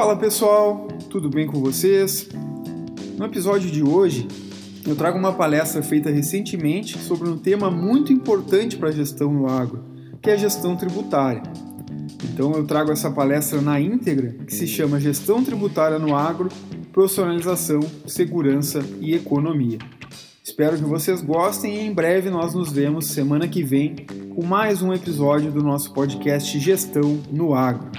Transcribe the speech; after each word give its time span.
Fala 0.00 0.16
pessoal, 0.16 0.88
tudo 1.10 1.28
bem 1.28 1.46
com 1.46 1.60
vocês? 1.60 2.26
No 3.18 3.26
episódio 3.26 3.70
de 3.70 3.82
hoje, 3.82 4.26
eu 4.86 4.96
trago 4.96 5.18
uma 5.18 5.34
palestra 5.34 5.82
feita 5.82 6.08
recentemente 6.08 6.96
sobre 6.96 7.28
um 7.28 7.36
tema 7.36 7.70
muito 7.70 8.10
importante 8.10 8.78
para 8.78 8.88
a 8.88 8.92
gestão 8.92 9.30
no 9.30 9.46
agro, 9.46 9.84
que 10.22 10.30
é 10.30 10.32
a 10.32 10.36
gestão 10.38 10.74
tributária. 10.74 11.42
Então 12.24 12.52
eu 12.52 12.66
trago 12.66 12.90
essa 12.90 13.10
palestra 13.10 13.60
na 13.60 13.78
íntegra, 13.78 14.36
que 14.46 14.54
se 14.54 14.66
chama 14.66 14.98
Gestão 14.98 15.44
Tributária 15.44 15.98
no 15.98 16.16
Agro, 16.16 16.48
Profissionalização, 16.94 17.80
Segurança 18.06 18.82
e 19.02 19.14
Economia. 19.14 19.76
Espero 20.42 20.78
que 20.78 20.84
vocês 20.84 21.20
gostem 21.20 21.76
e 21.76 21.86
em 21.86 21.92
breve 21.92 22.30
nós 22.30 22.54
nos 22.54 22.72
vemos 22.72 23.08
semana 23.08 23.46
que 23.46 23.62
vem 23.62 23.96
com 24.34 24.46
mais 24.46 24.80
um 24.80 24.94
episódio 24.94 25.52
do 25.52 25.62
nosso 25.62 25.92
podcast 25.92 26.58
Gestão 26.58 27.20
no 27.30 27.52
Agro. 27.52 27.90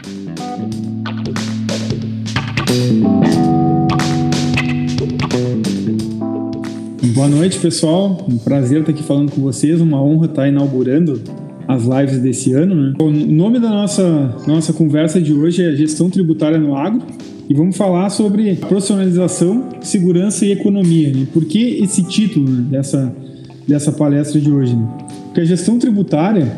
Boa 7.14 7.28
noite, 7.28 7.60
pessoal. 7.60 8.26
Um 8.30 8.38
prazer 8.38 8.80
estar 8.80 8.92
aqui 8.92 9.04
falando 9.04 9.32
com 9.32 9.42
vocês. 9.42 9.82
Uma 9.82 10.02
honra 10.02 10.28
estar 10.28 10.48
inaugurando 10.48 11.22
as 11.68 11.84
lives 11.84 12.20
desse 12.20 12.54
ano. 12.54 12.74
Né? 12.74 12.94
O 13.00 13.10
nome 13.10 13.60
da 13.60 13.70
nossa, 13.70 14.36
nossa 14.48 14.72
conversa 14.72 15.20
de 15.20 15.34
hoje 15.34 15.64
é 15.64 15.76
Gestão 15.76 16.10
Tributária 16.10 16.58
no 16.58 16.76
Agro. 16.76 17.02
E 17.50 17.54
vamos 17.54 17.76
falar 17.76 18.10
sobre 18.10 18.56
profissionalização, 18.56 19.68
segurança 19.82 20.46
e 20.46 20.54
economia. 20.54 21.12
Né? 21.12 21.28
Por 21.34 21.44
que 21.44 21.84
esse 21.84 22.04
título 22.04 22.50
né, 22.50 22.68
dessa, 22.70 23.14
dessa 23.68 23.92
palestra 23.92 24.40
de 24.40 24.50
hoje? 24.50 24.76
Né? 24.76 24.88
Porque 25.26 25.42
a 25.42 25.46
gestão 25.46 25.78
tributária 25.78 26.58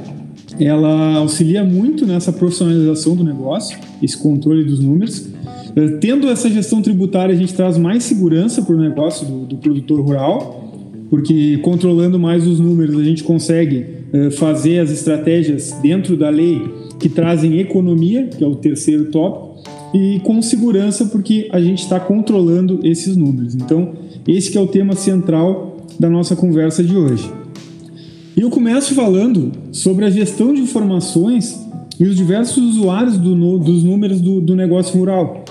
ela 0.59 1.15
auxilia 1.15 1.63
muito 1.63 2.05
nessa 2.05 2.31
profissionalização 2.31 3.15
do 3.15 3.23
negócio, 3.23 3.77
esse 4.01 4.17
controle 4.17 4.63
dos 4.63 4.79
números. 4.79 5.32
Eh, 5.75 5.97
tendo 5.99 6.27
essa 6.29 6.49
gestão 6.49 6.81
tributária, 6.81 7.33
a 7.33 7.37
gente 7.37 7.53
traz 7.53 7.77
mais 7.77 8.03
segurança 8.03 8.61
para 8.61 8.75
o 8.75 8.79
negócio 8.79 9.25
do, 9.25 9.45
do, 9.45 9.57
produtor 9.57 10.01
rural, 10.01 10.71
porque 11.09 11.57
controlando 11.57 12.19
mais 12.19 12.47
os 12.47 12.59
números, 12.59 12.99
a 12.99 13.03
gente 13.03 13.23
consegue 13.23 13.85
uh, 14.13 14.31
fazer 14.31 14.79
as 14.79 14.91
estratégias 14.91 15.75
dentro 15.81 16.17
da 16.17 16.29
lei 16.29 16.61
que 16.99 17.09
trazem 17.09 17.59
economia, 17.59 18.27
que 18.27 18.43
é 18.43 18.47
o 18.47 18.55
terceiro 18.55 19.05
tópico, 19.05 19.53
e 19.93 20.19
com 20.23 20.41
segurança, 20.41 21.05
porque 21.05 21.47
a 21.51 21.61
gente 21.61 21.83
está 21.83 21.99
controlando 21.99 22.79
esses 22.83 23.15
números. 23.15 23.53
Então, 23.53 23.93
esse 24.27 24.57
é 24.57 24.61
o 24.61 24.65
tema 24.65 24.95
central 24.95 25.77
da 25.99 26.09
nossa 26.09 26.35
conversa 26.35 26.83
de 26.83 26.95
hoje. 26.95 27.29
E 28.35 28.41
eu 28.41 28.49
começo 28.49 28.95
falando 28.95 29.51
sobre 29.71 30.05
a 30.05 30.09
gestão 30.09 30.53
de 30.53 30.61
informações 30.61 31.59
e 31.99 32.05
os 32.05 32.15
diversos 32.15 32.57
usuários 32.57 33.17
do, 33.17 33.59
dos 33.59 33.83
números 33.83 34.19
do, 34.19 34.41
do 34.41 34.55
negócio 34.55 34.97
rural, 34.97 35.42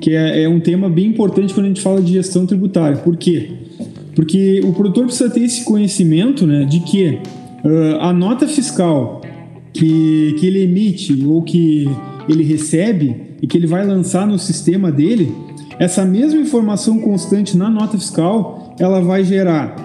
que 0.00 0.14
é, 0.14 0.42
é, 0.42 0.48
um 0.48 0.60
tema 0.60 0.88
bem 0.88 1.06
importante 1.06 1.52
quando 1.52 1.66
a 1.66 1.68
gente 1.68 1.80
fala 1.80 2.00
de 2.00 2.12
gestão 2.12 2.46
tributária. 2.46 2.96
Por 2.96 3.16
quê? 3.16 3.50
Porque 4.14 4.60
o 4.64 4.72
produtor 4.72 5.04
precisa 5.04 5.30
ter 5.30 5.42
esse 5.42 5.64
conhecimento 5.64 6.46
né, 6.46 6.64
de 6.64 6.80
que 6.80 7.18
uh, 7.64 8.00
a 8.00 8.12
nota 8.12 8.48
fiscal 8.48 9.20
que, 9.72 10.34
que 10.38 10.46
ele 10.46 10.62
emite 10.62 11.24
ou 11.24 11.42
que 11.42 11.88
ele 12.28 12.42
recebe 12.42 13.16
e 13.40 13.46
que 13.46 13.56
ele 13.56 13.66
vai 13.66 13.86
lançar 13.86 14.26
no 14.26 14.38
sistema 14.38 14.90
dele, 14.90 15.32
essa 15.78 16.04
mesma 16.04 16.40
informação 16.40 16.98
constante 17.00 17.56
na 17.56 17.70
nota 17.70 17.98
fiscal, 17.98 18.74
ela 18.78 19.00
vai 19.00 19.24
gerar 19.24 19.76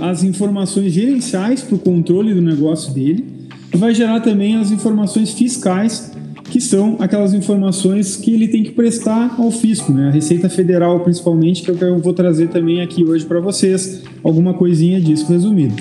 as 0.00 0.22
informações 0.22 0.92
gerenciais 0.92 1.62
para 1.62 1.76
o 1.76 1.78
controle 1.78 2.32
do 2.32 2.40
negócio 2.40 2.94
dele 2.94 3.36
vai 3.76 3.94
gerar 3.94 4.20
também 4.20 4.56
as 4.56 4.70
informações 4.70 5.32
fiscais, 5.32 6.12
que 6.50 6.60
são 6.60 6.96
aquelas 6.98 7.34
informações 7.34 8.16
que 8.16 8.32
ele 8.32 8.48
tem 8.48 8.62
que 8.62 8.70
prestar 8.70 9.34
ao 9.38 9.50
fisco, 9.50 9.92
né? 9.92 10.08
a 10.08 10.10
Receita 10.10 10.48
Federal 10.48 11.00
principalmente, 11.00 11.62
que 11.62 11.70
é 11.70 11.88
eu 11.88 11.98
vou 11.98 12.12
trazer 12.12 12.48
também 12.48 12.80
aqui 12.80 13.04
hoje 13.04 13.24
para 13.24 13.40
vocês, 13.40 14.02
alguma 14.22 14.54
coisinha 14.54 15.00
disso 15.00 15.26
resumido. 15.26 15.74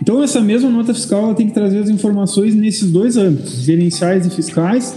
Então 0.00 0.22
essa 0.22 0.40
mesma 0.40 0.70
nota 0.70 0.94
fiscal 0.94 1.24
ela 1.24 1.34
tem 1.34 1.48
que 1.48 1.54
trazer 1.54 1.78
as 1.78 1.88
informações 1.88 2.54
nesses 2.54 2.90
dois 2.90 3.16
âmbitos, 3.16 3.62
gerenciais 3.62 4.26
e 4.26 4.30
fiscais, 4.30 4.96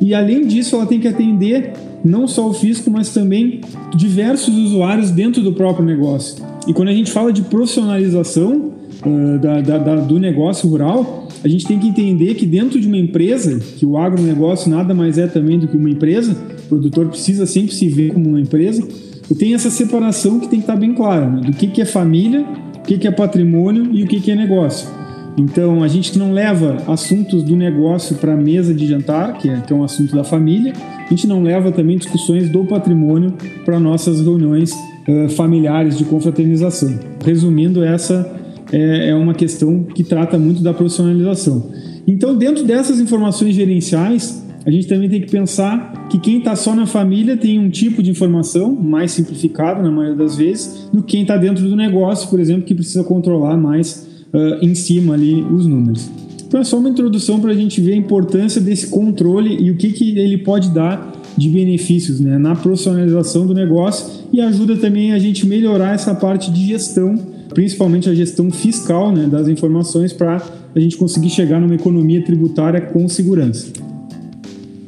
e 0.00 0.14
além 0.14 0.46
disso 0.46 0.76
ela 0.76 0.86
tem 0.86 1.00
que 1.00 1.08
atender 1.08 1.72
não 2.04 2.26
só 2.26 2.48
o 2.48 2.54
fisco, 2.54 2.90
mas 2.90 3.10
também 3.10 3.60
diversos 3.94 4.56
usuários 4.56 5.10
dentro 5.10 5.42
do 5.42 5.52
próprio 5.52 5.84
negócio. 5.84 6.42
E 6.66 6.72
quando 6.72 6.88
a 6.88 6.92
gente 6.92 7.10
fala 7.10 7.32
de 7.32 7.42
profissionalização 7.42 8.72
uh, 9.04 9.38
da, 9.38 9.60
da, 9.60 9.78
da, 9.78 9.96
do 9.96 10.18
negócio 10.18 10.68
rural, 10.68 11.28
a 11.42 11.48
gente 11.48 11.66
tem 11.66 11.78
que 11.78 11.88
entender 11.88 12.34
que 12.34 12.46
dentro 12.46 12.80
de 12.80 12.86
uma 12.86 12.98
empresa, 12.98 13.58
que 13.76 13.86
o 13.86 13.96
agronegócio 13.96 14.70
nada 14.70 14.94
mais 14.94 15.18
é 15.18 15.26
também 15.26 15.58
do 15.58 15.66
que 15.66 15.76
uma 15.76 15.90
empresa, 15.90 16.36
o 16.64 16.68
produtor 16.68 17.08
precisa 17.08 17.46
sempre 17.46 17.74
se 17.74 17.88
ver 17.88 18.12
como 18.12 18.28
uma 18.28 18.40
empresa, 18.40 18.86
e 19.30 19.34
tem 19.34 19.54
essa 19.54 19.70
separação 19.70 20.40
que 20.40 20.48
tem 20.48 20.58
que 20.58 20.64
estar 20.64 20.76
bem 20.76 20.92
clara, 20.92 21.28
né? 21.28 21.40
do 21.42 21.52
que, 21.52 21.68
que 21.68 21.80
é 21.80 21.84
família, 21.84 22.44
o 22.76 22.82
que, 22.82 22.98
que 22.98 23.06
é 23.06 23.10
patrimônio 23.10 23.88
e 23.92 24.02
o 24.02 24.06
que, 24.06 24.20
que 24.20 24.30
é 24.30 24.34
negócio. 24.34 24.88
Então, 25.36 25.82
a 25.82 25.88
gente 25.88 26.18
não 26.18 26.32
leva 26.32 26.76
assuntos 26.88 27.42
do 27.42 27.56
negócio 27.56 28.16
para 28.16 28.34
a 28.34 28.36
mesa 28.36 28.74
de 28.74 28.86
jantar, 28.86 29.38
que 29.38 29.48
é, 29.48 29.60
que 29.60 29.72
é 29.72 29.76
um 29.76 29.84
assunto 29.84 30.14
da 30.14 30.24
família, 30.24 30.72
a 31.06 31.08
gente 31.08 31.26
não 31.26 31.42
leva 31.42 31.72
também 31.72 31.96
discussões 31.96 32.48
do 32.50 32.64
patrimônio 32.64 33.34
para 33.64 33.78
nossas 33.80 34.20
reuniões 34.20 34.72
uh, 34.72 35.28
familiares 35.30 35.96
de 35.96 36.04
confraternização. 36.04 36.98
Resumindo, 37.24 37.82
essa 37.82 38.39
é, 38.72 39.10
é 39.10 39.14
uma 39.14 39.34
questão 39.34 39.84
que 39.84 40.04
trata 40.04 40.38
muito 40.38 40.62
da 40.62 40.72
profissionalização. 40.72 41.70
Então, 42.06 42.36
dentro 42.36 42.64
dessas 42.64 43.00
informações 43.00 43.54
gerenciais, 43.54 44.44
a 44.64 44.70
gente 44.70 44.86
também 44.86 45.08
tem 45.08 45.20
que 45.20 45.30
pensar 45.30 46.08
que 46.08 46.18
quem 46.18 46.38
está 46.38 46.54
só 46.54 46.74
na 46.74 46.86
família 46.86 47.36
tem 47.36 47.58
um 47.58 47.70
tipo 47.70 48.02
de 48.02 48.10
informação 48.10 48.72
mais 48.74 49.12
simplificado, 49.12 49.82
na 49.82 49.90
maioria 49.90 50.16
das 50.16 50.36
vezes, 50.36 50.88
do 50.92 51.02
que 51.02 51.12
quem 51.12 51.22
está 51.22 51.36
dentro 51.36 51.66
do 51.66 51.74
negócio, 51.74 52.28
por 52.28 52.38
exemplo, 52.38 52.62
que 52.62 52.74
precisa 52.74 53.02
controlar 53.04 53.56
mais 53.56 54.06
uh, 54.32 54.64
em 54.64 54.74
cima 54.74 55.14
ali 55.14 55.42
os 55.42 55.66
números. 55.66 56.10
Então 56.46 56.60
é 56.60 56.64
só 56.64 56.78
uma 56.78 56.88
introdução 56.88 57.38
para 57.38 57.52
a 57.52 57.54
gente 57.54 57.80
ver 57.80 57.92
a 57.92 57.96
importância 57.96 58.60
desse 58.60 58.88
controle 58.88 59.56
e 59.62 59.70
o 59.70 59.76
que, 59.76 59.92
que 59.92 60.18
ele 60.18 60.38
pode 60.38 60.70
dar 60.70 61.12
de 61.36 61.48
benefícios 61.48 62.18
né, 62.18 62.38
na 62.38 62.56
profissionalização 62.56 63.46
do 63.46 63.54
negócio 63.54 64.24
e 64.32 64.40
ajuda 64.40 64.76
também 64.76 65.12
a 65.12 65.18
gente 65.18 65.46
melhorar 65.46 65.94
essa 65.94 66.12
parte 66.12 66.50
de 66.50 66.66
gestão, 66.66 67.16
principalmente 67.54 68.08
a 68.08 68.14
gestão 68.14 68.50
fiscal 68.50 69.12
né, 69.12 69.26
das 69.26 69.48
informações 69.48 70.12
para 70.12 70.42
a 70.74 70.80
gente 70.80 70.96
conseguir 70.96 71.30
chegar 71.30 71.60
numa 71.60 71.74
economia 71.74 72.24
tributária 72.24 72.80
com 72.80 73.08
segurança. 73.08 73.72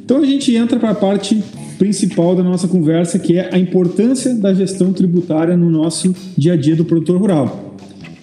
Então 0.03 0.17
a 0.17 0.25
gente 0.25 0.55
entra 0.55 0.79
para 0.79 0.91
a 0.91 0.95
parte 0.95 1.41
principal 1.77 2.35
da 2.35 2.43
nossa 2.43 2.67
conversa, 2.67 3.19
que 3.19 3.37
é 3.37 3.53
a 3.53 3.57
importância 3.57 4.33
da 4.35 4.53
gestão 4.53 4.93
tributária 4.93 5.57
no 5.57 5.69
nosso 5.69 6.13
dia 6.37 6.53
a 6.53 6.55
dia 6.55 6.75
do 6.75 6.85
produtor 6.85 7.19
rural. 7.19 7.75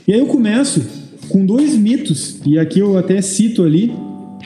E 0.06 0.12
aí 0.12 0.20
eu 0.20 0.26
começo 0.26 0.82
com 1.28 1.44
dois 1.44 1.76
mitos, 1.76 2.40
e 2.44 2.58
aqui 2.58 2.80
eu 2.80 2.98
até 2.98 3.20
cito 3.22 3.62
ali, 3.62 3.92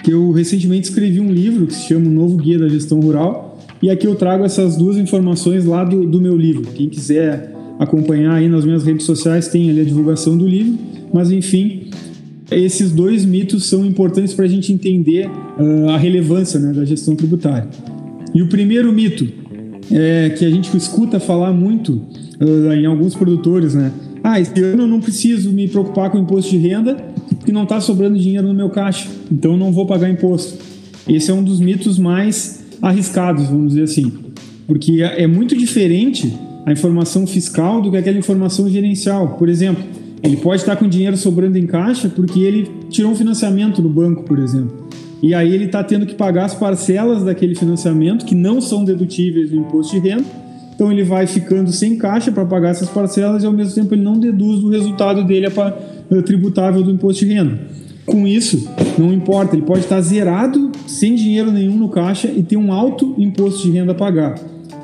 que 0.03 0.13
eu 0.13 0.31
recentemente 0.33 0.89
escrevi 0.89 1.21
um 1.21 1.33
livro 1.33 1.67
que 1.67 1.75
se 1.75 1.89
chama 1.89 2.07
O 2.09 2.11
Novo 2.11 2.37
Guia 2.37 2.59
da 2.59 2.69
Gestão 2.69 3.01
Rural, 3.01 3.59
e 3.83 3.91
aqui 3.91 4.07
eu 4.07 4.15
trago 4.15 4.45
essas 4.45 4.77
duas 4.77 4.97
informações 4.97 5.65
lá 5.65 5.85
do, 5.85 6.07
do 6.07 6.21
meu 6.21 6.37
livro. 6.37 6.63
Quem 6.75 6.89
quiser 6.89 7.54
acompanhar 7.79 8.35
aí 8.35 8.49
nas 8.49 8.65
minhas 8.65 8.85
redes 8.85 9.05
sociais 9.05 9.49
tem 9.49 9.71
ali 9.71 9.81
a 9.81 9.85
divulgação 9.85 10.37
do 10.37 10.47
livro, 10.47 10.79
mas 11.13 11.31
enfim, 11.31 11.91
esses 12.51 12.93
dois 12.93 13.25
mitos 13.25 13.67
são 13.67 13.85
importantes 13.85 14.35
para 14.35 14.45
a 14.45 14.49
gente 14.49 14.73
entender 14.73 15.27
uh, 15.27 15.89
a 15.91 15.97
relevância 15.97 16.61
né, 16.61 16.73
da 16.73 16.85
gestão 16.85 17.17
tributária. 17.17 17.69
E 18.35 18.43
o 18.43 18.49
primeiro 18.49 18.93
mito 18.93 19.27
é 19.91 20.31
que 20.31 20.45
a 20.45 20.51
gente 20.51 20.75
escuta 20.77 21.21
falar 21.21 21.53
muito 21.53 22.03
uh, 22.41 22.73
em 22.73 22.87
alguns 22.87 23.15
produtores, 23.15 23.75
né? 23.75 23.93
ah, 24.25 24.41
esse 24.41 24.59
ano 24.63 24.85
eu 24.85 24.89
não 24.89 25.03
preciso 25.03 25.53
me 25.53 25.69
preocupar 25.69 26.11
com 26.11 26.19
imposto 26.19 26.51
de 26.51 26.57
renda 26.57 26.97
porque 27.29 27.53
não 27.53 27.65
está 27.65 27.79
sobrando 27.79 28.19
dinheiro 28.19 28.49
no 28.49 28.55
meu 28.55 28.71
caixa, 28.71 29.07
então 29.31 29.53
eu 29.53 29.59
não 29.59 29.71
vou 29.71 29.87
pagar 29.87 30.09
imposto. 30.09 30.59
Esse 31.07 31.31
é 31.31 31.35
um 31.35 31.45
dos 31.45 31.61
mitos 31.61 31.99
mais 31.99 32.65
arriscados, 32.81 33.49
vamos 33.49 33.75
dizer 33.75 33.83
assim, 33.83 34.11
porque 34.67 35.03
é 35.03 35.27
muito 35.27 35.55
diferente 35.55 36.33
a 36.65 36.73
informação 36.73 37.27
fiscal 37.27 37.81
do 37.81 37.91
que 37.91 37.97
aquela 37.97 38.19
informação 38.19 38.69
gerencial. 38.69 39.37
Por 39.37 39.49
exemplo, 39.49 39.85
ele 40.23 40.37
pode 40.37 40.63
estar 40.63 40.77
com 40.77 40.89
dinheiro 40.89 41.17
sobrando 41.17 41.59
em 41.59 41.67
caixa 41.67 42.09
porque 42.09 42.41
ele 42.41 42.71
tirou 42.91 43.13
um 43.13 43.17
financiamento 43.17 43.83
no 43.83 43.89
banco, 43.89 44.25
por 44.25 44.39
exemplo. 44.39 44.89
E 45.23 45.35
aí 45.35 45.55
ele 45.55 45.65
está 45.65 45.83
tendo 45.83 46.07
que 46.07 46.15
pagar 46.15 46.45
as 46.47 46.55
parcelas 46.55 47.23
daquele 47.25 47.55
financiamento 47.55 48.25
que 48.25 48.35
não 48.35 48.61
são 48.61 48.85
dedutíveis 48.85 49.51
do 49.51 49.57
imposto 49.57 50.01
de 50.01 50.09
renda 50.09 50.45
então 50.75 50.91
ele 50.91 51.05
vai 51.05 51.27
ficando 51.27 51.71
sem 51.73 51.97
caixa 51.97 52.33
para 52.33 52.45
pagar 52.45 52.71
essas 52.71 52.89
parcelas 52.89 53.43
e 53.43 53.47
ao 53.47 53.53
mesmo 53.53 53.75
tempo 53.75 53.95
ele 53.95 54.03
não 54.03 54.19
deduz 54.19 54.61
do 54.61 54.69
resultado 54.69 55.25
dele 55.25 55.47
a 55.47 55.51
eh, 56.11 56.23
tributável 56.23 56.83
do 56.83 56.91
imposto 56.91 57.25
de 57.25 57.33
renda. 57.33 57.59
Com 58.05 58.27
isso, 58.27 58.69
não 58.99 59.13
importa, 59.13 59.55
ele 59.55 59.65
pode 59.65 59.81
estar 59.81 60.01
zerado, 60.01 60.73
sem 60.87 61.15
dinheiro 61.15 61.51
nenhum 61.51 61.77
no 61.77 61.89
caixa 61.89 62.29
e 62.29 62.43
ter 62.43 62.57
um 62.57 62.73
alto 62.73 63.15
imposto 63.17 63.63
de 63.63 63.71
renda 63.71 63.93
a 63.93 63.95
pagar. 63.95 64.35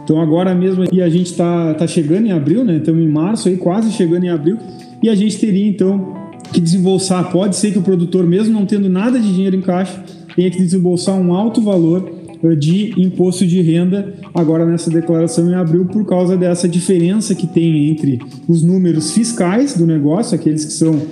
Então 0.02 0.20
agora 0.20 0.54
mesmo 0.54 0.84
e 0.92 1.00
a 1.00 1.08
gente 1.08 1.26
está 1.26 1.74
tá 1.74 1.86
chegando 1.86 2.26
em 2.26 2.32
abril, 2.32 2.64
né? 2.64 2.76
Estamos 2.76 3.02
em 3.02 3.08
março 3.08 3.48
aí, 3.48 3.56
quase 3.56 3.92
chegando 3.92 4.24
em 4.24 4.28
abril, 4.28 4.56
e 5.02 5.08
a 5.08 5.14
gente 5.14 5.38
teria 5.38 5.66
então 5.66 6.14
que 6.52 6.60
desembolsar. 6.60 7.30
Pode 7.30 7.56
ser 7.56 7.72
que 7.72 7.78
o 7.78 7.82
produtor, 7.82 8.26
mesmo 8.26 8.52
não 8.52 8.66
tendo 8.66 8.88
nada 8.88 9.18
de 9.18 9.32
dinheiro 9.32 9.56
em 9.56 9.60
caixa, 9.60 10.02
tenha 10.34 10.50
que 10.50 10.58
desembolsar 10.58 11.14
um 11.16 11.32
alto 11.32 11.60
valor 11.60 12.20
de 12.58 12.94
imposto 12.98 13.46
de 13.46 13.60
renda 13.60 14.14
agora 14.32 14.64
nessa 14.64 14.90
declaração 14.90 15.50
em 15.50 15.54
abril 15.54 15.84
por 15.86 16.06
causa 16.06 16.36
dessa 16.36 16.66
diferença 16.66 17.34
que 17.34 17.46
tem 17.46 17.90
entre 17.90 18.18
os 18.48 18.62
números 18.62 19.12
fiscais 19.12 19.76
do 19.76 19.86
negócio, 19.86 20.34
aqueles 20.34 20.64
que 20.64 20.72
são 20.72 21.02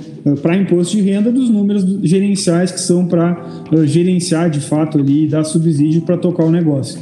para 0.42 0.56
imposto 0.56 0.96
de 0.96 1.02
renda, 1.02 1.30
dos 1.30 1.50
números 1.50 1.84
gerenciais 2.02 2.70
que 2.70 2.80
são 2.80 3.06
para 3.06 3.44
gerenciar 3.84 4.50
de 4.50 4.60
fato 4.60 4.98
ali 4.98 5.24
e 5.24 5.28
dar 5.28 5.44
subsídio 5.44 6.02
para 6.02 6.16
tocar 6.16 6.44
o 6.44 6.50
negócio. 6.50 6.98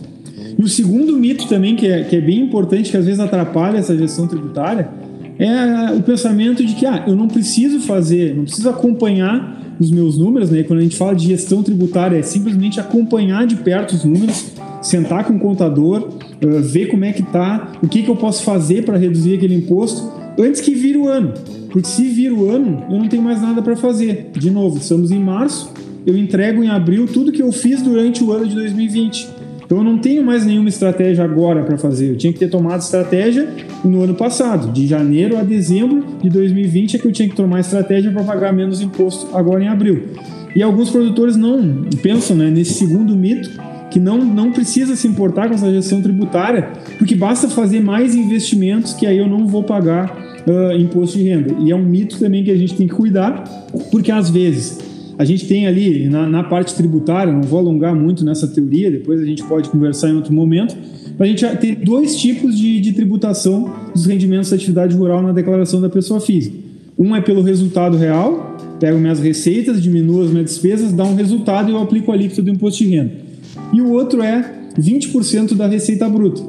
E 0.59 0.63
o 0.63 0.69
segundo 0.69 1.17
mito 1.17 1.47
também, 1.49 1.77
que 1.77 1.87
é, 1.87 2.05
que 2.05 2.17
é 2.17 2.21
bem 2.21 2.41
importante, 2.41 2.91
que 2.91 2.97
às 2.97 3.05
vezes 3.05 3.21
atrapalha 3.21 3.79
essa 3.79 3.97
gestão 3.97 4.27
tributária, 4.27 4.89
é 5.39 5.93
o 5.93 6.03
pensamento 6.03 6.65
de 6.65 6.75
que 6.75 6.87
ah, 6.87 7.05
eu 7.07 7.15
não 7.15 7.29
preciso 7.29 7.81
fazer, 7.81 8.35
não 8.35 8.45
preciso 8.45 8.69
acompanhar 8.71 9.77
os 9.79 9.91
meus 9.91 10.17
números, 10.17 10.51
né? 10.51 10.63
Quando 10.63 10.79
a 10.79 10.83
gente 10.83 10.97
fala 10.97 11.15
de 11.15 11.27
gestão 11.27 11.63
tributária, 11.63 12.17
é 12.17 12.23
simplesmente 12.23 12.81
acompanhar 12.81 13.47
de 13.47 13.57
perto 13.57 13.93
os 13.95 14.05
números, 14.05 14.53
sentar 14.81 15.25
com 15.25 15.35
o 15.35 15.39
contador, 15.39 16.09
uh, 16.43 16.63
ver 16.63 16.87
como 16.87 17.05
é 17.05 17.13
que 17.13 17.23
tá, 17.23 17.73
o 17.83 17.89
que, 17.89 18.03
que 18.03 18.09
eu 18.09 18.17
posso 18.17 18.43
fazer 18.43 18.85
para 18.85 18.97
reduzir 18.97 19.35
aquele 19.35 19.55
imposto 19.55 20.11
antes 20.39 20.63
que 20.63 20.75
vire 20.75 20.97
o 20.97 21.07
ano. 21.07 21.35
Porque 21.71 21.89
se 21.89 22.05
vir 22.05 22.33
o 22.33 22.49
ano, 22.49 22.85
eu 22.91 22.99
não 22.99 23.09
tenho 23.09 23.23
mais 23.23 23.43
nada 23.43 23.61
para 23.61 23.77
fazer. 23.77 24.31
De 24.33 24.51
novo, 24.51 24.79
estamos 24.79 25.11
em 25.11 25.19
março, 25.19 25.71
eu 26.07 26.17
entrego 26.17 26.65
em 26.65 26.69
abril 26.69 27.07
tudo 27.07 27.31
que 27.31 27.43
eu 27.43 27.53
fiz 27.53 27.83
durante 27.83 28.25
o 28.25 28.33
ano 28.33 28.47
de 28.47 28.55
2020. 28.55 29.36
Então 29.67 29.79
eu 29.79 29.85
não 29.85 29.99
tenho 29.99 30.25
mais 30.25 30.47
nenhuma 30.47 30.69
estratégia 30.69 31.25
agora 31.25 31.65
para 31.65 31.77
fazer. 31.77 32.11
Eu 32.11 32.17
tinha 32.17 32.33
que 32.33 32.39
ter 32.39 32.49
tomado 32.49 32.81
estratégia 32.81 33.49
no 33.85 34.03
ano 34.03 34.15
passado, 34.15 34.73
de 34.73 34.87
janeiro 34.87 35.37
a 35.37 35.43
dezembro 35.43 36.05
de 36.23 36.31
2020 36.31 36.97
é 36.97 36.99
que 37.01 37.07
eu 37.07 37.13
tinha 37.13 37.29
que 37.29 37.35
tomar 37.35 37.61
estratégia 37.61 38.13
para 38.13 38.23
pagar 38.23 38.53
menos 38.53 38.81
imposto 38.81 39.37
agora 39.37 39.63
em 39.63 39.69
abril. 39.69 40.05
E 40.55 40.63
alguns 40.63 40.89
produtores 40.89 41.37
não 41.37 41.85
pensam 42.01 42.37
né, 42.37 42.49
nesse 42.49 42.75
segundo 42.75 43.15
mito 43.15 43.51
que 43.91 43.99
não, 43.99 44.19
não 44.19 44.53
precisa 44.53 44.95
se 44.95 45.09
importar 45.09 45.49
com 45.49 45.55
essa 45.55 45.71
gestão 45.71 46.01
tributária, 46.01 46.71
porque 46.99 47.15
basta 47.15 47.49
fazer 47.49 47.81
mais 47.81 48.15
investimentos 48.15 48.93
que 48.93 49.07
aí 49.07 49.19
eu 49.19 49.27
não 49.27 49.47
vou 49.47 49.65
pagar 49.65 50.17
uh, 50.47 50.77
imposto 50.77 51.19
de 51.19 51.25
renda. 51.25 51.55
E 51.61 51.71
é 51.71 51.77
um 51.77 51.83
mito 51.83 52.19
também 52.19 52.45
que 52.45 52.51
a 52.51 52.57
gente 52.57 52.75
tem 52.75 52.87
que 52.87 52.95
cuidar, 52.95 53.43
porque 53.91 54.13
às 54.13 54.31
vezes 54.31 54.79
a 55.19 55.25
gente 55.25 55.47
tem 55.47 55.67
ali 55.67 56.09
na, 56.09 56.27
na, 56.29 56.43
parte 56.43 56.75
tributária, 56.75 57.33
não 57.33 57.43
vou 57.43 57.59
alongar 57.59 57.95
muito 57.95 58.25
nessa 58.25 58.47
teoria, 58.47 58.91
depois 58.91 59.21
a 59.21 59.25
gente 59.25 59.43
pode 59.45 59.69
conversar 59.71 60.11
em 60.11 60.15
outro 60.15 60.33
momento, 60.33 60.77
a 61.19 61.25
gente 61.25 61.47
ter 61.57 61.77
dois 61.77 62.17
tipos 62.17 62.57
de, 62.57 62.81
de 62.81 62.93
tributação 62.93 63.73
dos 63.95 64.05
rendimentos 64.05 64.51
da 64.51 64.57
atividade 64.57 64.95
rural 64.95 65.23
na 65.23 65.33
declaração 65.33 65.81
da 65.81 65.89
pessoa 65.89 66.21
física. 66.21 66.57
Um 66.99 67.17
é 67.17 67.21
pelo 67.21 67.43
resultado 67.43 67.97
real, 67.97 68.57
pego 68.79 68.99
minhas 68.99 69.19
receitas, 69.19 69.83
diminuo 69.83 70.23
as 70.23 70.31
minhas 70.31 70.51
despesas, 70.51 70.93
dá 70.93 71.05
um 71.05 71.15
resultado 71.15 71.71
e 71.71 71.73
eu 71.73 71.81
aplico 71.81 72.11
a 72.11 72.15
alíquota 72.15 72.43
do 72.43 72.51
imposto 72.51 72.85
de 72.85 72.91
renda. 72.91 73.13
E 73.73 73.81
o 73.81 73.93
outro 73.93 74.23
é 74.23 74.55
20% 74.79 75.55
da 75.55 75.67
receita 75.67 76.09
bruta. 76.09 76.43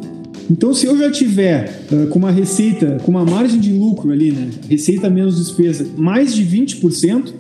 Então, 0.50 0.74
se 0.74 0.86
eu 0.86 0.98
já 0.98 1.12
tiver 1.12 1.84
uh, 1.92 2.08
com 2.08 2.20
uma 2.20 2.32
receita, 2.32 2.98
com 3.04 3.12
uma 3.12 3.26
margem 3.26 3.60
de 3.60 3.72
lucro 3.74 4.12
ali, 4.12 4.32
né, 4.32 4.50
receita 4.70 5.10
menos 5.10 5.38
despesa, 5.38 5.86
mais 5.98 6.34
de 6.34 6.46
20%, 6.46 7.34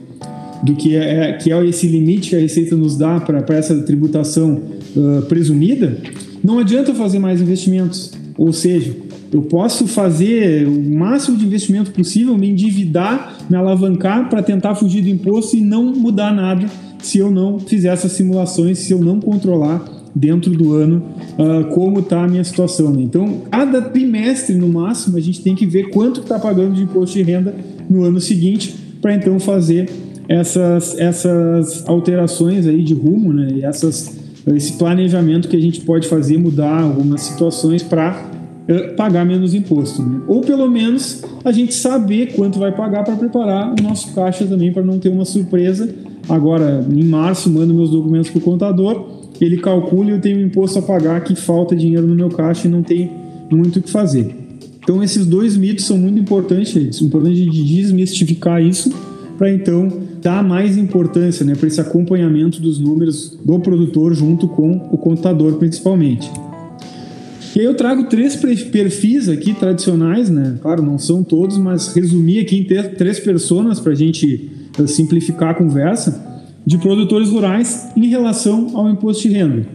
do 0.63 0.75
que 0.75 0.95
é, 0.95 1.29
é, 1.29 1.33
que 1.33 1.51
é 1.51 1.65
esse 1.65 1.87
limite 1.87 2.29
que 2.29 2.35
a 2.35 2.39
Receita 2.39 2.75
nos 2.75 2.97
dá 2.97 3.19
para 3.19 3.43
essa 3.55 3.75
tributação 3.83 4.61
uh, 4.95 5.21
presumida, 5.23 5.97
não 6.43 6.59
adianta 6.59 6.93
fazer 6.93 7.19
mais 7.19 7.41
investimentos. 7.41 8.11
Ou 8.37 8.53
seja, 8.53 8.95
eu 9.31 9.41
posso 9.43 9.87
fazer 9.87 10.67
o 10.67 10.95
máximo 10.95 11.37
de 11.37 11.45
investimento 11.45 11.91
possível, 11.91 12.37
me 12.37 12.49
endividar, 12.49 13.37
me 13.49 13.55
alavancar 13.55 14.29
para 14.29 14.41
tentar 14.41 14.75
fugir 14.75 15.01
do 15.01 15.09
imposto 15.09 15.55
e 15.55 15.61
não 15.61 15.93
mudar 15.93 16.33
nada 16.33 16.65
se 16.99 17.17
eu 17.17 17.29
não 17.29 17.59
fizer 17.59 17.89
essas 17.89 18.11
simulações, 18.13 18.79
se 18.79 18.91
eu 18.91 18.99
não 18.99 19.19
controlar 19.19 19.85
dentro 20.15 20.51
do 20.51 20.73
ano 20.73 21.03
uh, 21.37 21.65
como 21.73 21.99
está 21.99 22.23
a 22.23 22.27
minha 22.27 22.43
situação. 22.43 22.91
Né? 22.91 23.03
Então, 23.03 23.41
cada 23.51 23.81
trimestre, 23.81 24.55
no 24.55 24.67
máximo, 24.67 25.17
a 25.17 25.21
gente 25.21 25.41
tem 25.41 25.53
que 25.53 25.65
ver 25.65 25.89
quanto 25.89 26.21
está 26.21 26.39
pagando 26.39 26.73
de 26.73 26.83
imposto 26.83 27.17
de 27.17 27.23
renda 27.23 27.55
no 27.89 28.03
ano 28.03 28.19
seguinte 28.19 28.75
para 29.01 29.13
então 29.13 29.39
fazer 29.39 29.89
essas, 30.27 30.97
essas 30.97 31.87
alterações 31.87 32.67
aí 32.67 32.83
de 32.83 32.93
rumo, 32.93 33.31
né? 33.31 33.47
E 33.55 33.63
essas, 33.63 34.17
esse 34.47 34.73
planejamento 34.73 35.47
que 35.47 35.55
a 35.55 35.61
gente 35.61 35.81
pode 35.81 36.07
fazer, 36.07 36.37
mudar 36.37 36.81
algumas 36.81 37.21
situações 37.21 37.81
para 37.81 38.29
uh, 38.69 38.95
pagar 38.95 39.25
menos 39.25 39.53
imposto. 39.53 40.01
Né? 40.01 40.21
Ou 40.27 40.41
pelo 40.41 40.69
menos 40.69 41.23
a 41.45 41.51
gente 41.51 41.73
saber 41.73 42.33
quanto 42.33 42.59
vai 42.59 42.75
pagar 42.75 43.03
para 43.03 43.15
preparar 43.15 43.73
o 43.73 43.81
nosso 43.81 44.13
caixa 44.13 44.45
também, 44.45 44.71
para 44.71 44.83
não 44.83 44.99
ter 44.99 45.09
uma 45.09 45.25
surpresa. 45.25 45.89
Agora, 46.27 46.85
em 46.91 47.03
março, 47.05 47.49
mando 47.49 47.73
meus 47.73 47.89
documentos 47.89 48.29
para 48.29 48.39
o 48.39 48.41
contador, 48.41 49.07
ele 49.39 49.57
calcula 49.57 50.09
e 50.09 50.13
eu 50.13 50.19
tenho 50.19 50.41
imposto 50.41 50.79
a 50.79 50.81
pagar 50.81 51.23
que 51.23 51.35
falta 51.35 51.73
dinheiro 51.73 52.05
no 52.05 52.15
meu 52.15 52.27
caixa 52.27 52.67
e 52.67 52.71
não 52.71 52.83
tem 52.83 53.09
muito 53.49 53.79
o 53.79 53.81
que 53.81 53.89
fazer. 53.89 54.35
Então, 54.83 55.01
esses 55.01 55.25
dois 55.25 55.55
mitos 55.55 55.85
são 55.85 55.97
muito 55.97 56.19
importantes, 56.19 57.01
é 57.01 57.05
importante 57.05 57.45
de 57.45 57.63
desmistificar 57.63 58.61
isso 58.61 58.89
para 59.37 59.51
então 59.51 59.91
dar 60.21 60.43
mais 60.43 60.77
importância 60.77 61.45
né, 61.45 61.55
para 61.55 61.67
esse 61.67 61.79
acompanhamento 61.79 62.61
dos 62.61 62.79
números 62.79 63.37
do 63.43 63.59
produtor 63.59 64.13
junto 64.13 64.47
com 64.47 64.89
o 64.91 64.97
contador 64.97 65.53
principalmente. 65.55 66.29
E 67.55 67.59
aí 67.59 67.65
eu 67.65 67.75
trago 67.75 68.03
três 68.03 68.35
perfis 68.35 69.29
aqui 69.29 69.53
tradicionais, 69.53 70.29
né? 70.29 70.57
Claro, 70.61 70.83
não 70.83 70.99
são 70.99 71.23
todos, 71.23 71.57
mas 71.57 71.93
resumi 71.93 72.39
aqui 72.39 72.57
em 72.57 72.63
três 72.95 73.19
personas 73.19 73.79
para 73.79 73.93
a 73.93 73.95
gente 73.95 74.51
eh, 74.77 74.85
simplificar 74.85 75.49
a 75.49 75.53
conversa 75.55 76.23
de 76.63 76.77
produtores 76.77 77.29
rurais 77.29 77.87
em 77.95 78.07
relação 78.07 78.77
ao 78.77 78.89
imposto 78.89 79.23
de 79.23 79.29
renda. 79.29 79.65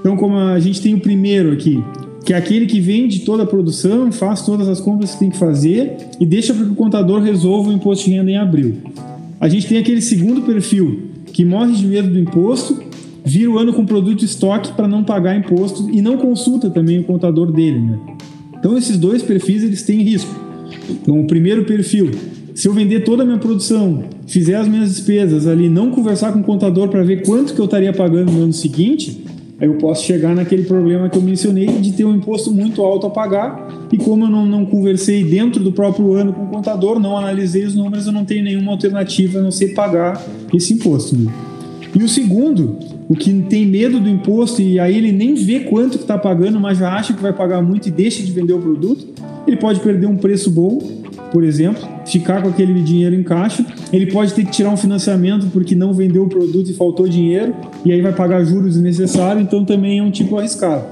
Então, 0.00 0.16
como 0.16 0.36
a 0.38 0.58
gente 0.58 0.80
tem 0.80 0.94
o 0.94 1.00
primeiro 1.00 1.52
aqui, 1.52 1.80
que 2.24 2.32
é 2.32 2.36
aquele 2.36 2.66
que 2.66 2.80
vende 2.80 3.20
toda 3.20 3.44
a 3.44 3.46
produção, 3.46 4.12
faz 4.12 4.42
todas 4.42 4.68
as 4.68 4.80
compras 4.80 5.12
que 5.12 5.20
tem 5.20 5.30
que 5.30 5.38
fazer 5.38 5.96
e 6.18 6.26
deixa 6.26 6.52
para 6.52 6.64
que 6.64 6.72
o 6.72 6.74
contador 6.74 7.20
resolva 7.20 7.70
o 7.70 7.72
imposto 7.72 8.04
de 8.04 8.12
renda 8.12 8.30
em 8.30 8.36
abril. 8.36 8.76
A 9.40 9.48
gente 9.48 9.66
tem 9.66 9.78
aquele 9.78 10.02
segundo 10.02 10.42
perfil 10.42 11.10
que 11.32 11.44
morre 11.44 11.72
de 11.72 11.86
medo 11.86 12.10
do 12.10 12.18
imposto, 12.18 12.82
vira 13.24 13.50
o 13.50 13.58
ano 13.58 13.72
com 13.72 13.86
produto 13.86 14.24
estoque 14.24 14.72
para 14.72 14.86
não 14.86 15.02
pagar 15.02 15.36
imposto 15.36 15.88
e 15.90 16.02
não 16.02 16.18
consulta 16.18 16.68
também 16.68 16.98
o 16.98 17.04
contador 17.04 17.50
dele. 17.50 17.80
Né? 17.80 17.98
Então 18.58 18.76
esses 18.76 18.98
dois 18.98 19.22
perfis 19.22 19.62
eles 19.62 19.82
têm 19.82 20.02
risco. 20.02 20.34
Então 20.90 21.20
o 21.20 21.26
primeiro 21.26 21.64
perfil, 21.64 22.10
se 22.54 22.68
eu 22.68 22.74
vender 22.74 23.00
toda 23.00 23.22
a 23.22 23.26
minha 23.26 23.38
produção, 23.38 24.04
fizer 24.26 24.56
as 24.56 24.68
minhas 24.68 24.90
despesas 24.90 25.46
ali, 25.46 25.68
não 25.68 25.90
conversar 25.90 26.32
com 26.32 26.40
o 26.40 26.44
contador 26.44 26.88
para 26.88 27.02
ver 27.02 27.22
quanto 27.22 27.54
que 27.54 27.60
eu 27.60 27.64
estaria 27.64 27.92
pagando 27.92 28.30
no 28.30 28.42
ano 28.42 28.52
seguinte, 28.52 29.24
eu 29.60 29.74
posso 29.74 30.04
chegar 30.04 30.34
naquele 30.34 30.64
problema 30.64 31.08
que 31.08 31.18
eu 31.18 31.22
mencionei 31.22 31.66
de 31.66 31.92
ter 31.92 32.04
um 32.04 32.14
imposto 32.14 32.50
muito 32.50 32.82
alto 32.82 33.06
a 33.06 33.10
pagar 33.10 33.68
e 33.92 33.98
como 33.98 34.24
eu 34.24 34.30
não, 34.30 34.46
não 34.46 34.64
conversei 34.64 35.22
dentro 35.22 35.62
do 35.62 35.70
próprio 35.70 36.14
ano 36.14 36.32
com 36.32 36.44
o 36.44 36.48
contador, 36.48 36.98
não 36.98 37.16
analisei 37.16 37.64
os 37.64 37.74
números, 37.74 38.06
eu 38.06 38.12
não 38.12 38.24
tenho 38.24 38.42
nenhuma 38.42 38.72
alternativa 38.72 39.38
a 39.38 39.42
não 39.42 39.50
ser 39.50 39.74
pagar 39.74 40.24
esse 40.54 40.72
imposto. 40.72 41.16
Né? 41.16 41.30
E 41.94 42.02
o 42.02 42.08
segundo, 42.08 42.78
o 43.08 43.14
que 43.14 43.32
tem 43.42 43.66
medo 43.66 44.00
do 44.00 44.08
imposto 44.08 44.62
e 44.62 44.78
aí 44.78 44.96
ele 44.96 45.12
nem 45.12 45.34
vê 45.34 45.60
quanto 45.60 45.98
que 45.98 46.04
está 46.04 46.16
pagando, 46.16 46.58
mas 46.58 46.78
já 46.78 46.94
acha 46.94 47.12
que 47.12 47.20
vai 47.20 47.32
pagar 47.32 47.60
muito 47.60 47.88
e 47.88 47.90
deixa 47.90 48.22
de 48.22 48.32
vender 48.32 48.54
o 48.54 48.60
produto, 48.60 49.08
ele 49.46 49.56
pode 49.56 49.80
perder 49.80 50.06
um 50.06 50.16
preço 50.16 50.50
bom 50.50 50.99
por 51.32 51.44
exemplo, 51.44 51.86
ficar 52.06 52.42
com 52.42 52.48
aquele 52.48 52.80
dinheiro 52.82 53.14
em 53.14 53.22
caixa. 53.22 53.64
Ele 53.92 54.06
pode 54.06 54.34
ter 54.34 54.44
que 54.44 54.50
tirar 54.50 54.70
um 54.70 54.76
financiamento 54.76 55.46
porque 55.52 55.74
não 55.74 55.92
vendeu 55.92 56.24
o 56.24 56.28
produto 56.28 56.70
e 56.70 56.74
faltou 56.74 57.08
dinheiro, 57.08 57.54
e 57.84 57.92
aí 57.92 58.00
vai 58.00 58.12
pagar 58.12 58.44
juros 58.44 58.74
desnecessários, 58.74 59.42
então 59.42 59.64
também 59.64 59.98
é 59.98 60.02
um 60.02 60.10
tipo 60.10 60.36
arriscado. 60.38 60.84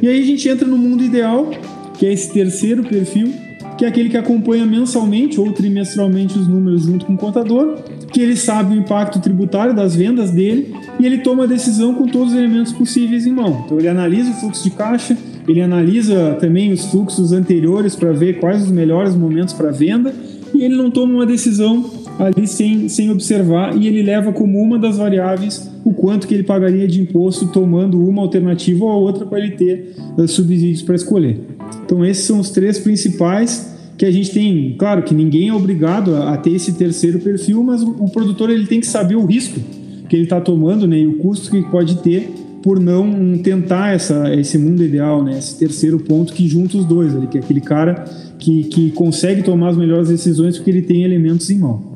E 0.00 0.08
aí 0.08 0.20
a 0.20 0.24
gente 0.24 0.48
entra 0.48 0.66
no 0.66 0.78
mundo 0.78 1.04
ideal, 1.04 1.50
que 1.98 2.06
é 2.06 2.12
esse 2.12 2.32
terceiro 2.32 2.82
perfil, 2.84 3.32
que 3.76 3.84
é 3.84 3.88
aquele 3.88 4.10
que 4.10 4.16
acompanha 4.16 4.66
mensalmente 4.66 5.40
ou 5.40 5.52
trimestralmente 5.52 6.38
os 6.38 6.46
números 6.46 6.82
junto 6.82 7.06
com 7.06 7.14
o 7.14 7.16
contador, 7.16 7.78
que 8.12 8.20
ele 8.20 8.36
sabe 8.36 8.74
o 8.74 8.78
impacto 8.78 9.20
tributário 9.20 9.74
das 9.74 9.94
vendas 9.94 10.30
dele 10.30 10.74
e 10.98 11.06
ele 11.06 11.18
toma 11.18 11.44
a 11.44 11.46
decisão 11.46 11.94
com 11.94 12.06
todos 12.06 12.32
os 12.32 12.38
elementos 12.38 12.72
possíveis 12.72 13.26
em 13.26 13.32
mão. 13.32 13.62
Então 13.64 13.78
ele 13.78 13.88
analisa 13.88 14.30
o 14.30 14.34
fluxo 14.34 14.64
de 14.64 14.70
caixa, 14.70 15.16
ele 15.48 15.60
analisa 15.60 16.36
também 16.40 16.72
os 16.72 16.86
fluxos 16.86 17.32
anteriores 17.32 17.96
para 17.96 18.12
ver 18.12 18.38
quais 18.38 18.62
os 18.62 18.70
melhores 18.70 19.14
momentos 19.14 19.54
para 19.54 19.70
venda 19.70 20.14
e 20.54 20.62
ele 20.62 20.76
não 20.76 20.90
toma 20.90 21.14
uma 21.14 21.26
decisão 21.26 21.84
ali 22.18 22.46
sem, 22.46 22.88
sem 22.88 23.10
observar 23.10 23.76
e 23.76 23.86
ele 23.86 24.02
leva 24.02 24.32
como 24.32 24.60
uma 24.60 24.78
das 24.78 24.98
variáveis 24.98 25.70
o 25.84 25.92
quanto 25.92 26.26
que 26.28 26.34
ele 26.34 26.42
pagaria 26.42 26.86
de 26.86 27.00
imposto 27.00 27.46
tomando 27.48 27.98
uma 28.06 28.22
alternativa 28.22 28.84
ou 28.84 29.02
outra 29.02 29.24
para 29.24 29.38
ele 29.38 29.52
ter 29.52 29.94
uh, 30.18 30.28
subsídios 30.28 30.82
para 30.82 30.94
escolher. 30.94 31.40
Então 31.84 32.04
esses 32.04 32.24
são 32.24 32.38
os 32.38 32.50
três 32.50 32.78
principais 32.78 33.70
que 33.96 34.04
a 34.04 34.10
gente 34.10 34.30
tem, 34.30 34.74
claro 34.78 35.02
que 35.02 35.14
ninguém 35.14 35.48
é 35.48 35.54
obrigado 35.54 36.14
a, 36.14 36.34
a 36.34 36.36
ter 36.36 36.52
esse 36.52 36.72
terceiro 36.72 37.18
perfil, 37.20 37.62
mas 37.62 37.82
o, 37.82 37.90
o, 37.90 38.10
produtor 38.10 38.48
ele 38.48 38.66
tem 38.66 38.80
que 38.80 38.86
saber 38.86 39.14
o 39.14 39.26
risco 39.26 39.60
que 40.08 40.16
ele 40.16 40.24
está 40.24 40.40
tomando 40.40 40.86
né, 40.86 40.98
e 40.98 41.06
o 41.06 41.18
custo 41.18 41.50
que 41.50 41.62
pode 41.70 41.96
ter 41.98 42.30
por 42.62 42.78
não 42.78 43.38
tentar 43.38 43.94
essa, 43.94 44.34
esse 44.34 44.58
mundo 44.58 44.84
ideal, 44.84 45.24
né? 45.24 45.38
Esse 45.38 45.58
terceiro 45.58 45.98
ponto 45.98 46.32
que 46.32 46.46
junta 46.46 46.76
os 46.76 46.84
dois, 46.84 47.14
ali, 47.14 47.26
que 47.26 47.38
é 47.38 47.40
aquele 47.40 47.60
cara 47.60 48.04
que, 48.38 48.64
que 48.64 48.90
consegue 48.90 49.42
tomar 49.42 49.68
as 49.68 49.76
melhores 49.76 50.08
decisões 50.08 50.56
porque 50.56 50.70
ele 50.70 50.82
tem 50.82 51.04
elementos 51.04 51.48
em 51.50 51.58
mão. 51.58 51.90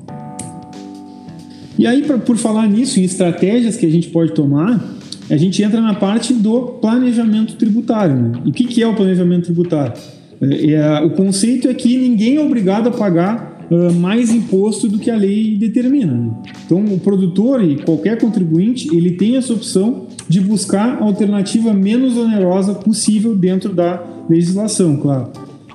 E 1.79 1.87
aí, 1.87 2.03
pra, 2.03 2.19
por 2.19 2.37
falar 2.37 2.69
nisso, 2.69 3.01
em 3.01 3.03
estratégias 3.03 3.77
que 3.77 3.85
a 3.85 3.91
gente 3.91 4.09
pode 4.09 4.33
tomar, 4.33 4.83
a 5.29 5.37
gente 5.37 5.63
entra 5.63 5.81
na 5.81 5.95
parte 5.95 6.33
do 6.33 6.61
planejamento 6.81 7.57
tributário. 7.57 8.15
Né? 8.15 8.33
E 8.45 8.51
o 8.51 8.53
que, 8.53 8.65
que 8.65 8.83
é 8.83 8.87
o 8.87 8.95
planejamento 8.95 9.45
tributário? 9.45 9.95
É, 10.41 10.71
é, 10.73 11.01
o 11.01 11.11
conceito 11.11 11.69
é 11.69 11.75
que 11.75 11.97
ninguém 11.97 12.37
é 12.37 12.41
obrigado 12.41 12.89
a 12.89 12.91
pagar 12.91 13.54
uh, 13.71 13.93
mais 13.95 14.31
imposto 14.31 14.89
do 14.89 14.99
que 14.99 15.11
a 15.11 15.17
lei 15.17 15.57
determina. 15.57 16.13
Né? 16.13 16.31
Então, 16.65 16.85
o 16.85 16.99
produtor 16.99 17.63
e 17.63 17.77
qualquer 17.83 18.19
contribuinte 18.19 18.95
ele 18.95 19.13
tem 19.13 19.37
essa 19.37 19.53
opção 19.53 20.07
de 20.29 20.41
buscar 20.41 20.99
a 21.01 21.05
alternativa 21.05 21.73
menos 21.73 22.17
onerosa 22.17 22.75
possível 22.75 23.35
dentro 23.35 23.73
da 23.73 24.03
legislação, 24.29 24.97
claro. 24.97 25.31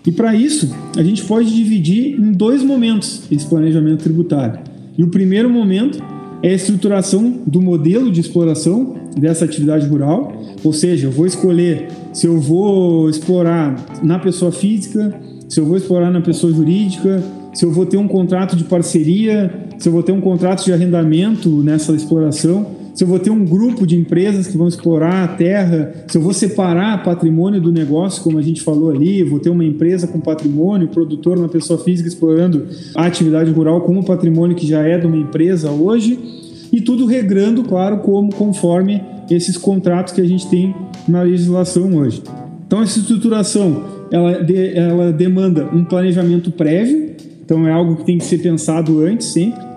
E 0.05 0.11
para 0.11 0.33
isso, 0.33 0.73
a 0.97 1.03
gente 1.03 1.23
pode 1.25 1.53
dividir 1.53 2.19
em 2.19 2.31
dois 2.31 2.63
momentos 2.63 3.23
esse 3.31 3.45
planejamento 3.45 4.03
tributário. 4.03 4.59
E 4.97 5.03
o 5.03 5.07
primeiro 5.07 5.49
momento 5.49 6.01
é 6.41 6.49
a 6.49 6.53
estruturação 6.53 7.41
do 7.45 7.61
modelo 7.61 8.11
de 8.11 8.19
exploração 8.21 8.95
dessa 9.17 9.45
atividade 9.45 9.87
rural, 9.87 10.33
ou 10.63 10.73
seja, 10.73 11.07
eu 11.07 11.11
vou 11.11 11.25
escolher 11.25 11.87
se 12.13 12.25
eu 12.27 12.39
vou 12.39 13.09
explorar 13.09 13.75
na 14.01 14.19
pessoa 14.19 14.51
física, 14.51 15.19
se 15.47 15.59
eu 15.59 15.65
vou 15.65 15.77
explorar 15.77 16.11
na 16.11 16.21
pessoa 16.21 16.53
jurídica, 16.53 17.21
se 17.53 17.65
eu 17.65 17.71
vou 17.71 17.85
ter 17.85 17.97
um 17.97 18.07
contrato 18.07 18.55
de 18.55 18.63
parceria, 18.63 19.67
se 19.77 19.87
eu 19.87 19.93
vou 19.93 20.03
ter 20.03 20.11
um 20.11 20.21
contrato 20.21 20.63
de 20.63 20.73
arrendamento 20.73 21.49
nessa 21.63 21.93
exploração 21.93 22.79
se 22.99 23.05
eu 23.05 23.07
vou 23.07 23.17
ter 23.17 23.29
um 23.29 23.45
grupo 23.45 23.87
de 23.87 23.95
empresas 23.95 24.45
que 24.45 24.57
vão 24.57 24.67
explorar 24.67 25.23
a 25.23 25.27
terra, 25.29 26.03
se 26.05 26.17
eu 26.17 26.21
vou 26.21 26.33
separar 26.33 27.01
patrimônio 27.01 27.61
do 27.61 27.71
negócio, 27.71 28.21
como 28.21 28.37
a 28.37 28.41
gente 28.41 28.61
falou 28.61 28.89
ali, 28.89 29.23
vou 29.23 29.39
ter 29.39 29.49
uma 29.49 29.63
empresa 29.63 30.05
com 30.05 30.19
patrimônio, 30.19 30.89
produtor, 30.89 31.37
uma 31.37 31.47
pessoa 31.47 31.79
física 31.79 32.09
explorando 32.09 32.67
a 32.93 33.05
atividade 33.05 33.51
rural 33.51 33.79
com 33.83 33.97
o 33.97 34.03
patrimônio 34.03 34.53
que 34.53 34.67
já 34.67 34.81
é 34.81 34.97
de 34.97 35.07
uma 35.07 35.15
empresa 35.15 35.71
hoje, 35.71 36.19
e 36.73 36.81
tudo 36.81 37.05
regrando, 37.05 37.63
claro, 37.63 37.99
como 37.99 38.35
conforme 38.35 39.01
esses 39.29 39.55
contratos 39.55 40.11
que 40.11 40.19
a 40.19 40.27
gente 40.27 40.49
tem 40.49 40.75
na 41.07 41.21
legislação 41.21 41.95
hoje. 41.95 42.21
Então, 42.67 42.81
essa 42.81 42.99
estruturação 42.99 43.81
ela, 44.11 44.43
de, 44.43 44.77
ela 44.77 45.13
demanda 45.13 45.69
um 45.73 45.85
planejamento 45.85 46.51
prévio, 46.51 47.11
então 47.49 47.67
é 47.67 47.71
algo 47.71 47.95
que 47.95 48.05
tem 48.05 48.19
que 48.19 48.25
ser 48.25 48.37
pensado 48.37 48.99
antes 48.99 49.27
sempre 49.27 49.69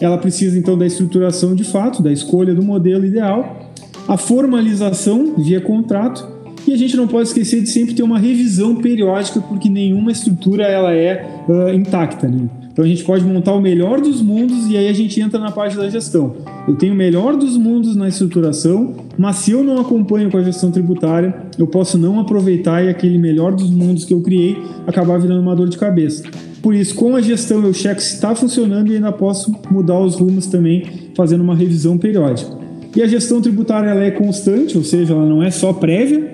ela 0.00 0.16
precisa 0.16 0.58
então 0.58 0.78
da 0.78 0.86
estruturação 0.86 1.54
de 1.54 1.62
fato, 1.62 2.02
da 2.02 2.10
escolha 2.10 2.54
do 2.54 2.62
modelo 2.62 3.04
ideal, 3.04 3.70
a 4.08 4.16
formalização 4.16 5.34
via 5.36 5.60
contrato 5.60 6.26
e 6.66 6.72
a 6.72 6.76
gente 6.76 6.96
não 6.96 7.06
pode 7.06 7.28
esquecer 7.28 7.60
de 7.62 7.68
sempre 7.68 7.94
ter 7.94 8.02
uma 8.02 8.18
revisão 8.18 8.76
periódica 8.76 9.40
porque 9.40 9.68
nenhuma 9.68 10.10
estrutura 10.10 10.64
ela 10.64 10.94
é 10.94 11.42
uh, 11.48 11.72
intacta. 11.74 12.28
Né? 12.28 12.48
Então 12.72 12.84
a 12.84 12.88
gente 12.88 13.04
pode 13.04 13.24
montar 13.24 13.52
o 13.52 13.60
melhor 13.60 14.00
dos 14.00 14.22
mundos 14.22 14.70
e 14.70 14.76
aí 14.76 14.88
a 14.88 14.92
gente 14.92 15.20
entra 15.20 15.38
na 15.38 15.50
parte 15.50 15.76
da 15.76 15.88
gestão. 15.88 16.34
Eu 16.66 16.76
tenho 16.76 16.94
o 16.94 16.96
melhor 16.96 17.36
dos 17.36 17.56
mundos 17.56 17.94
na 17.94 18.08
estruturação, 18.08 18.94
mas 19.18 19.36
se 19.36 19.50
eu 19.50 19.62
não 19.62 19.80
acompanho 19.80 20.30
com 20.30 20.38
a 20.38 20.42
gestão 20.42 20.70
tributária, 20.70 21.34
eu 21.58 21.66
posso 21.66 21.98
não 21.98 22.20
aproveitar 22.20 22.84
e 22.84 22.88
aquele 22.88 23.18
melhor 23.18 23.54
dos 23.54 23.70
mundos 23.70 24.04
que 24.04 24.14
eu 24.14 24.20
criei 24.22 24.56
acabar 24.86 25.18
virando 25.18 25.42
uma 25.42 25.54
dor 25.54 25.68
de 25.68 25.76
cabeça. 25.76 26.22
Por 26.62 26.74
isso, 26.74 26.94
com 26.94 27.16
a 27.16 27.20
gestão, 27.22 27.64
eu 27.64 27.72
checo 27.72 28.00
se 28.00 28.14
está 28.14 28.34
funcionando 28.34 28.92
e 28.92 28.96
ainda 28.96 29.10
posso 29.10 29.54
mudar 29.70 29.98
os 29.98 30.16
rumos 30.16 30.46
também, 30.46 30.84
fazendo 31.14 31.42
uma 31.42 31.54
revisão 31.54 31.96
periódica. 31.96 32.58
E 32.94 33.02
a 33.02 33.06
gestão 33.06 33.40
tributária 33.40 33.88
ela 33.88 34.04
é 34.04 34.10
constante, 34.10 34.76
ou 34.76 34.84
seja, 34.84 35.14
ela 35.14 35.24
não 35.24 35.42
é 35.42 35.50
só 35.50 35.72
prévia, 35.72 36.28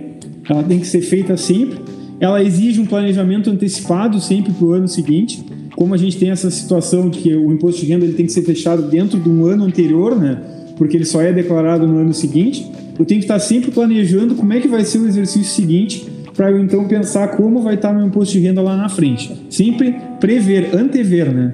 ela 0.49 0.63
tem 0.63 0.81
que 0.81 0.87
ser 0.87 1.03
feita 1.03 1.37
sempre. 1.37 1.79
Ela 2.19 2.43
exige 2.43 2.81
um 2.81 2.87
planejamento 2.87 3.51
antecipado 3.51 4.21
sempre 4.21 4.53
para 4.53 4.67
o 4.67 4.73
ano 4.73 4.89
seguinte. 4.89 5.45
Como 5.77 5.93
a 5.93 5.97
gente 5.97 6.17
tem 6.17 6.31
essa 6.31 6.51
situação 6.51 7.11
de 7.11 7.19
que 7.19 7.35
o 7.35 7.53
imposto 7.53 7.83
de 7.83 7.87
renda 7.87 8.05
ele 8.05 8.15
tem 8.15 8.27
que 8.27 8.33
ser 8.33 8.43
fechado 8.43 8.83
dentro 8.83 9.21
de 9.21 9.29
um 9.29 9.45
ano 9.45 9.65
anterior, 9.65 10.19
né? 10.19 10.41
Porque 10.77 10.97
ele 10.97 11.05
só 11.05 11.21
é 11.21 11.33
declarado 11.33 11.87
no 11.87 11.99
ano 11.99 12.15
seguinte. 12.15 12.67
Eu 12.99 13.05
tenho 13.05 13.21
que 13.21 13.27
estar 13.27 13.39
sempre 13.39 13.71
planejando 13.71 14.35
como 14.35 14.53
é 14.55 14.61
que 14.61 14.67
vai 14.67 14.85
ser 14.85 14.99
o 14.99 15.07
exercício 15.07 15.53
seguinte 15.53 16.16
para 16.37 16.51
eu 16.51 16.61
então 16.61 16.85
pensar 16.85 17.29
como 17.37 17.63
vai 17.63 17.75
estar 17.75 17.93
meu 17.93 18.07
imposto 18.07 18.35
de 18.35 18.41
renda 18.41 18.61
lá 18.61 18.77
na 18.77 18.89
frente. 18.89 19.35
Sempre 19.49 19.97
prever, 20.21 20.75
antever, 20.75 21.33
né? 21.33 21.53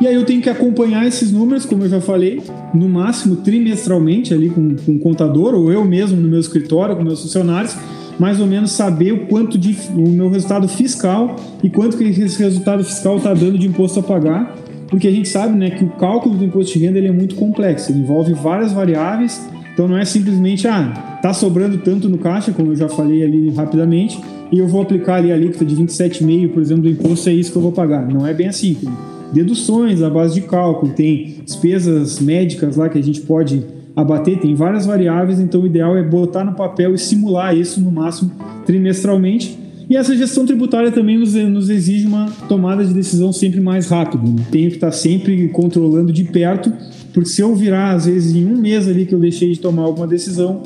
E 0.00 0.06
aí 0.06 0.14
eu 0.14 0.24
tenho 0.24 0.40
que 0.40 0.48
acompanhar 0.48 1.06
esses 1.06 1.30
números, 1.30 1.66
como 1.66 1.84
eu 1.84 1.88
já 1.88 2.00
falei, 2.00 2.40
no 2.72 2.88
máximo 2.88 3.36
trimestralmente 3.36 4.32
ali 4.32 4.48
com, 4.48 4.76
com 4.76 4.92
o 4.92 4.98
contador 4.98 5.54
ou 5.54 5.70
eu 5.70 5.84
mesmo 5.84 6.18
no 6.18 6.28
meu 6.28 6.40
escritório 6.40 6.96
com 6.96 7.02
meus 7.02 7.20
funcionários, 7.20 7.76
mais 8.18 8.40
ou 8.40 8.46
menos 8.46 8.72
saber 8.72 9.12
o 9.12 9.26
quanto 9.26 9.58
de 9.58 9.76
o 9.94 10.08
meu 10.08 10.30
resultado 10.30 10.66
fiscal 10.68 11.36
e 11.62 11.68
quanto 11.68 11.98
que 11.98 12.04
esse 12.04 12.42
resultado 12.42 12.82
fiscal 12.84 13.16
está 13.16 13.34
dando 13.34 13.58
de 13.58 13.66
imposto 13.66 14.00
a 14.00 14.02
pagar, 14.02 14.56
porque 14.88 15.06
a 15.06 15.10
gente 15.10 15.28
sabe, 15.28 15.56
né, 15.56 15.70
que 15.70 15.84
o 15.84 15.90
cálculo 15.90 16.34
do 16.34 16.44
imposto 16.44 16.78
de 16.78 16.84
renda 16.84 16.98
ele 16.98 17.08
é 17.08 17.12
muito 17.12 17.34
complexo, 17.34 17.92
ele 17.92 18.00
envolve 18.00 18.32
várias 18.32 18.72
variáveis 18.72 19.40
então 19.72 19.88
não 19.88 19.96
é 19.96 20.04
simplesmente, 20.04 20.66
ah, 20.66 21.18
tá 21.22 21.32
sobrando 21.32 21.78
tanto 21.78 22.08
no 22.08 22.18
caixa, 22.18 22.52
como 22.52 22.72
eu 22.72 22.76
já 22.76 22.88
falei 22.88 23.22
ali 23.22 23.50
rapidamente, 23.50 24.20
e 24.52 24.58
eu 24.58 24.66
vou 24.66 24.82
aplicar 24.82 25.16
ali 25.16 25.30
a 25.30 25.34
alíquota 25.34 25.64
de 25.64 25.76
27,5%, 25.76 26.48
por 26.52 26.60
exemplo, 26.60 26.82
do 26.82 26.90
imposto, 26.90 27.28
é 27.28 27.32
isso 27.32 27.52
que 27.52 27.56
eu 27.56 27.62
vou 27.62 27.72
pagar. 27.72 28.06
Não 28.06 28.26
é 28.26 28.34
bem 28.34 28.48
assim. 28.48 28.74
Tem 28.74 28.90
deduções 29.32 30.02
à 30.02 30.10
base 30.10 30.34
de 30.34 30.42
cálculo, 30.42 30.92
tem 30.92 31.36
despesas 31.44 32.20
médicas 32.20 32.76
lá 32.76 32.88
que 32.88 32.98
a 32.98 33.02
gente 33.02 33.20
pode 33.20 33.64
abater, 33.94 34.38
tem 34.38 34.54
várias 34.54 34.86
variáveis, 34.86 35.38
então 35.38 35.60
o 35.60 35.66
ideal 35.66 35.96
é 35.96 36.02
botar 36.02 36.44
no 36.44 36.54
papel 36.54 36.94
e 36.94 36.98
simular 36.98 37.56
isso 37.56 37.80
no 37.80 37.90
máximo 37.90 38.32
trimestralmente. 38.66 39.58
E 39.88 39.96
essa 39.96 40.16
gestão 40.16 40.46
tributária 40.46 40.92
também 40.92 41.18
nos, 41.18 41.34
nos 41.34 41.68
exige 41.68 42.06
uma 42.06 42.30
tomada 42.48 42.84
de 42.84 42.94
decisão 42.94 43.32
sempre 43.32 43.60
mais 43.60 43.88
rápida. 43.88 44.24
Né? 44.24 44.44
Tenho 44.50 44.68
que 44.68 44.76
estar 44.76 44.92
sempre 44.92 45.48
controlando 45.48 46.12
de 46.12 46.24
perto 46.24 46.72
porque 47.12 47.28
se 47.28 47.40
eu 47.40 47.54
virar, 47.54 47.94
às 47.94 48.06
vezes, 48.06 48.34
em 48.34 48.44
um 48.44 48.56
mês 48.56 48.88
ali 48.88 49.06
que 49.06 49.14
eu 49.14 49.18
deixei 49.18 49.52
de 49.52 49.60
tomar 49.60 49.82
alguma 49.82 50.06
decisão, 50.06 50.62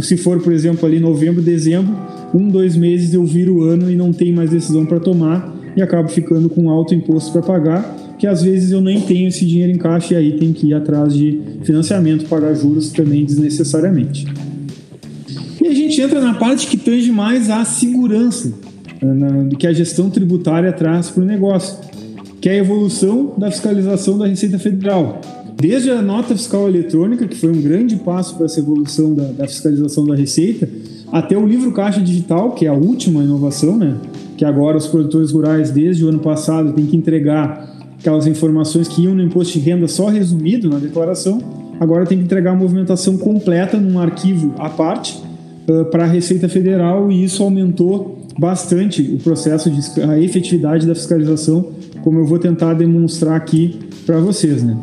se 0.00 0.16
for, 0.16 0.40
por 0.40 0.52
exemplo, 0.52 0.86
ali 0.86 1.00
novembro, 1.00 1.42
dezembro, 1.42 1.96
um, 2.32 2.48
dois 2.48 2.76
meses 2.76 3.14
eu 3.14 3.24
viro 3.24 3.56
o 3.56 3.62
ano 3.64 3.90
e 3.90 3.96
não 3.96 4.12
tenho 4.12 4.34
mais 4.36 4.50
decisão 4.50 4.86
para 4.86 5.00
tomar 5.00 5.54
e 5.76 5.82
acabo 5.82 6.08
ficando 6.08 6.48
com 6.48 6.70
alto 6.70 6.94
imposto 6.94 7.32
para 7.32 7.42
pagar, 7.42 8.16
que 8.18 8.26
às 8.26 8.42
vezes 8.42 8.70
eu 8.70 8.80
nem 8.80 9.00
tenho 9.00 9.28
esse 9.28 9.44
dinheiro 9.44 9.72
em 9.72 9.78
caixa 9.78 10.14
e 10.14 10.16
aí 10.16 10.32
tem 10.38 10.52
que 10.52 10.68
ir 10.68 10.74
atrás 10.74 11.14
de 11.14 11.40
financiamento, 11.62 12.26
pagar 12.26 12.54
juros 12.54 12.90
também 12.90 13.24
desnecessariamente. 13.24 14.26
E 15.60 15.66
a 15.66 15.74
gente 15.74 16.00
entra 16.00 16.20
na 16.20 16.34
parte 16.34 16.66
que 16.66 16.76
tange 16.76 17.10
mais 17.10 17.50
a 17.50 17.64
segurança 17.64 18.52
né, 19.02 19.48
que 19.58 19.66
a 19.66 19.72
gestão 19.72 20.10
tributária 20.10 20.72
traz 20.72 21.10
para 21.10 21.22
o 21.22 21.26
negócio, 21.26 21.78
que 22.40 22.48
é 22.48 22.52
a 22.52 22.56
evolução 22.56 23.34
da 23.36 23.50
fiscalização 23.50 24.18
da 24.18 24.26
Receita 24.26 24.58
Federal. 24.58 25.20
Desde 25.60 25.90
a 25.90 26.00
nota 26.00 26.36
fiscal 26.36 26.68
eletrônica, 26.68 27.26
que 27.26 27.36
foi 27.36 27.50
um 27.50 27.60
grande 27.60 27.96
passo 27.96 28.36
para 28.36 28.46
essa 28.46 28.60
evolução 28.60 29.12
da, 29.12 29.24
da, 29.24 29.48
fiscalização 29.48 30.06
da 30.06 30.14
receita, 30.14 30.68
até 31.10 31.36
o 31.36 31.44
livro 31.44 31.72
caixa 31.72 32.00
digital, 32.00 32.52
que 32.52 32.64
é 32.64 32.68
a 32.68 32.74
última 32.74 33.24
inovação, 33.24 33.76
né? 33.76 33.96
Que 34.36 34.44
agora 34.44 34.76
os 34.76 34.86
produtores 34.86 35.32
rurais, 35.32 35.72
desde 35.72 36.04
o 36.04 36.10
ano 36.10 36.20
passado, 36.20 36.72
têm 36.74 36.86
que 36.86 36.96
entregar 36.96 37.76
aquelas 37.98 38.28
informações 38.28 38.86
que 38.86 39.02
iam 39.02 39.16
no 39.16 39.22
imposto 39.22 39.58
de 39.58 39.68
renda 39.68 39.88
só 39.88 40.06
resumido 40.06 40.70
na 40.70 40.78
declaração, 40.78 41.40
agora 41.80 42.06
tem 42.06 42.18
que 42.18 42.24
entregar 42.24 42.52
a 42.52 42.56
movimentação 42.56 43.18
completa 43.18 43.76
num 43.78 43.98
arquivo 43.98 44.54
à 44.58 44.70
parte 44.70 45.20
uh, 45.68 45.84
para 45.86 46.04
a 46.04 46.06
Receita 46.06 46.48
Federal 46.48 47.10
e 47.10 47.24
isso 47.24 47.42
aumentou 47.42 48.18
bastante 48.38 49.02
o 49.02 49.18
processo 49.18 49.68
de 49.68 50.02
a 50.02 50.16
efetividade 50.20 50.86
da 50.86 50.94
fiscalização, 50.94 51.70
como 52.04 52.20
eu 52.20 52.26
vou 52.26 52.38
tentar 52.38 52.74
demonstrar 52.74 53.36
aqui 53.36 53.76
para 54.06 54.20
vocês, 54.20 54.62
né? 54.62 54.76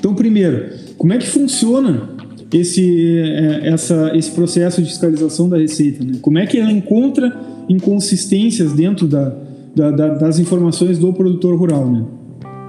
Então, 0.00 0.14
primeiro, 0.14 0.70
como 0.96 1.12
é 1.12 1.18
que 1.18 1.26
funciona 1.26 2.08
esse, 2.52 3.18
é, 3.18 3.68
essa, 3.68 4.12
esse 4.16 4.30
processo 4.30 4.82
de 4.82 4.88
fiscalização 4.88 5.46
da 5.46 5.58
Receita? 5.58 6.02
Né? 6.02 6.14
Como 6.22 6.38
é 6.38 6.46
que 6.46 6.58
ela 6.58 6.72
encontra 6.72 7.38
inconsistências 7.68 8.72
dentro 8.72 9.06
da, 9.06 9.32
da, 9.76 9.90
da, 9.90 10.08
das 10.14 10.38
informações 10.38 10.98
do 10.98 11.12
produtor 11.12 11.54
rural? 11.54 11.88
Né? 11.90 12.04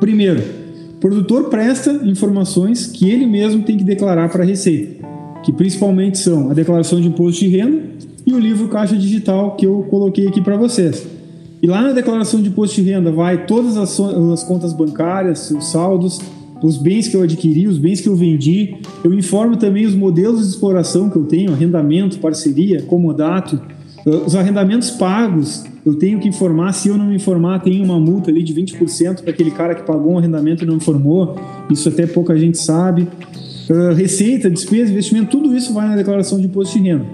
Primeiro, 0.02 0.42
o 0.96 1.00
produtor 1.00 1.50
presta 1.50 2.02
informações 2.04 2.86
que 2.86 3.10
ele 3.10 3.26
mesmo 3.26 3.64
tem 3.64 3.78
que 3.78 3.84
declarar 3.86 4.30
para 4.30 4.44
a 4.44 4.46
Receita, 4.46 5.08
que 5.42 5.54
principalmente 5.54 6.20
são 6.20 6.52
a 6.52 6.54
declaração 6.54 7.00
de 7.00 7.08
imposto 7.08 7.40
de 7.46 7.48
renda 7.48 7.82
e 8.28 8.34
o 8.34 8.40
livro 8.40 8.68
Caixa 8.68 8.98
Digital 8.98 9.56
que 9.56 9.66
eu 9.66 9.88
coloquei 9.90 10.28
aqui 10.28 10.42
para 10.42 10.58
vocês. 10.58 11.08
E 11.62 11.68
lá 11.68 11.82
na 11.82 11.94
declaração 11.94 12.42
de 12.42 12.50
imposto 12.50 12.82
de 12.82 12.90
renda 12.90 13.10
vai 13.10 13.46
todas 13.46 13.78
as, 13.78 13.98
as 14.00 14.44
contas 14.44 14.74
bancárias, 14.74 15.50
os 15.52 15.72
saldos, 15.72 16.20
os 16.62 16.78
bens 16.78 17.08
que 17.08 17.16
eu 17.16 17.22
adquiri, 17.22 17.68
os 17.68 17.78
bens 17.78 18.02
que 18.02 18.08
eu 18.08 18.16
vendi. 18.16 18.76
Eu 19.04 19.14
informo 19.14 19.58
também 19.58 19.86
os 19.86 19.96
modelos 19.96 20.42
de 20.42 20.48
exploração 20.48 21.10
que 21.10 21.16
eu 21.16 21.26
tenho, 21.26 21.52
arrendamento, 21.52 22.20
parceria, 22.20 22.82
comodato, 22.84 23.60
os 24.06 24.36
arrendamentos 24.36 24.92
pagos. 24.92 25.64
Eu 25.86 25.96
tenho 25.96 26.20
que 26.20 26.28
informar, 26.28 26.74
se 26.74 26.90
eu 26.90 26.98
não 26.98 27.08
me 27.08 27.16
informar, 27.16 27.60
tem 27.60 27.84
uma 27.84 28.00
multa 28.00 28.30
ali 28.30 28.44
de 28.44 28.54
20% 28.54 29.22
para 29.22 29.32
aquele 29.32 29.52
cara 29.52 29.74
que 29.74 29.84
pagou 29.84 30.14
um 30.14 30.18
arrendamento 30.18 30.64
e 30.64 30.68
não 30.68 30.76
informou. 30.76 31.36
Isso 31.70 31.90
até 31.90 32.06
pouca 32.06 32.38
gente 32.38 32.58
sabe. 32.58 33.08
Uh, 33.70 33.94
receita, 33.96 34.50
despesa, 34.50 34.92
investimento, 34.92 35.32
tudo 35.32 35.56
isso 35.56 35.74
vai 35.74 35.88
na 35.88 35.96
declaração 35.96 36.40
de 36.40 36.46
imposto 36.46 36.78
de 36.78 36.84
renda. 36.84 37.06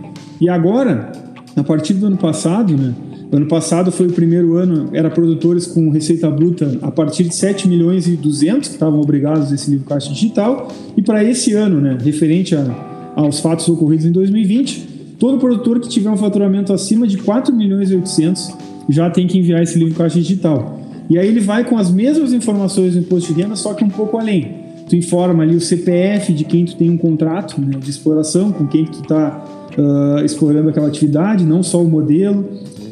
E 0.41 0.49
agora, 0.49 1.11
a 1.55 1.63
partir 1.63 1.93
do 1.93 2.07
ano 2.07 2.17
passado, 2.17 2.75
né, 2.75 2.93
Ano 3.29 3.45
passado 3.45 3.91
foi 3.91 4.07
o 4.07 4.13
primeiro 4.13 4.55
ano, 4.55 4.89
era 4.93 5.09
produtores 5.09 5.67
com 5.67 5.89
receita 5.89 6.29
bruta 6.31 6.77
a 6.81 6.89
partir 6.89 7.25
de 7.25 7.35
7 7.35 7.67
milhões 7.67 8.07
e 8.07 8.15
200 8.15 8.69
que 8.69 8.75
estavam 8.75 9.01
obrigados 9.01 9.51
a 9.51 9.55
esse 9.55 9.69
livro 9.69 9.85
caixa 9.85 10.13
digital. 10.13 10.69
E 10.95 11.01
para 11.01 11.23
esse 11.23 11.53
ano, 11.53 11.81
né, 11.81 11.97
referente 12.01 12.55
a, 12.55 13.13
aos 13.15 13.41
fatos 13.41 13.67
ocorridos 13.67 14.05
em 14.05 14.13
2020, 14.13 15.15
todo 15.19 15.37
produtor 15.39 15.79
que 15.81 15.89
tiver 15.89 16.09
um 16.09 16.15
faturamento 16.15 16.71
acima 16.71 17.05
de 17.05 17.17
4 17.17 17.53
milhões 17.53 17.91
e 17.91 17.95
800 17.95 18.53
já 18.87 19.09
tem 19.09 19.27
que 19.27 19.37
enviar 19.37 19.61
esse 19.61 19.77
livro 19.77 19.95
caixa 19.95 20.19
digital. 20.19 20.79
E 21.09 21.17
aí 21.17 21.27
ele 21.27 21.41
vai 21.41 21.65
com 21.65 21.77
as 21.77 21.91
mesmas 21.91 22.31
informações 22.31 22.93
do 22.93 22.99
imposto 22.99 23.33
de 23.33 23.41
renda, 23.41 23.55
só 23.57 23.73
que 23.73 23.83
um 23.83 23.89
pouco 23.89 24.17
além. 24.17 24.67
Tu 24.89 24.95
informa 24.95 25.43
ali 25.43 25.55
o 25.55 25.59
CPF 25.61 26.31
de 26.31 26.45
quem 26.45 26.63
tu 26.63 26.77
tem 26.77 26.89
um 26.89 26.97
contrato 26.97 27.59
né, 27.59 27.77
de 27.77 27.89
exploração, 27.89 28.53
com 28.53 28.65
quem 28.67 28.85
tu 28.85 29.01
está 29.01 29.43
uh, 29.77 30.23
explorando 30.23 30.69
aquela 30.69 30.87
atividade, 30.87 31.45
não 31.45 31.61
só 31.61 31.81
o 31.81 31.89
modelo. 31.89 32.45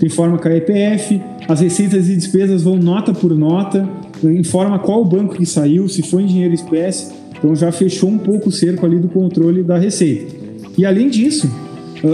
Informa 0.04 0.38
com 0.38 0.48
a 0.48 0.56
EPF, 0.56 1.22
as 1.48 1.62
receitas 1.62 2.10
e 2.10 2.16
despesas 2.16 2.64
vão 2.64 2.76
nota 2.76 3.14
por 3.14 3.34
nota, 3.36 3.88
informa 4.24 4.80
qual 4.80 5.02
o 5.02 5.06
banco 5.06 5.36
que 5.36 5.46
saiu, 5.46 5.88
se 5.88 6.02
foi 6.02 6.24
em 6.24 6.28
dinheiro 6.28 6.54
espécie. 6.54 7.14
Então 7.38 7.56
já 7.56 7.72
fechou 7.72 8.10
um 8.10 8.18
pouco 8.18 8.50
o 8.50 8.52
cerco 8.52 8.86
ali 8.86 9.00
do 9.00 9.08
controle 9.08 9.64
da 9.64 9.78
receita. 9.78 10.34
E 10.78 10.86
além 10.86 11.10
disso, 11.10 11.50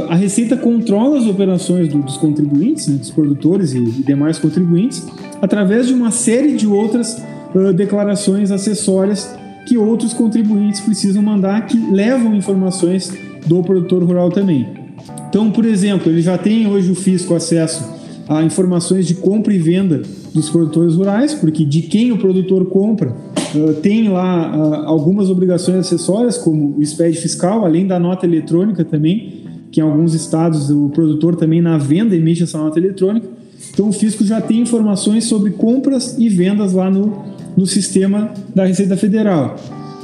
a 0.09 0.15
Receita 0.15 0.55
controla 0.55 1.17
as 1.17 1.25
operações 1.25 1.89
dos 1.89 2.17
contribuintes, 2.17 2.87
né, 2.87 2.97
dos 2.97 3.09
produtores 3.09 3.73
e 3.73 3.81
demais 4.03 4.37
contribuintes, 4.39 5.05
através 5.41 5.87
de 5.87 5.93
uma 5.93 6.11
série 6.11 6.55
de 6.55 6.67
outras 6.67 7.21
uh, 7.53 7.73
declarações 7.73 8.51
acessórias 8.51 9.29
que 9.65 9.77
outros 9.77 10.13
contribuintes 10.13 10.79
precisam 10.79 11.21
mandar, 11.21 11.65
que 11.65 11.77
levam 11.77 12.35
informações 12.35 13.11
do 13.45 13.61
produtor 13.63 14.03
rural 14.03 14.29
também. 14.29 14.80
Então, 15.29 15.51
por 15.51 15.65
exemplo, 15.65 16.11
ele 16.11 16.21
já 16.21 16.37
tem 16.37 16.67
hoje 16.67 16.91
o 16.91 16.95
fisco 16.95 17.33
acesso 17.33 17.83
a 18.27 18.43
informações 18.43 19.07
de 19.07 19.15
compra 19.15 19.53
e 19.53 19.57
venda 19.57 20.01
dos 20.33 20.49
produtores 20.49 20.95
rurais, 20.95 21.33
porque 21.33 21.65
de 21.65 21.81
quem 21.81 22.11
o 22.11 22.17
produtor 22.17 22.65
compra 22.65 23.15
uh, 23.55 23.73
tem 23.75 24.09
lá 24.09 24.55
uh, 24.55 24.87
algumas 24.87 25.29
obrigações 25.29 25.77
acessórias, 25.77 26.37
como 26.37 26.77
o 26.77 26.85
SPED 26.85 27.17
fiscal, 27.17 27.65
além 27.65 27.85
da 27.85 27.99
nota 27.99 28.25
eletrônica 28.25 28.85
também, 28.85 29.41
que 29.71 29.79
em 29.79 29.83
alguns 29.83 30.13
estados 30.13 30.69
o 30.69 30.89
produtor 30.89 31.35
também 31.35 31.61
na 31.61 31.77
venda 31.77 32.15
emite 32.15 32.43
essa 32.43 32.57
nota 32.57 32.79
eletrônica. 32.79 33.27
Então 33.73 33.89
o 33.89 33.93
fisco 33.93 34.23
já 34.23 34.41
tem 34.41 34.59
informações 34.59 35.25
sobre 35.25 35.51
compras 35.51 36.17
e 36.17 36.27
vendas 36.29 36.73
lá 36.73 36.89
no, 36.89 37.23
no 37.55 37.65
sistema 37.65 38.33
da 38.53 38.65
Receita 38.65 38.97
Federal. 38.97 39.55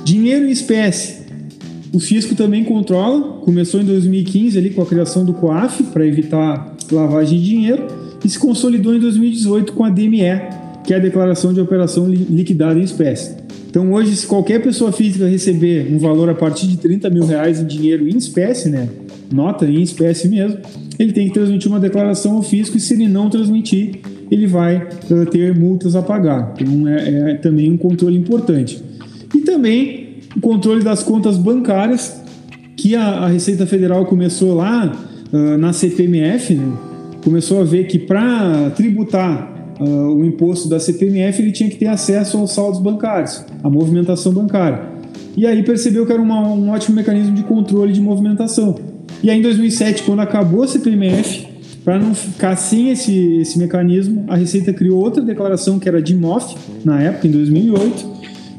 Dinheiro 0.04 0.46
em 0.46 0.52
espécie. 0.52 1.27
O 1.94 2.00
fisco 2.00 2.36
também 2.36 2.64
controla, 2.64 3.40
começou 3.42 3.82
em 3.82 3.86
2015 3.86 4.58
ali 4.58 4.70
com 4.72 4.82
a 4.82 4.86
criação 4.86 5.24
do 5.24 5.34
COAF 5.34 5.84
para 5.84 6.06
evitar 6.06 6.76
lavagem 6.92 7.40
de 7.40 7.46
dinheiro 7.46 7.88
e 8.24 8.30
se 8.30 8.38
consolidou 8.38 8.94
em 8.94 9.00
2018 9.00 9.74
com 9.74 9.84
a 9.84 9.90
DME, 9.90 10.42
que 10.84 10.94
é 10.94 10.98
a 10.98 11.00
declaração 11.00 11.54
de 11.54 11.62
operação 11.62 12.10
liquidada 12.10 12.80
em 12.80 12.84
espécie. 12.84 13.36
Então 13.70 13.92
hoje, 13.94 14.16
se 14.16 14.26
qualquer 14.26 14.62
pessoa 14.62 14.92
física 14.92 15.28
receber 15.28 15.94
um 15.94 16.00
valor 16.00 16.30
a 16.30 16.36
partir 16.36 16.68
de 16.68 16.78
30 16.78 17.10
mil 17.10 17.26
reais 17.26 17.60
em 17.60 17.66
dinheiro 17.66 18.08
em 18.08 18.18
espécie, 18.18 18.70
né, 18.70 18.90
nota 19.32 19.66
em 19.66 19.82
espécie 19.82 20.28
mesmo, 20.28 20.58
ele 20.98 21.14
tem 21.14 21.28
que 21.28 21.34
transmitir 21.34 21.70
uma 21.70 21.80
declaração 21.80 22.34
ao 22.34 22.44
fisco 22.44 22.78
e 22.78 22.80
se 22.80 22.94
ele 22.94 23.08
não 23.08 23.30
transmitir, 23.30 24.00
ele 24.32 24.48
vai 24.48 24.78
uh, 24.78 25.26
ter 25.30 25.58
multas 25.58 25.96
a 25.96 26.02
pagar. 26.02 26.54
Então 26.60 26.88
é, 26.88 27.32
é, 27.32 27.34
também 27.36 27.72
um 27.72 27.78
controle 27.78 28.18
importante. 28.18 28.82
E 29.36 29.40
também 29.42 30.07
o 30.38 30.42
controle 30.42 30.84
das 30.84 31.02
contas 31.02 31.36
bancárias, 31.36 32.22
que 32.76 32.96
a, 32.96 33.04
a 33.04 33.28
Receita 33.28 33.66
Federal 33.66 34.06
começou 34.06 34.54
lá 34.54 34.96
uh, 35.34 35.58
na 35.58 35.74
CPMF, 35.74 36.54
né? 36.54 36.78
começou 37.24 37.60
a 37.60 37.64
ver 37.64 37.88
que 37.88 37.98
para 37.98 38.70
tributar 38.76 39.76
uh, 39.80 39.84
o 39.84 40.24
imposto 40.24 40.70
da 40.70 40.80
CPMF 40.80 41.42
ele 41.42 41.52
tinha 41.52 41.70
que 41.70 41.76
ter 41.76 41.88
acesso 41.88 42.38
aos 42.38 42.54
saldos 42.54 42.80
bancários, 42.80 43.44
à 43.64 43.70
movimentação 43.70 44.32
bancária. 44.32 44.96
E 45.36 45.46
aí 45.46 45.64
percebeu 45.64 46.06
que 46.06 46.14
era 46.14 46.22
uma, 46.22 46.48
um 46.48 46.70
ótimo 46.70 46.96
mecanismo 46.96 47.36
de 47.36 47.44
controle 47.44 47.92
de 47.92 48.00
movimentação. 48.00 48.76
E 49.24 49.32
aí 49.32 49.40
em 49.40 49.42
2007, 49.42 50.04
quando 50.04 50.20
acabou 50.20 50.64
a 50.64 50.68
CPMF, 50.68 51.48
para 51.84 51.98
não 51.98 52.14
ficar 52.14 52.56
sem 52.56 52.92
esse, 52.92 53.38
esse 53.38 53.58
mecanismo, 53.58 54.26
a 54.28 54.36
Receita 54.36 54.74
criou 54.74 55.00
outra 55.00 55.24
declaração 55.24 55.80
que 55.80 55.88
era 55.88 56.02
de 56.02 56.16
MOF, 56.16 56.56
na 56.84 57.02
época, 57.02 57.28
em 57.28 57.32
2008. 57.32 58.17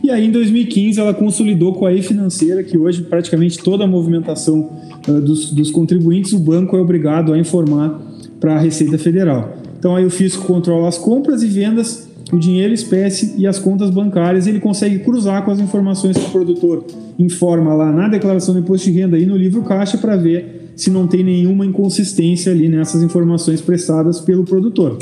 E 0.09 0.11
aí 0.11 0.25
em 0.25 0.31
2015 0.31 0.99
ela 0.99 1.12
consolidou 1.12 1.75
com 1.75 1.85
a 1.85 1.92
e-financeira, 1.92 2.64
que 2.64 2.79
hoje 2.79 3.03
praticamente 3.03 3.59
toda 3.59 3.85
a 3.85 3.87
movimentação 3.87 4.71
uh, 5.07 5.21
dos, 5.21 5.53
dos 5.53 5.71
contribuintes, 5.71 6.33
o 6.33 6.38
banco 6.38 6.75
é 6.79 6.81
obrigado 6.81 7.31
a 7.31 7.38
informar 7.38 8.01
para 8.40 8.55
a 8.55 8.59
Receita 8.59 8.97
Federal. 8.97 9.59
Então 9.79 9.94
aí 9.94 10.07
o 10.07 10.11
fisco 10.11 10.47
controla 10.47 10.88
as 10.88 10.97
compras 10.97 11.42
e 11.42 11.47
vendas 11.47 12.09
o 12.33 12.38
dinheiro 12.38 12.73
espécie 12.73 13.35
e 13.37 13.47
as 13.47 13.59
contas 13.59 13.90
bancárias, 13.90 14.47
ele 14.47 14.61
consegue 14.61 15.01
cruzar 15.01 15.44
com 15.44 15.51
as 15.51 15.61
informações 15.61 16.16
que 16.16 16.25
o 16.25 16.31
produtor 16.31 16.87
informa 17.18 17.75
lá 17.75 17.92
na 17.92 18.09
declaração 18.09 18.55
do 18.55 18.61
imposto 18.61 18.90
de 18.90 18.99
renda 18.99 19.18
e 19.18 19.27
no 19.27 19.37
livro 19.37 19.62
caixa 19.62 19.99
para 19.99 20.16
ver 20.16 20.73
se 20.75 20.88
não 20.88 21.07
tem 21.07 21.23
nenhuma 21.23 21.66
inconsistência 21.66 22.51
ali 22.51 22.66
nessas 22.66 23.03
informações 23.03 23.61
prestadas 23.61 24.21
pelo 24.21 24.44
produtor. 24.44 24.97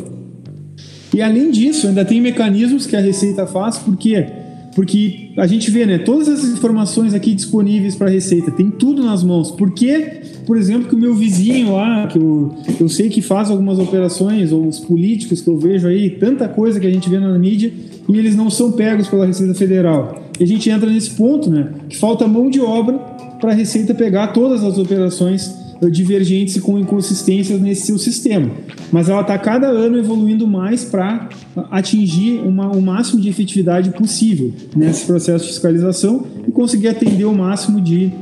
E 1.15 1.23
além 1.23 1.53
disso, 1.53 1.87
ainda 1.87 2.05
tem 2.05 2.21
mecanismos 2.21 2.87
que 2.87 2.97
a 2.97 3.01
Receita 3.01 3.47
faz, 3.47 3.79
porque 3.79 4.46
porque 4.77 5.31
a 5.39 5.47
gente 5.47 5.71
vê, 5.71 5.87
né, 5.87 5.97
todas 5.97 6.29
essas 6.29 6.51
informações 6.51 7.15
aqui 7.15 7.35
disponíveis 7.35 7.97
para 7.97 8.09
a 8.09 8.11
Receita, 8.11 8.51
tem 8.51 8.71
tudo 8.71 9.03
nas 9.03 9.25
mãos. 9.25 9.51
Por 9.51 9.71
que, 9.71 10.21
por 10.45 10.59
exemplo, 10.59 10.87
que 10.87 10.95
o 10.95 10.99
meu 10.99 11.15
vizinho 11.15 11.73
lá, 11.73 12.07
que 12.07 12.19
eu, 12.19 12.55
eu 12.79 12.87
sei 12.87 13.09
que 13.09 13.23
faz 13.23 13.51
algumas 13.51 13.79
operações, 13.79 14.53
ou 14.53 14.69
os 14.69 14.79
políticos 14.79 15.41
que 15.41 15.49
eu 15.49 15.57
vejo 15.57 15.89
aí, 15.89 16.11
tanta 16.11 16.47
coisa 16.47 16.79
que 16.79 16.87
a 16.87 16.91
gente 16.91 17.09
vê 17.09 17.19
na 17.19 17.39
mídia, 17.39 17.73
e 18.07 18.19
eles 18.19 18.37
não 18.37 18.51
são 18.51 18.71
pegos 18.71 19.09
pela 19.09 19.25
Receita 19.25 19.55
Federal. 19.55 20.23
E 20.39 20.45
a 20.45 20.47
gente 20.47 20.69
entra 20.69 20.91
nesse 20.91 21.13
ponto, 21.13 21.49
né, 21.49 21.71
que 21.89 21.97
falta 21.97 22.29
mão 22.29 22.51
de 22.51 22.61
obra 22.61 22.99
para 23.41 23.53
a 23.53 23.55
Receita 23.55 23.95
pegar 23.95 24.27
todas 24.29 24.63
as 24.63 24.77
operações 24.77 25.66
divergentes 25.91 26.57
e 26.57 26.61
com 26.61 26.79
inconsistências 26.79 27.61
nesse 27.61 27.87
seu 27.87 27.99
sistema. 27.99 28.51
Mas 28.91 29.09
ela 29.09 29.21
está 29.21 29.39
cada 29.39 29.67
ano 29.67 29.99
evoluindo 29.99 30.47
mais 30.47 30.85
para 30.85 31.29
atingir 31.71 32.41
uma, 32.41 32.71
o 32.71 32.81
máximo 32.81 33.21
de 33.21 33.29
efetividade 33.29 33.91
possível 33.91 34.53
nesse 34.75 35.05
processo 35.07 35.45
de 35.45 35.51
fiscalização 35.51 36.27
e 36.47 36.51
conseguir 36.51 36.89
atender 36.89 37.25
o 37.25 37.35
máximo 37.35 37.81
de, 37.81 38.13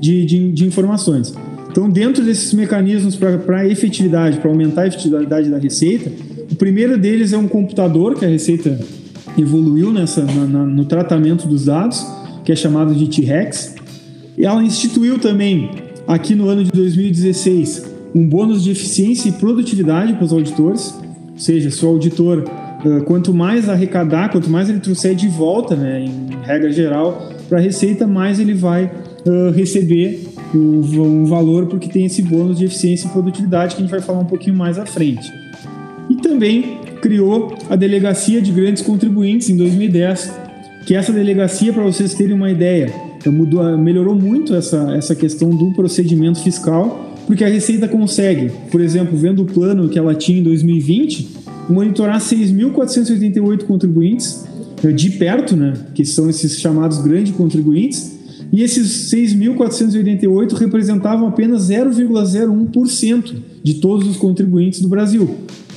de, 0.00 0.24
de, 0.24 0.52
de 0.52 0.66
informações. 0.66 1.34
Então, 1.70 1.88
dentro 1.88 2.22
desses 2.22 2.52
mecanismos 2.52 3.16
para 3.16 3.66
efetividade, 3.66 4.38
para 4.38 4.50
aumentar 4.50 4.82
a 4.82 4.86
efetividade 4.88 5.48
da 5.48 5.58
receita, 5.58 6.12
o 6.50 6.54
primeiro 6.54 6.98
deles 6.98 7.32
é 7.32 7.38
um 7.38 7.48
computador 7.48 8.14
que 8.14 8.26
a 8.26 8.28
Receita 8.28 8.78
evoluiu 9.38 9.90
nessa, 9.90 10.22
na, 10.22 10.44
na, 10.44 10.66
no 10.66 10.84
tratamento 10.84 11.48
dos 11.48 11.64
dados, 11.64 12.06
que 12.44 12.52
é 12.52 12.56
chamado 12.56 12.94
de 12.94 13.08
T-Rex. 13.08 13.74
Ela 14.38 14.62
instituiu 14.62 15.18
também 15.18 15.70
aqui 16.06 16.34
no 16.34 16.48
ano 16.48 16.64
de 16.64 16.70
2016 16.70 17.92
um 18.14 18.26
bônus 18.26 18.62
de 18.62 18.70
eficiência 18.70 19.28
e 19.30 19.32
produtividade 19.32 20.12
para 20.12 20.24
os 20.24 20.32
auditores, 20.32 20.94
ou 21.32 21.38
seja, 21.38 21.70
se 21.70 21.84
o 21.84 21.88
auditor 21.88 22.44
quanto 23.06 23.32
mais 23.32 23.68
arrecadar, 23.68 24.30
quanto 24.30 24.50
mais 24.50 24.68
ele 24.68 24.80
trouxer 24.80 25.14
de 25.14 25.28
volta, 25.28 25.76
né, 25.76 26.04
em 26.04 26.44
regra 26.44 26.70
geral, 26.70 27.30
para 27.48 27.58
a 27.58 27.60
receita, 27.60 28.06
mais 28.06 28.40
ele 28.40 28.54
vai 28.54 28.90
uh, 29.26 29.50
receber 29.52 30.28
um 30.54 31.24
valor 31.24 31.66
porque 31.66 31.88
tem 31.88 32.04
esse 32.04 32.20
bônus 32.20 32.58
de 32.58 32.66
eficiência 32.66 33.06
e 33.06 33.10
produtividade 33.10 33.74
que 33.74 33.80
a 33.80 33.84
gente 33.84 33.90
vai 33.90 34.00
falar 34.00 34.18
um 34.18 34.26
pouquinho 34.26 34.56
mais 34.56 34.78
à 34.78 34.84
frente. 34.84 35.32
E 36.10 36.16
também 36.16 36.78
criou 37.00 37.56
a 37.70 37.76
Delegacia 37.76 38.42
de 38.42 38.52
Grandes 38.52 38.82
Contribuintes 38.82 39.48
em 39.48 39.56
2010, 39.56 40.32
que 40.84 40.94
essa 40.94 41.12
delegacia, 41.12 41.72
para 41.72 41.82
vocês 41.84 42.12
terem 42.14 42.34
uma 42.34 42.50
ideia, 42.50 42.92
então, 43.22 43.32
mudou, 43.32 43.78
melhorou 43.78 44.16
muito 44.16 44.52
essa, 44.52 44.92
essa 44.96 45.14
questão 45.14 45.50
do 45.50 45.72
procedimento 45.72 46.42
fiscal, 46.42 47.14
porque 47.24 47.44
a 47.44 47.48
Receita 47.48 47.86
consegue, 47.86 48.50
por 48.68 48.80
exemplo, 48.80 49.16
vendo 49.16 49.42
o 49.42 49.44
plano 49.46 49.88
que 49.88 49.96
ela 49.96 50.12
tinha 50.12 50.40
em 50.40 50.42
2020, 50.42 51.28
monitorar 51.68 52.18
6.488 52.18 53.62
contribuintes 53.62 54.44
eh, 54.82 54.90
de 54.90 55.10
perto, 55.10 55.56
né, 55.56 55.72
que 55.94 56.04
são 56.04 56.28
esses 56.28 56.58
chamados 56.58 56.98
grandes 56.98 57.32
contribuintes, 57.32 58.18
e 58.52 58.60
esses 58.60 59.12
6.488 59.12 60.54
representavam 60.54 61.28
apenas 61.28 61.68
0,01% 61.70 63.36
de 63.62 63.74
todos 63.74 64.08
os 64.08 64.16
contribuintes 64.16 64.80
do 64.80 64.88
Brasil. 64.88 65.36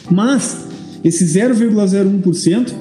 Mas 0.09 0.65
esse 1.03 1.23
0,01% 1.25 2.73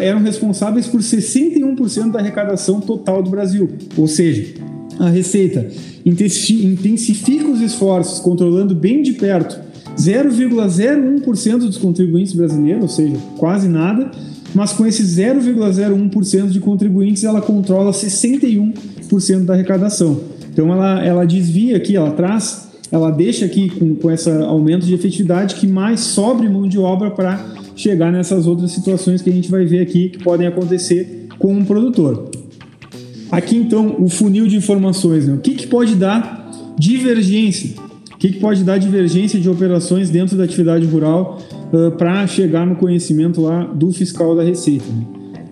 eram 0.00 0.20
responsáveis 0.20 0.86
por 0.86 1.00
61% 1.00 2.10
da 2.10 2.18
arrecadação 2.18 2.80
total 2.80 3.22
do 3.22 3.30
Brasil. 3.30 3.68
Ou 3.96 4.06
seja, 4.06 4.54
a 4.98 5.08
Receita 5.08 5.68
intensifica 6.04 7.48
os 7.48 7.60
esforços 7.60 8.20
controlando 8.20 8.74
bem 8.74 9.02
de 9.02 9.12
perto 9.14 9.66
0,01% 9.96 11.58
dos 11.58 11.78
contribuintes 11.78 12.32
brasileiros, 12.32 12.82
ou 12.82 12.88
seja, 12.88 13.16
quase 13.38 13.66
nada, 13.66 14.10
mas 14.54 14.72
com 14.72 14.86
esse 14.86 15.02
0,01% 15.02 16.48
de 16.48 16.60
contribuintes 16.60 17.24
ela 17.24 17.40
controla 17.40 17.90
61% 17.92 19.44
da 19.44 19.54
arrecadação. 19.54 20.20
Então 20.52 20.72
ela, 20.72 21.04
ela 21.04 21.26
desvia 21.26 21.76
aqui, 21.76 21.96
ela 21.96 22.10
traz, 22.12 22.68
ela 22.90 23.10
deixa 23.10 23.44
aqui 23.44 23.70
com, 23.70 23.94
com 23.94 24.10
esse 24.10 24.30
aumento 24.30 24.86
de 24.86 24.94
efetividade 24.94 25.56
que 25.56 25.66
mais 25.66 26.00
sobre 26.00 26.48
mão 26.48 26.68
de 26.68 26.78
obra 26.78 27.10
para 27.10 27.55
chegar 27.76 28.10
nessas 28.10 28.46
outras 28.46 28.72
situações 28.72 29.20
que 29.22 29.30
a 29.30 29.32
gente 29.32 29.50
vai 29.50 29.64
ver 29.64 29.82
aqui 29.82 30.08
que 30.08 30.18
podem 30.18 30.46
acontecer 30.46 31.28
com 31.38 31.52
um 31.52 31.64
produtor. 31.64 32.30
Aqui 33.30 33.56
então 33.56 33.96
o 33.98 34.08
funil 34.08 34.46
de 34.46 34.56
informações, 34.56 35.28
né? 35.28 35.34
o 35.34 35.38
que, 35.38 35.54
que 35.54 35.66
pode 35.66 35.94
dar 35.94 36.50
divergência. 36.78 37.74
O 38.12 38.18
que, 38.18 38.30
que 38.30 38.40
pode 38.40 38.64
dar 38.64 38.78
divergência 38.78 39.38
de 39.38 39.48
operações 39.48 40.08
dentro 40.08 40.38
da 40.38 40.44
atividade 40.44 40.86
rural 40.86 41.38
uh, 41.70 41.90
para 41.92 42.26
chegar 42.26 42.66
no 42.66 42.74
conhecimento 42.76 43.42
lá 43.42 43.64
do 43.64 43.92
fiscal 43.92 44.34
da 44.34 44.42
Receita? 44.42 44.86
Né? 44.86 45.04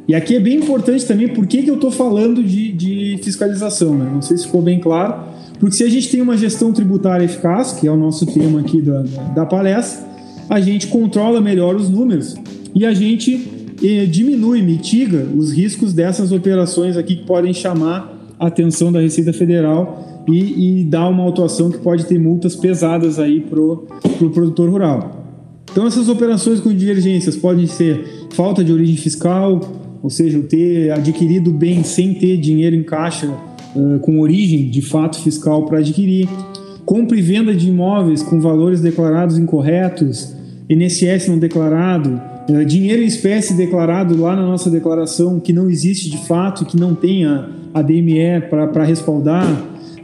E 0.08 0.14
aqui 0.14 0.34
é 0.34 0.40
bem 0.40 0.56
importante 0.56 1.04
também 1.04 1.28
por 1.28 1.46
que, 1.46 1.62
que 1.62 1.70
eu 1.70 1.74
estou 1.74 1.90
falando 1.90 2.42
de, 2.42 2.72
de 2.72 3.20
fiscalização. 3.22 3.94
Né? 3.94 4.10
Não 4.10 4.22
sei 4.22 4.38
se 4.38 4.46
ficou 4.46 4.62
bem 4.62 4.80
claro, 4.80 5.24
porque 5.60 5.76
se 5.76 5.84
a 5.84 5.90
gente 5.90 6.10
tem 6.10 6.22
uma 6.22 6.38
gestão 6.38 6.72
tributária 6.72 7.24
eficaz, 7.24 7.72
que 7.72 7.86
é 7.86 7.90
o 7.90 7.96
nosso 7.96 8.24
tema 8.24 8.60
aqui 8.60 8.80
da, 8.80 9.02
da 9.34 9.44
palestra, 9.44 10.13
a 10.48 10.60
gente 10.60 10.86
controla 10.88 11.40
melhor 11.40 11.74
os 11.76 11.88
números 11.88 12.34
e 12.74 12.84
a 12.84 12.92
gente 12.92 13.74
eh, 13.82 14.06
diminui, 14.06 14.62
mitiga 14.62 15.26
os 15.36 15.52
riscos 15.52 15.92
dessas 15.92 16.32
operações 16.32 16.96
aqui 16.96 17.16
que 17.16 17.24
podem 17.24 17.52
chamar 17.52 18.34
a 18.38 18.46
atenção 18.46 18.90
da 18.90 19.00
Receita 19.00 19.32
Federal 19.32 20.24
e, 20.28 20.80
e 20.80 20.84
dar 20.84 21.08
uma 21.08 21.22
autuação 21.22 21.70
que 21.70 21.78
pode 21.78 22.06
ter 22.06 22.18
multas 22.18 22.56
pesadas 22.56 23.18
aí 23.18 23.40
pro, 23.40 23.86
pro 24.18 24.30
produtor 24.30 24.70
rural. 24.70 25.24
Então 25.70 25.86
essas 25.86 26.08
operações 26.08 26.60
com 26.60 26.72
divergências 26.72 27.36
podem 27.36 27.66
ser 27.66 28.28
falta 28.30 28.62
de 28.62 28.72
origem 28.72 28.96
fiscal, 28.96 29.60
ou 30.02 30.10
seja, 30.10 30.38
ter 30.40 30.90
adquirido 30.90 31.50
bem 31.50 31.82
sem 31.82 32.14
ter 32.14 32.36
dinheiro 32.36 32.76
em 32.76 32.82
caixa 32.82 33.28
uh, 33.74 33.98
com 34.00 34.20
origem 34.20 34.68
de 34.68 34.82
fato 34.82 35.20
fiscal 35.20 35.64
para 35.64 35.78
adquirir, 35.78 36.28
compra 36.84 37.18
e 37.18 37.22
venda 37.22 37.54
de 37.54 37.68
imóveis 37.68 38.22
com 38.22 38.40
valores 38.40 38.80
declarados 38.80 39.38
incorretos, 39.38 40.33
INSS 40.68 41.28
não 41.28 41.38
declarado, 41.38 42.20
uh, 42.48 42.64
dinheiro 42.64 43.02
em 43.02 43.06
espécie 43.06 43.54
declarado 43.54 44.18
lá 44.20 44.34
na 44.34 44.42
nossa 44.42 44.70
declaração 44.70 45.38
que 45.38 45.52
não 45.52 45.68
existe 45.68 46.10
de 46.10 46.18
fato, 46.26 46.64
que 46.64 46.76
não 46.76 46.94
tem 46.94 47.24
a, 47.24 47.48
DME 47.82 48.40
para 48.48 48.84
respaldar, 48.84 49.46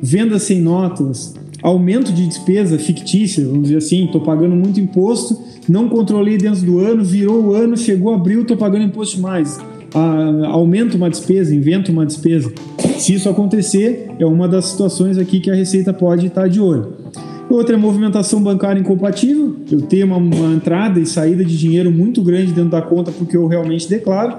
vendas 0.03 0.43
sem 0.43 0.61
notas, 0.61 1.35
aumento 1.63 2.13
de 2.13 2.27
despesa 2.27 2.79
fictícia, 2.79 3.45
vamos 3.45 3.65
dizer 3.65 3.77
assim, 3.77 4.07
estou 4.07 4.21
pagando 4.21 4.57
muito 4.57 4.81
imposto, 4.81 5.41
não 5.69 5.89
controlei 5.89 6.37
dentro 6.37 6.63
do 6.63 6.81
ano, 6.81 7.05
virou 7.05 7.45
o 7.45 7.55
ano, 7.55 7.77
chegou 7.77 8.13
abril, 8.13 8.43
estou 8.43 8.57
pagando 8.57 8.85
imposto 8.85 9.17
demais. 9.17 9.59
Ah, 9.95 10.49
aumenta 10.49 10.97
uma 10.97 11.11
despesa, 11.11 11.55
inventa 11.55 11.93
uma 11.93 12.07
despesa. 12.07 12.53
Se 12.99 13.15
isso 13.15 13.29
acontecer, 13.29 14.11
é 14.19 14.27
uma 14.27 14.49
das 14.49 14.67
situações 14.67 15.19
aqui 15.19 15.41
que 15.41 15.51
a 15.51 15.55
Receita 15.55 15.93
pode 15.93 16.27
estar 16.27 16.49
de 16.49 16.61
olho. 16.61 17.00
Outra 17.51 17.75
é 17.75 17.79
movimentação 17.79 18.41
bancária 18.41 18.79
incompatível. 18.79 19.57
Eu 19.69 19.83
tenho 19.83 20.07
uma, 20.07 20.19
uma, 20.19 20.55
entrada 20.55 21.01
e 21.01 21.05
saída 21.05 21.45
de 21.45 21.59
dinheiro 21.59 21.91
muito 21.91 22.23
grande 22.23 22.53
dentro 22.53 22.71
da 22.71 22.81
conta 22.81 23.11
porque 23.11 23.37
eu 23.37 23.49
realmente 23.49 23.89
declaro. 23.89 24.37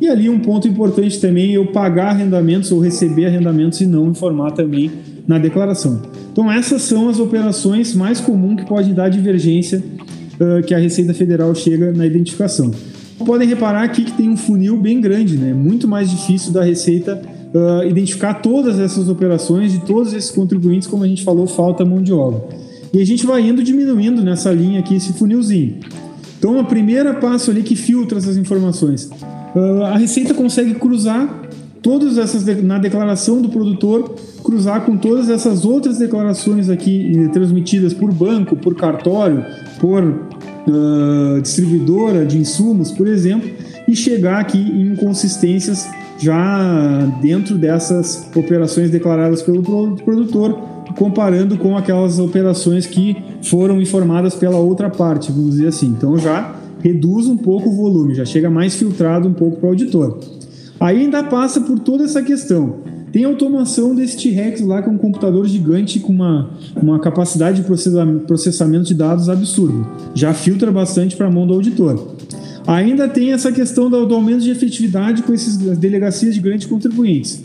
E 0.00 0.08
ali 0.08 0.30
um 0.30 0.40
ponto 0.40 0.66
importante 0.66 1.20
também 1.20 1.52
eu 1.52 1.66
pagar 1.66 2.08
arrendamentos 2.08 2.72
ou 2.72 2.80
receber 2.80 3.26
arrendamentos 3.26 3.82
e 3.82 3.86
não 3.86 4.08
informar 4.08 4.52
também 4.52 4.90
na 5.28 5.38
declaração. 5.38 6.00
Então 6.32 6.50
essas 6.50 6.80
são 6.80 7.10
as 7.10 7.20
operações 7.20 7.94
mais 7.94 8.18
comuns 8.18 8.62
que 8.62 8.66
podem 8.66 8.94
dar 8.94 9.10
divergência 9.10 9.84
uh, 10.40 10.66
que 10.66 10.74
a 10.74 10.78
Receita 10.78 11.12
Federal 11.12 11.54
chega 11.54 11.92
na 11.92 12.06
identificação. 12.06 12.70
Podem 13.26 13.46
reparar 13.46 13.82
aqui 13.82 14.04
que 14.04 14.12
tem 14.12 14.28
um 14.28 14.38
funil 14.38 14.76
bem 14.78 15.02
grande, 15.02 15.36
né? 15.36 15.52
Muito 15.52 15.86
mais 15.86 16.10
difícil 16.10 16.50
da 16.50 16.64
Receita 16.64 17.20
uh, 17.54 17.86
identificar 17.86 18.34
todas 18.34 18.78
essas 18.78 19.08
operações 19.08 19.72
de 19.72 19.80
todos 19.80 20.12
esses 20.12 20.30
contribuintes, 20.30 20.88
como 20.88 21.04
a 21.04 21.08
gente 21.08 21.22
falou, 21.22 21.46
falta 21.46 21.84
mão 21.84 22.02
de 22.02 22.12
obra. 22.12 22.42
E 22.92 23.00
a 23.00 23.06
gente 23.06 23.24
vai 23.24 23.40
indo 23.40 23.62
diminuindo 23.62 24.22
nessa 24.22 24.52
linha 24.52 24.80
aqui, 24.80 24.96
esse 24.96 25.12
funilzinho. 25.12 25.78
Então, 26.38 26.58
o 26.58 26.64
primeiro 26.64 27.14
passo 27.14 27.50
ali 27.50 27.62
que 27.62 27.74
filtra 27.76 28.18
essas 28.18 28.36
informações. 28.36 29.08
Uh, 29.54 29.84
a 29.84 29.96
Receita 29.96 30.34
consegue 30.34 30.74
cruzar 30.74 31.42
todas 31.80 32.18
essas 32.18 32.44
na 32.62 32.78
declaração 32.78 33.40
do 33.40 33.48
produtor, 33.48 34.14
cruzar 34.42 34.82
com 34.82 34.96
todas 34.96 35.28
essas 35.28 35.64
outras 35.64 35.98
declarações 35.98 36.70
aqui 36.70 37.12
eh, 37.14 37.28
transmitidas 37.28 37.92
por 37.92 38.10
banco, 38.10 38.56
por 38.56 38.74
cartório, 38.74 39.44
por 39.78 40.02
uh, 40.02 41.40
distribuidora 41.42 42.24
de 42.24 42.38
insumos, 42.38 42.90
por 42.90 43.06
exemplo, 43.06 43.50
e 43.86 43.94
chegar 43.94 44.40
aqui 44.40 44.58
em 44.58 44.92
inconsistências 44.92 45.86
já 46.18 47.06
dentro 47.20 47.56
dessas 47.56 48.28
operações 48.34 48.90
declaradas 48.90 49.42
pelo 49.42 49.62
produtor, 49.62 50.52
comparando 50.96 51.56
com 51.58 51.76
aquelas 51.76 52.18
operações 52.18 52.86
que 52.86 53.16
foram 53.42 53.80
informadas 53.80 54.34
pela 54.34 54.58
outra 54.58 54.88
parte, 54.88 55.32
vamos 55.32 55.52
dizer 55.52 55.68
assim. 55.68 55.86
Então 55.86 56.16
já 56.18 56.54
reduz 56.82 57.26
um 57.26 57.36
pouco 57.36 57.68
o 57.68 57.72
volume, 57.72 58.14
já 58.14 58.24
chega 58.24 58.50
mais 58.50 58.74
filtrado 58.74 59.28
um 59.28 59.32
pouco 59.32 59.56
para 59.56 59.66
o 59.66 59.70
auditor. 59.70 60.18
Aí 60.78 61.00
ainda 61.00 61.24
passa 61.24 61.60
por 61.60 61.78
toda 61.78 62.04
essa 62.04 62.22
questão. 62.22 62.83
Tem 63.14 63.22
automação 63.22 63.94
desse 63.94 64.16
T-Rex 64.16 64.60
lá, 64.62 64.82
que 64.82 64.88
é 64.88 64.92
um 64.92 64.98
computador 64.98 65.46
gigante 65.46 66.00
com 66.00 66.12
uma, 66.12 66.50
uma 66.74 66.98
capacidade 66.98 67.62
de 67.62 67.68
processamento 68.26 68.86
de 68.86 68.92
dados 68.92 69.28
absurdo. 69.28 69.86
Já 70.16 70.34
filtra 70.34 70.72
bastante 70.72 71.14
para 71.14 71.28
a 71.28 71.30
mão 71.30 71.46
do 71.46 71.54
auditor. 71.54 72.16
Ainda 72.66 73.06
tem 73.06 73.30
essa 73.30 73.52
questão 73.52 73.88
do, 73.88 74.12
aumento 74.12 74.40
de 74.40 74.50
efetividade 74.50 75.22
com 75.22 75.32
essas 75.32 75.56
delegacias 75.78 76.34
de 76.34 76.40
grandes 76.40 76.66
contribuintes. 76.66 77.40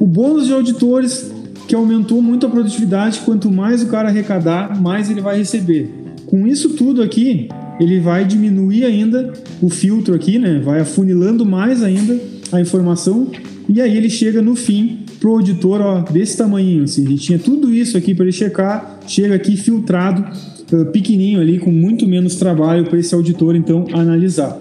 O 0.00 0.04
bônus 0.04 0.46
de 0.46 0.52
auditores, 0.52 1.30
que 1.68 1.76
aumentou 1.76 2.20
muito 2.20 2.46
a 2.46 2.50
produtividade, 2.50 3.20
quanto 3.24 3.48
mais 3.52 3.84
o 3.84 3.86
cara 3.86 4.08
arrecadar, 4.08 4.82
mais 4.82 5.08
ele 5.08 5.20
vai 5.20 5.38
receber. 5.38 5.94
Com 6.26 6.44
isso 6.44 6.70
tudo 6.70 7.00
aqui, 7.00 7.48
ele 7.78 8.00
vai 8.00 8.24
diminuir 8.24 8.84
ainda 8.84 9.32
o 9.62 9.68
filtro 9.68 10.12
aqui, 10.12 10.40
né? 10.40 10.58
Vai 10.58 10.80
afunilando 10.80 11.46
mais 11.46 11.84
ainda 11.84 12.18
a 12.50 12.60
informação 12.60 13.28
e 13.68 13.80
aí 13.80 13.96
ele 13.96 14.10
chega 14.10 14.42
no 14.42 14.54
fim 14.54 15.03
pro 15.24 15.36
auditor, 15.36 15.80
ó, 15.80 16.00
desse 16.02 16.36
tamanho, 16.36 16.84
assim, 16.84 17.02
ele 17.02 17.16
tinha 17.16 17.38
tudo 17.38 17.72
isso 17.72 17.96
aqui 17.96 18.14
para 18.14 18.26
ele 18.26 18.32
checar, 18.32 19.00
chega 19.06 19.34
aqui 19.34 19.56
filtrado 19.56 20.22
uh, 20.70 20.84
pequenininho 20.92 21.40
ali, 21.40 21.58
com 21.58 21.72
muito 21.72 22.06
menos 22.06 22.36
trabalho 22.36 22.84
para 22.84 22.98
esse 22.98 23.14
auditor 23.14 23.56
então 23.56 23.86
analisar. 23.94 24.60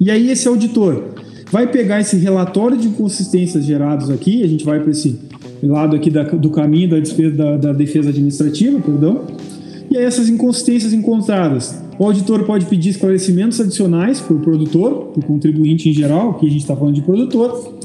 E 0.00 0.10
aí 0.10 0.28
esse 0.28 0.48
auditor 0.48 1.14
vai 1.52 1.68
pegar 1.68 2.00
esse 2.00 2.16
relatório 2.16 2.76
de 2.76 2.88
inconsistências 2.88 3.64
gerados 3.64 4.10
aqui, 4.10 4.42
a 4.42 4.48
gente 4.48 4.64
vai 4.64 4.80
para 4.80 4.90
esse 4.90 5.16
lado 5.62 5.94
aqui 5.94 6.10
da, 6.10 6.24
do 6.24 6.50
caminho 6.50 6.90
da, 6.90 6.96
da, 6.98 7.56
da 7.56 7.72
defesa 7.72 8.08
administrativa, 8.08 8.80
perdão, 8.80 9.26
e 9.88 9.96
aí 9.96 10.04
essas 10.04 10.28
inconsistências 10.28 10.92
encontradas, 10.92 11.80
o 11.96 12.04
auditor 12.04 12.42
pode 12.42 12.66
pedir 12.66 12.88
esclarecimentos 12.88 13.60
adicionais 13.60 14.20
para 14.20 14.34
o 14.34 14.40
produtor, 14.40 15.12
para 15.12 15.20
o 15.20 15.24
contribuinte 15.24 15.88
em 15.88 15.92
geral, 15.92 16.34
que 16.34 16.46
a 16.48 16.50
gente 16.50 16.62
está 16.62 16.74
falando 16.74 16.96
de 16.96 17.02
produtor. 17.02 17.78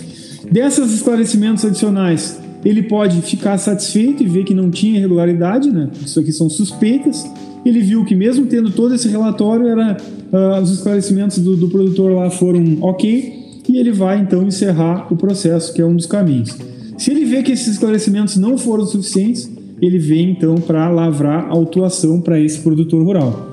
Desses 0.52 0.94
esclarecimentos 0.94 1.66
adicionais, 1.66 2.40
ele 2.64 2.84
pode 2.84 3.22
ficar 3.22 3.58
satisfeito 3.58 4.24
e 4.24 4.28
ver 4.28 4.44
que 4.44 4.54
não 4.54 4.72
tinha 4.72 4.98
irregularidade, 4.98 5.70
né? 5.72 5.90
Isso 6.04 6.20
aqui 6.20 6.32
são 6.32 6.50
suspeitas. 6.50 7.26
Ele 7.64 7.80
viu 7.80 8.04
que 8.04 8.16
mesmo 8.16 8.46
tendo 8.48 8.72
todo 8.72 8.96
esse 8.96 9.08
relatório, 9.08 9.68
era, 9.68 9.98
uh, 10.32 10.62
os 10.62 10.72
esclarecimentos 10.72 11.38
do, 11.40 11.56
do 11.56 11.68
produtor 11.68 12.12
lá 12.12 12.30
foram 12.30 12.64
ok 12.82 13.46
e 13.68 13.78
ele 13.78 13.92
vai 13.92 14.20
então 14.20 14.44
encerrar 14.44 15.12
o 15.12 15.16
processo, 15.16 15.74
que 15.74 15.82
é 15.82 15.86
um 15.86 15.96
dos 15.96 16.06
caminhos. 16.06 16.58
Se 16.98 17.12
ele 17.12 17.26
vê 17.26 17.44
que 17.44 17.52
esses 17.52 17.68
esclarecimentos 17.68 18.38
não 18.38 18.58
foram 18.58 18.86
suficientes, 18.86 19.50
ele 19.82 20.00
vem 20.00 20.32
então 20.32 20.56
para 20.56 20.90
lavrar 20.90 21.48
autuação 21.50 22.22
para 22.22 22.40
esse 22.40 22.60
produtor 22.60 23.04
rural. 23.04 23.52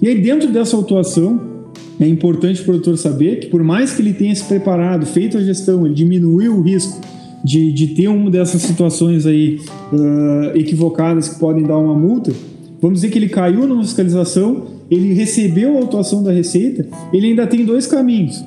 E 0.00 0.08
aí 0.08 0.20
dentro 0.20 0.50
dessa 0.50 0.76
autuação, 0.76 1.55
é 1.98 2.06
importante 2.06 2.60
o 2.60 2.64
produtor 2.64 2.98
saber 2.98 3.40
que 3.40 3.46
por 3.46 3.62
mais 3.62 3.92
que 3.92 4.02
ele 4.02 4.12
tenha 4.12 4.34
se 4.34 4.44
preparado, 4.44 5.06
feito 5.06 5.38
a 5.38 5.40
gestão, 5.40 5.86
ele 5.86 5.94
diminuiu 5.94 6.56
o 6.56 6.62
risco 6.62 7.00
de, 7.42 7.72
de 7.72 7.88
ter 7.88 8.08
uma 8.08 8.30
dessas 8.30 8.62
situações 8.62 9.24
aí 9.24 9.60
uh, 9.92 10.56
equivocadas 10.56 11.28
que 11.28 11.38
podem 11.38 11.62
dar 11.62 11.78
uma 11.78 11.94
multa, 11.94 12.32
vamos 12.80 13.00
dizer 13.00 13.10
que 13.10 13.18
ele 13.18 13.28
caiu 13.28 13.66
na 13.66 13.80
fiscalização, 13.82 14.64
ele 14.90 15.14
recebeu 15.14 15.76
a 15.76 15.80
autuação 15.80 16.22
da 16.22 16.32
Receita, 16.32 16.86
ele 17.12 17.28
ainda 17.28 17.46
tem 17.46 17.64
dois 17.64 17.86
caminhos. 17.86 18.44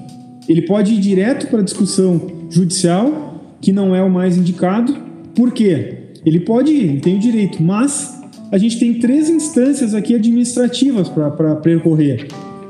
Ele 0.48 0.64
pode 0.64 0.94
ir 0.94 1.00
direto 1.00 1.48
para 1.48 1.60
a 1.60 1.64
discussão 1.64 2.22
judicial, 2.50 3.58
que 3.62 3.72
não 3.72 3.96
é 3.96 4.04
o 4.04 4.10
mais 4.10 4.38
indicado. 4.38 4.96
Por 5.36 5.52
quê? 5.52 5.98
Ele 6.26 6.40
pode 6.40 6.72
ir, 6.72 6.84
ele 6.84 7.00
tem 7.00 7.16
o 7.16 7.20
direito, 7.20 7.62
mas 7.62 8.20
a 8.52 8.58
gente 8.58 8.80
tem 8.80 8.96
três 8.96 9.30
instâncias 9.30 9.94
aqui 9.94 10.16
administrativas 10.16 11.08
para 11.08 11.56
percorrer. 11.56 12.28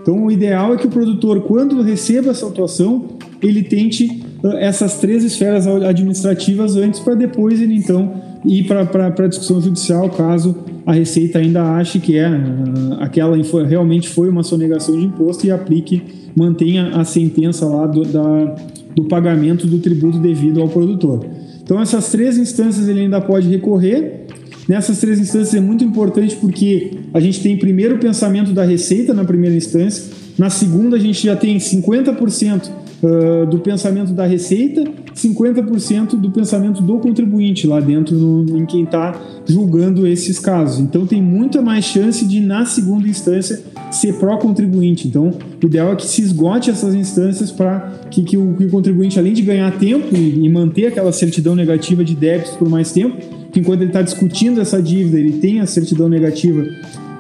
Então, 0.10 0.26
o 0.26 0.32
ideal 0.32 0.74
é 0.74 0.78
que 0.78 0.88
o 0.88 0.90
produtor, 0.90 1.42
quando 1.42 1.84
receba 1.84 2.32
essa 2.32 2.44
autuação, 2.44 3.06
ele 3.44 3.62
tente 3.62 4.24
uh, 4.44 4.54
essas 4.58 4.98
três 4.98 5.24
esferas 5.24 5.68
administrativas 5.68 6.76
antes, 6.76 7.00
para 7.00 7.14
depois 7.14 7.62
ele 7.62 7.76
então 7.76 8.12
ir 8.44 8.64
para 8.64 9.06
a 9.06 9.28
discussão 9.28 9.62
judicial, 9.62 10.10
caso 10.10 10.58
a 10.84 10.94
Receita 10.94 11.38
ainda 11.38 11.62
ache 11.76 12.00
que 12.00 12.18
é 12.18 12.28
uh, 12.28 12.96
aquela 13.02 13.38
realmente 13.68 14.10
foi 14.10 14.30
uma 14.30 14.42
sonegação 14.42 14.98
de 15.00 15.06
imposto 15.06 15.46
e 15.46 15.52
aplique, 15.52 16.02
mantenha 16.36 16.88
a 16.96 17.06
sentença 17.06 17.68
lá 17.68 17.86
do, 17.86 18.02
da, 18.02 18.56
do 18.96 19.04
pagamento 19.04 19.68
do 19.68 19.78
tributo 19.78 20.18
devido 20.18 20.60
ao 20.60 20.70
produtor. 20.70 21.24
Então, 21.62 21.80
essas 21.80 22.10
três 22.10 22.36
instâncias 22.36 22.88
ele 22.88 23.02
ainda 23.02 23.22
pode 23.22 23.48
recorrer 23.48 24.26
Nessas 24.70 25.00
três 25.00 25.20
instâncias 25.20 25.56
é 25.56 25.60
muito 25.60 25.84
importante 25.84 26.36
porque 26.36 26.92
a 27.12 27.20
gente 27.20 27.42
tem 27.42 27.58
primeiro 27.58 27.96
o 27.96 27.98
pensamento 27.98 28.54
da 28.54 28.64
receita 28.64 29.16
na 29.16 29.26
primeira 29.26 29.56
instância, 29.56 30.14
na 30.38 30.52
segunda 30.52 30.96
a 30.96 31.00
gente 31.00 31.26
já 31.26 31.36
tem 31.36 31.58
50% 31.58 32.70
uh, 33.02 33.48
do 33.48 33.58
pensamento 33.62 34.14
da 34.14 34.28
receita, 34.28 34.84
50% 35.16 36.10
do 36.10 36.30
pensamento 36.30 36.84
do 36.84 37.00
contribuinte 37.00 37.66
lá 37.66 37.80
dentro 37.80 38.16
no, 38.16 38.60
em 38.60 38.66
quem 38.68 38.84
está 38.84 39.20
julgando 39.48 40.06
esses 40.06 40.38
casos. 40.38 40.80
Então 40.80 41.04
tem 41.08 41.20
muita 41.20 41.64
mais 41.64 41.86
chance 41.86 42.24
de, 42.24 42.40
na 42.40 42.64
segunda 42.64 43.08
instância, 43.08 43.64
ser 43.90 44.20
pró-contribuinte. 44.20 45.08
Então, 45.08 45.34
o 45.64 45.66
ideal 45.66 45.94
é 45.94 45.96
que 45.96 46.06
se 46.06 46.22
esgote 46.22 46.70
essas 46.70 46.94
instâncias 46.94 47.52
para 47.52 47.92
que, 48.12 48.22
que, 48.22 48.38
que, 48.38 48.38
o 48.38 48.70
contribuinte, 48.70 49.18
além 49.18 49.34
de 49.34 49.42
ganhar 49.42 49.72
tempo 49.80 50.16
e, 50.16 50.46
e 50.46 50.48
manter 50.48 50.86
aquela 50.86 51.12
certidão 51.12 51.56
negativa 51.56 52.04
de 52.04 52.14
débitos 52.14 52.52
por 52.52 52.70
mais 52.70 52.92
tempo, 52.92 53.39
que 53.52 53.60
enquanto 53.60 53.82
ele 53.82 53.90
está 53.90 54.02
discutindo 54.02 54.62
essa 54.62 54.82
dívida, 54.82 55.20
ele 55.20 55.34
tem 55.34 55.60
a 55.60 55.66
certidão 55.66 56.08
negativa 56.08 56.66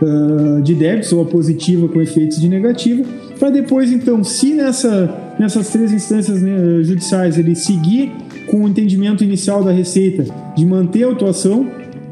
uh, 0.01 0.61
de 0.61 0.75
débitos 0.75 1.11
ou 1.11 1.21
a 1.21 1.25
positiva 1.25 1.87
com 1.87 2.01
efeitos 2.01 2.39
de 2.39 2.47
negativa, 2.47 3.03
para 3.39 3.49
depois, 3.49 3.91
então, 3.91 4.23
se 4.23 4.53
nessa, 4.53 5.33
nessas 5.39 5.69
três 5.69 5.93
instâncias 5.93 6.41
né, 6.41 6.83
judiciais 6.83 7.37
ele 7.37 7.55
seguir 7.55 8.11
com 8.47 8.65
o 8.65 8.67
entendimento 8.67 9.23
inicial 9.23 9.63
da 9.63 9.71
Receita 9.71 10.25
de 10.55 10.65
manter 10.65 11.03
a 11.03 11.07
autuação, 11.07 11.65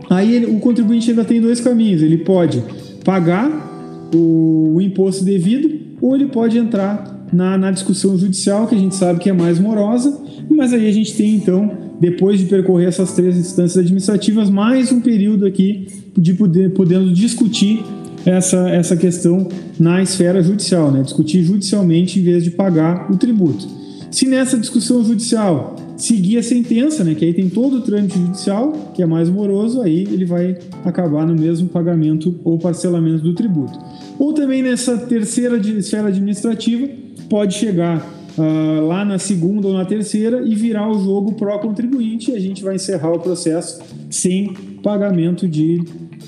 aí 0.10 0.36
ele, 0.36 0.46
o 0.46 0.60
contribuinte 0.60 1.10
ainda 1.10 1.26
tem 1.26 1.42
dois 1.42 1.60
caminhos. 1.60 2.02
Ele 2.02 2.20
pode 2.20 2.64
pagar 3.04 4.10
o, 4.14 4.76
o 4.76 4.82
imposto 4.82 5.26
devido 5.26 5.70
ou 6.02 6.16
ele 6.16 6.28
pode 6.28 6.58
entrar 6.58 7.28
na, 7.34 7.58
na 7.58 7.72
discussão 7.72 8.18
judicial, 8.18 8.68
que 8.68 8.76
a 8.76 8.78
gente 8.78 8.96
sabe 8.96 9.20
que 9.20 9.30
é 9.30 9.34
mais 9.34 9.60
morosa, 9.60 10.18
mas 10.50 10.72
aí 10.72 10.88
a 10.88 10.92
gente 10.92 11.16
tem 11.16 11.36
então, 11.36 11.70
depois 12.00 12.40
de 12.40 12.46
percorrer 12.46 12.88
essas 12.88 13.14
três 13.14 13.38
instâncias 13.38 13.78
administrativas, 13.78 14.50
mais 14.50 14.92
um 14.92 15.02
período 15.02 15.46
aqui 15.46 15.88
de 16.18 16.34
poder, 16.34 16.72
podendo 16.74 17.12
discutir 17.12 17.84
essa, 18.26 18.70
essa 18.70 18.96
questão 18.96 19.48
na 19.80 20.02
esfera 20.02 20.42
judicial, 20.44 20.92
né? 20.92 21.02
discutir 21.02 21.44
judicialmente 21.44 22.20
em 22.20 22.24
vez 22.24 22.44
de 22.44 22.52
pagar 22.52 23.12
o 23.12 23.18
tributo. 23.18 23.68
Se 24.12 24.26
nessa 24.26 24.58
discussão 24.58 25.04
judicial 25.04 25.76
seguir 25.98 26.38
a 26.38 26.44
sentença, 26.44 27.04
né, 27.04 27.16
que 27.16 27.26
aí 27.26 27.34
tem 27.34 27.50
todo 27.50 27.78
o 27.78 27.82
trâmite 27.82 28.18
judicial, 28.18 28.92
que 28.94 29.02
é 29.02 29.06
mais 29.06 29.30
moroso, 29.30 29.82
aí 29.82 30.04
ele 30.04 30.26
vai 30.26 30.58
acabar 30.86 31.26
no 31.26 31.36
mesmo 31.36 31.68
pagamento 31.68 32.40
ou 32.44 32.58
parcelamento 32.58 33.24
do 33.24 33.34
tributo. 33.34 33.78
Ou 34.20 34.32
também 34.34 34.62
nessa 34.62 34.98
terceira 34.98 35.58
esfera 35.58 36.08
administrativa, 36.08 36.88
pode 37.30 37.56
chegar 37.56 38.17
uh, 38.38 38.86
lá 38.86 39.04
na 39.04 39.18
segunda 39.18 39.68
ou 39.68 39.74
na 39.74 39.86
terceira 39.86 40.42
e 40.46 40.54
virar 40.56 40.90
o 40.90 41.00
jogo 41.04 41.34
pró-contribuinte 41.34 42.32
e 42.32 42.36
a 42.36 42.40
gente 42.40 42.64
vai 42.64 42.76
encerrar 42.76 43.12
o 43.12 43.20
processo 43.20 43.82
sem 44.10 44.54
pagamento 44.84 45.48
de, 45.48 45.82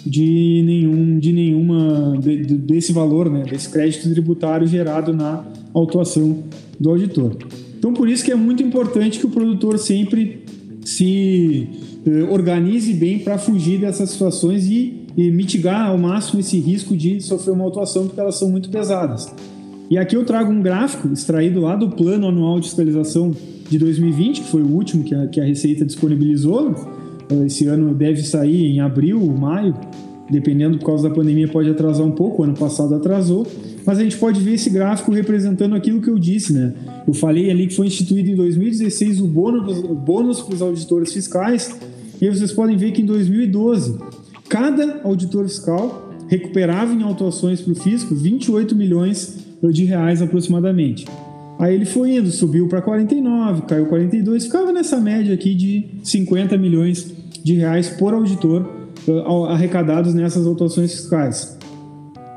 de 0.05 0.63
nenhum 0.65 1.19
de 1.19 1.31
nenhuma 1.31 2.17
de, 2.19 2.45
de, 2.45 2.55
desse 2.55 2.91
valor, 2.91 3.29
né, 3.29 3.43
desse 3.43 3.69
crédito 3.69 4.09
tributário 4.09 4.67
gerado 4.67 5.13
na 5.13 5.45
autuação 5.73 6.43
do 6.79 6.89
auditor. 6.89 7.37
Então 7.77 7.93
por 7.93 8.09
isso 8.09 8.25
que 8.25 8.31
é 8.31 8.35
muito 8.35 8.63
importante 8.63 9.19
que 9.19 9.25
o 9.25 9.29
produtor 9.29 9.77
sempre 9.77 10.43
se 10.83 11.67
uh, 12.05 12.33
organize 12.33 12.93
bem 12.93 13.19
para 13.19 13.37
fugir 13.37 13.79
dessas 13.79 14.09
situações 14.09 14.65
e, 14.65 15.05
e 15.15 15.29
mitigar 15.31 15.87
ao 15.87 15.97
máximo 15.97 16.39
esse 16.39 16.59
risco 16.59 16.97
de 16.97 17.21
sofrer 17.21 17.53
uma 17.53 17.65
autuação 17.65 18.07
porque 18.07 18.19
elas 18.19 18.35
são 18.35 18.49
muito 18.49 18.69
pesadas. 18.69 19.31
E 19.89 19.97
aqui 19.97 20.15
eu 20.15 20.23
trago 20.23 20.51
um 20.51 20.61
gráfico 20.61 21.11
extraído 21.11 21.59
lá 21.59 21.75
do 21.75 21.89
Plano 21.89 22.27
Anual 22.27 22.59
de 22.59 22.67
Fiscalização 22.67 23.35
de 23.67 23.79
2020, 23.79 24.41
que 24.41 24.47
foi 24.47 24.61
o 24.61 24.67
último 24.67 25.03
que 25.03 25.15
a, 25.15 25.25
que 25.25 25.41
a 25.41 25.43
Receita 25.43 25.83
disponibilizou. 25.83 26.75
Eh, 27.27 27.47
esse 27.47 27.65
ano 27.65 27.95
deve 27.95 28.21
sair 28.21 28.67
em 28.67 28.81
abril, 28.81 29.19
maio, 29.35 29.73
dependendo 30.29 30.77
por 30.77 30.85
causa 30.85 31.09
da 31.09 31.15
pandemia, 31.15 31.47
pode 31.47 31.71
atrasar 31.71 32.05
um 32.05 32.11
pouco. 32.11 32.43
O 32.43 32.45
ano 32.45 32.53
passado 32.53 32.93
atrasou, 32.93 33.47
mas 33.83 33.97
a 33.97 34.03
gente 34.03 34.15
pode 34.15 34.39
ver 34.41 34.53
esse 34.53 34.69
gráfico 34.69 35.11
representando 35.11 35.73
aquilo 35.73 35.99
que 35.99 36.09
eu 36.09 36.19
disse, 36.19 36.53
né? 36.53 36.71
Eu 37.07 37.13
falei 37.15 37.49
ali 37.49 37.65
que 37.65 37.75
foi 37.75 37.87
instituído 37.87 38.29
em 38.29 38.35
2016 38.35 39.19
o 39.19 39.25
bônus, 39.25 39.79
o 39.79 39.95
bônus 39.95 40.39
para 40.39 40.53
os 40.53 40.61
auditores 40.61 41.11
fiscais, 41.11 41.75
e 42.21 42.27
aí 42.27 42.35
vocês 42.35 42.51
podem 42.51 42.77
ver 42.77 42.91
que 42.91 43.01
em 43.01 43.05
2012 43.05 43.97
cada 44.47 45.01
auditor 45.03 45.45
fiscal 45.45 46.13
recuperava 46.27 46.93
em 46.93 47.01
autuações 47.01 47.59
para 47.59 47.73
o 47.73 47.75
fisco 47.75 48.13
28 48.13 48.75
milhões 48.75 49.48
de 49.61 49.83
reais 49.83 50.21
aproximadamente. 50.21 51.05
Aí 51.59 51.75
ele 51.75 51.85
foi 51.85 52.15
indo, 52.15 52.31
subiu 52.31 52.69
para 52.69 52.81
49, 52.81 53.63
caiu 53.63 53.85
42, 53.87 54.45
ficava 54.45 54.71
nessa 54.71 54.97
média 54.97 55.33
aqui 55.33 55.53
de 55.53 55.87
50 56.03 56.57
milhões 56.57 57.13
de 57.43 57.55
reais 57.55 57.89
por 57.89 58.13
auditor 58.13 58.65
uh, 59.05 59.45
arrecadados 59.45 60.13
nessas 60.13 60.47
autuações 60.47 60.93
fiscais. 60.93 61.57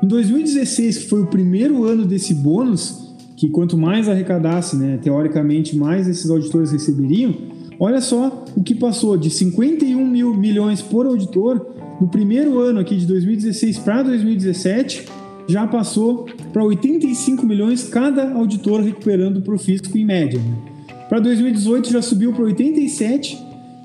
Em 0.03 0.07
2016, 0.07 0.97
que 0.97 1.09
foi 1.09 1.21
o 1.21 1.27
primeiro 1.27 1.85
ano 1.85 2.05
desse 2.05 2.33
bônus, 2.33 3.15
que 3.37 3.47
quanto 3.47 3.77
mais 3.77 4.09
arrecadasse, 4.09 4.75
né, 4.75 4.99
teoricamente, 5.01 5.77
mais 5.77 6.05
esses 6.05 6.29
auditores 6.29 6.73
receberiam, 6.73 7.33
olha 7.79 8.01
só 8.01 8.43
o 8.57 8.61
que 8.61 8.75
passou 8.75 9.15
de 9.15 9.29
51 9.29 10.05
mil 10.05 10.35
milhões 10.35 10.81
por 10.81 11.05
auditor 11.05 11.65
no 12.01 12.09
primeiro 12.09 12.59
ano 12.59 12.81
aqui 12.81 12.97
de 12.97 13.05
2016 13.05 13.77
para 13.79 14.03
2017 14.03 15.05
já 15.47 15.67
passou 15.67 16.25
para 16.51 16.63
85 16.63 17.45
milhões 17.45 17.87
cada 17.89 18.33
auditor 18.33 18.81
recuperando 18.81 19.41
para 19.41 19.53
o 19.53 19.57
fisco 19.57 19.97
em 19.97 20.05
média. 20.05 20.39
Né? 20.39 20.73
Para 21.09 21.19
2018 21.19 21.91
já 21.91 22.01
subiu 22.01 22.33
para 22.33 22.45
87 22.45 23.37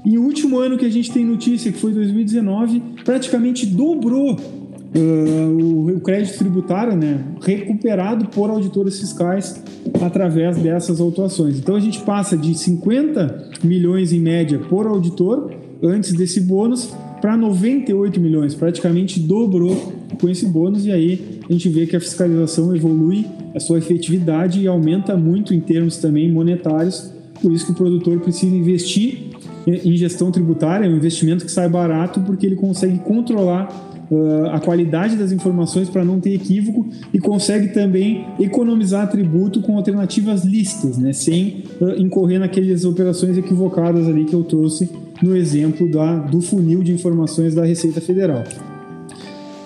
e 0.05 0.17
o 0.17 0.23
último 0.23 0.59
ano 0.59 0.79
que 0.79 0.87
a 0.87 0.91
gente 0.91 1.11
tem 1.11 1.25
notícia, 1.25 1.71
que 1.71 1.79
foi 1.79 1.93
2019, 1.93 2.81
praticamente 3.05 3.67
dobrou 3.67 4.35
uh, 4.35 5.95
o, 5.97 6.01
crédito 6.01 6.39
tributário 6.39 6.97
né, 6.97 7.25
recuperado 7.43 8.27
por 8.29 8.49
auditores 8.49 8.99
fiscais 9.01 9.63
através 10.01 10.57
dessas 10.57 11.01
autuações. 11.01 11.59
Então 11.59 11.75
a 11.75 11.81
gente 11.81 12.01
passa 12.01 12.37
de 12.37 12.55
50 12.55 13.51
milhões 13.63 14.13
em 14.13 14.21
média 14.21 14.59
por 14.59 14.87
auditor 14.87 15.53
antes 15.83 16.13
desse 16.13 16.41
bônus 16.41 16.91
para 17.21 17.37
98 17.37 18.21
milhões, 18.21 18.55
praticamente 18.55 19.19
dobrou 19.21 19.93
com 20.21 20.29
esse 20.29 20.47
bônus 20.47 20.87
e 20.87 20.93
aí 20.93 21.38
a 21.49 21.53
gente 21.53 21.69
vê 21.69 21.87
que 21.87 21.97
a 21.97 22.01
fiscalização 22.01 22.75
evolui 22.77 23.27
a 23.55 23.61
sua 23.61 23.79
efetividade 23.79 24.61
e 24.61 24.67
aumenta 24.67 25.17
muito 25.17 25.55
em 25.55 25.61
termos 25.61 25.97
também 25.97 26.31
monetários. 26.31 27.11
Por 27.41 27.53
isso 27.53 27.67
que 27.67 27.73
o 27.73 27.75
produtor 27.75 28.21
precisa 28.21 28.55
investir 28.55 29.29
em 29.67 29.97
gestão 29.97 30.31
tributária, 30.31 30.87
é 30.87 30.89
um 30.89 30.97
investimento 30.97 31.45
que 31.45 31.51
sai 31.51 31.69
barato 31.69 32.21
porque 32.21 32.47
ele 32.47 32.57
consegue 32.57 32.99
controlar 33.01 33.69
uh, 34.11 34.47
a 34.51 34.61
qualidade 34.61 35.17
das 35.17 35.33
informações 35.33 35.89
para 35.89 36.05
não 36.05 36.21
ter 36.21 36.35
equívoco 36.35 36.87
e 37.13 37.19
consegue 37.19 37.69
também 37.69 38.27
economizar 38.41 39.11
tributo 39.11 39.61
com 39.61 39.77
alternativas 39.77 40.45
lícitas, 40.45 40.97
né, 40.97 41.13
sem 41.13 41.65
uh, 41.81 42.01
incorrer 42.01 42.41
naquelas 42.41 42.85
operações 42.85 43.37
equivocadas 43.37 44.09
ali 44.09 44.25
que 44.25 44.35
eu 44.35 44.43
trouxe 44.43 44.91
no 45.23 45.37
exemplo 45.37 45.91
da, 45.91 46.17
do 46.17 46.41
funil 46.41 46.83
de 46.83 46.93
informações 46.93 47.55
da 47.55 47.65
Receita 47.65 48.01
Federal. 48.01 48.45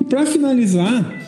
E 0.00 0.04
para 0.04 0.26
finalizar, 0.26 1.21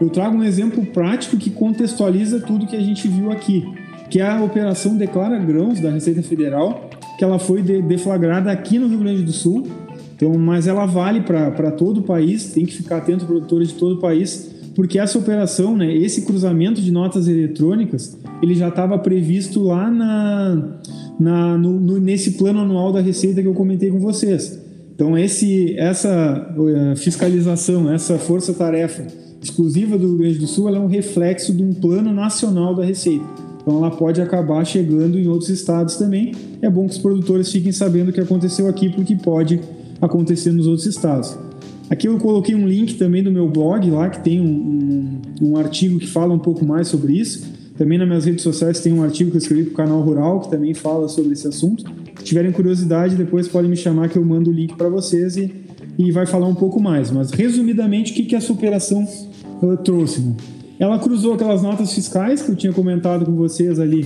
eu 0.00 0.10
trago 0.10 0.36
um 0.36 0.44
exemplo 0.44 0.84
prático 0.84 1.36
que 1.36 1.50
contextualiza 1.50 2.40
tudo 2.40 2.66
que 2.66 2.76
a 2.76 2.80
gente 2.80 3.08
viu 3.08 3.30
aqui, 3.30 3.64
que 4.10 4.20
é 4.20 4.28
a 4.28 4.42
operação 4.42 4.96
Declara 4.96 5.38
Grãos 5.38 5.80
da 5.80 5.90
Receita 5.90 6.22
Federal, 6.22 6.90
que 7.18 7.24
ela 7.24 7.38
foi 7.38 7.62
deflagrada 7.62 8.50
aqui 8.50 8.78
no 8.78 8.88
Rio 8.88 8.98
Grande 8.98 9.22
do 9.22 9.32
Sul. 9.32 9.66
Então, 10.14 10.36
mas 10.38 10.66
ela 10.66 10.86
vale 10.86 11.20
para 11.20 11.70
todo 11.70 11.98
o 11.98 12.02
país, 12.02 12.52
tem 12.52 12.64
que 12.64 12.74
ficar 12.74 12.98
atento 12.98 13.26
produtores 13.26 13.68
de 13.68 13.74
todo 13.74 13.96
o 13.96 14.00
país, 14.00 14.50
porque 14.74 14.98
essa 14.98 15.18
operação, 15.18 15.76
né, 15.76 15.94
esse 15.94 16.22
cruzamento 16.22 16.80
de 16.80 16.90
notas 16.90 17.28
eletrônicas, 17.28 18.18
ele 18.42 18.54
já 18.54 18.68
estava 18.68 18.98
previsto 18.98 19.62
lá 19.62 19.90
na, 19.90 20.78
na 21.18 21.58
no, 21.58 21.80
no, 21.80 21.98
nesse 21.98 22.32
plano 22.32 22.60
anual 22.60 22.92
da 22.92 23.00
Receita 23.00 23.40
que 23.40 23.48
eu 23.48 23.54
comentei 23.54 23.90
com 23.90 23.98
vocês. 23.98 24.62
Então, 24.94 25.16
esse, 25.16 25.78
essa 25.78 26.54
uh, 26.56 26.96
fiscalização, 26.96 27.92
essa 27.92 28.18
força-tarefa 28.18 29.06
exclusiva 29.46 29.96
do 29.96 30.08
Rio 30.08 30.18
Grande 30.18 30.38
do 30.38 30.46
Sul, 30.46 30.68
ela 30.68 30.78
é 30.78 30.80
um 30.80 30.86
reflexo 30.86 31.52
de 31.52 31.62
um 31.62 31.72
plano 31.72 32.12
nacional 32.12 32.74
da 32.74 32.84
Receita. 32.84 33.24
Então 33.60 33.78
ela 33.78 33.90
pode 33.90 34.20
acabar 34.20 34.64
chegando 34.64 35.18
em 35.18 35.26
outros 35.26 35.50
estados 35.50 35.96
também. 35.96 36.32
É 36.62 36.70
bom 36.70 36.86
que 36.86 36.92
os 36.92 36.98
produtores 36.98 37.50
fiquem 37.50 37.72
sabendo 37.72 38.10
o 38.10 38.12
que 38.12 38.20
aconteceu 38.20 38.68
aqui, 38.68 38.88
porque 38.88 39.16
pode 39.16 39.60
acontecer 40.00 40.52
nos 40.52 40.66
outros 40.66 40.86
estados. 40.86 41.36
Aqui 41.90 42.06
eu 42.06 42.18
coloquei 42.18 42.54
um 42.54 42.66
link 42.66 42.94
também 42.94 43.22
do 43.22 43.30
meu 43.30 43.48
blog 43.48 43.90
lá, 43.90 44.08
que 44.08 44.22
tem 44.22 44.40
um, 44.40 45.20
um, 45.42 45.50
um 45.50 45.56
artigo 45.56 45.98
que 45.98 46.06
fala 46.06 46.32
um 46.32 46.38
pouco 46.38 46.64
mais 46.64 46.88
sobre 46.88 47.14
isso. 47.14 47.44
Também 47.76 47.98
nas 47.98 48.08
minhas 48.08 48.24
redes 48.24 48.42
sociais 48.42 48.80
tem 48.80 48.92
um 48.92 49.02
artigo 49.02 49.30
que 49.30 49.36
eu 49.36 49.40
escrevi 49.40 49.64
para 49.64 49.72
o 49.72 49.76
canal 49.76 50.00
Rural, 50.00 50.40
que 50.40 50.50
também 50.50 50.72
fala 50.72 51.08
sobre 51.08 51.32
esse 51.32 51.46
assunto. 51.46 51.84
Se 52.18 52.24
tiverem 52.24 52.50
curiosidade, 52.50 53.14
depois 53.14 53.46
podem 53.46 53.70
me 53.70 53.76
chamar 53.76 54.08
que 54.08 54.16
eu 54.16 54.24
mando 54.24 54.50
o 54.50 54.52
link 54.52 54.74
para 54.74 54.88
vocês 54.88 55.36
e, 55.36 55.52
e 55.98 56.10
vai 56.10 56.24
falar 56.24 56.46
um 56.46 56.54
pouco 56.54 56.80
mais. 56.80 57.10
Mas, 57.10 57.30
resumidamente, 57.30 58.12
o 58.12 58.14
que, 58.14 58.24
que 58.24 58.34
essa 58.34 58.52
operação 59.56 59.76
trouxe. 59.76 60.20
Né? 60.20 60.34
Ela 60.78 60.98
cruzou 60.98 61.34
aquelas 61.34 61.62
notas 61.62 61.92
fiscais 61.92 62.42
que 62.42 62.50
eu 62.50 62.56
tinha 62.56 62.72
comentado 62.72 63.24
com 63.24 63.34
vocês 63.34 63.78
ali, 63.78 64.04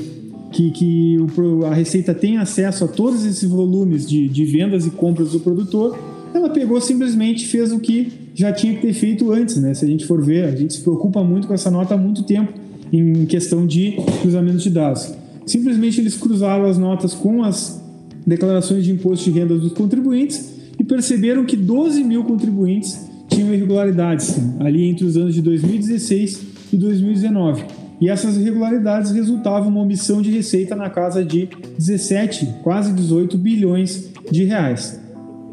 que, 0.52 0.70
que 0.70 1.16
o, 1.18 1.66
a 1.66 1.74
Receita 1.74 2.14
tem 2.14 2.38
acesso 2.38 2.84
a 2.84 2.88
todos 2.88 3.24
esses 3.24 3.48
volumes 3.48 4.08
de, 4.08 4.28
de 4.28 4.44
vendas 4.44 4.86
e 4.86 4.90
compras 4.90 5.32
do 5.32 5.40
produtor. 5.40 5.98
Ela 6.32 6.48
pegou 6.50 6.80
simplesmente 6.80 7.46
fez 7.46 7.72
o 7.72 7.80
que 7.80 8.12
já 8.34 8.52
tinha 8.52 8.74
que 8.74 8.82
ter 8.82 8.92
feito 8.92 9.32
antes, 9.32 9.56
né? 9.56 9.74
Se 9.74 9.84
a 9.84 9.88
gente 9.88 10.06
for 10.06 10.22
ver, 10.22 10.44
a 10.44 10.54
gente 10.54 10.74
se 10.74 10.80
preocupa 10.80 11.24
muito 11.24 11.48
com 11.48 11.54
essa 11.54 11.70
nota 11.70 11.94
há 11.94 11.98
muito 11.98 12.22
tempo 12.22 12.52
em 12.92 13.26
questão 13.26 13.66
de 13.66 13.96
cruzamento 14.20 14.58
de 14.58 14.70
dados. 14.70 15.12
simplesmente 15.46 16.00
eles 16.00 16.16
cruzaram 16.16 16.64
as 16.64 16.76
notas 16.76 17.14
com 17.14 17.42
as 17.42 17.80
declarações 18.26 18.84
de 18.84 18.92
imposto 18.92 19.30
de 19.30 19.38
renda 19.38 19.56
dos 19.56 19.72
contribuintes 19.72 20.52
e 20.78 20.84
perceberam 20.84 21.44
que 21.44 21.56
12 21.56 22.02
mil 22.02 22.24
contribuintes 22.24 23.09
tinham 23.30 23.54
irregularidades 23.54 24.38
ali 24.58 24.84
entre 24.84 25.04
os 25.04 25.16
anos 25.16 25.34
de 25.34 25.40
2016 25.40 26.46
e 26.72 26.76
2019. 26.76 27.64
E 28.00 28.08
essas 28.08 28.36
irregularidades 28.36 29.10
resultavam 29.10 29.68
uma 29.68 29.82
omissão 29.82 30.22
de 30.22 30.30
receita 30.30 30.74
na 30.74 30.88
casa 30.88 31.24
de 31.24 31.48
17, 31.78 32.46
quase 32.62 32.92
18 32.92 33.36
bilhões 33.38 34.10
de 34.30 34.44
reais. 34.44 35.00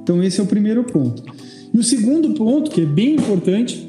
Então 0.01 0.23
esse 0.23 0.39
é 0.39 0.43
o 0.43 0.47
primeiro 0.47 0.83
ponto. 0.83 1.23
E 1.73 1.77
o 1.77 1.83
segundo 1.83 2.33
ponto, 2.33 2.71
que 2.71 2.81
é 2.81 2.85
bem 2.85 3.15
importante, 3.15 3.87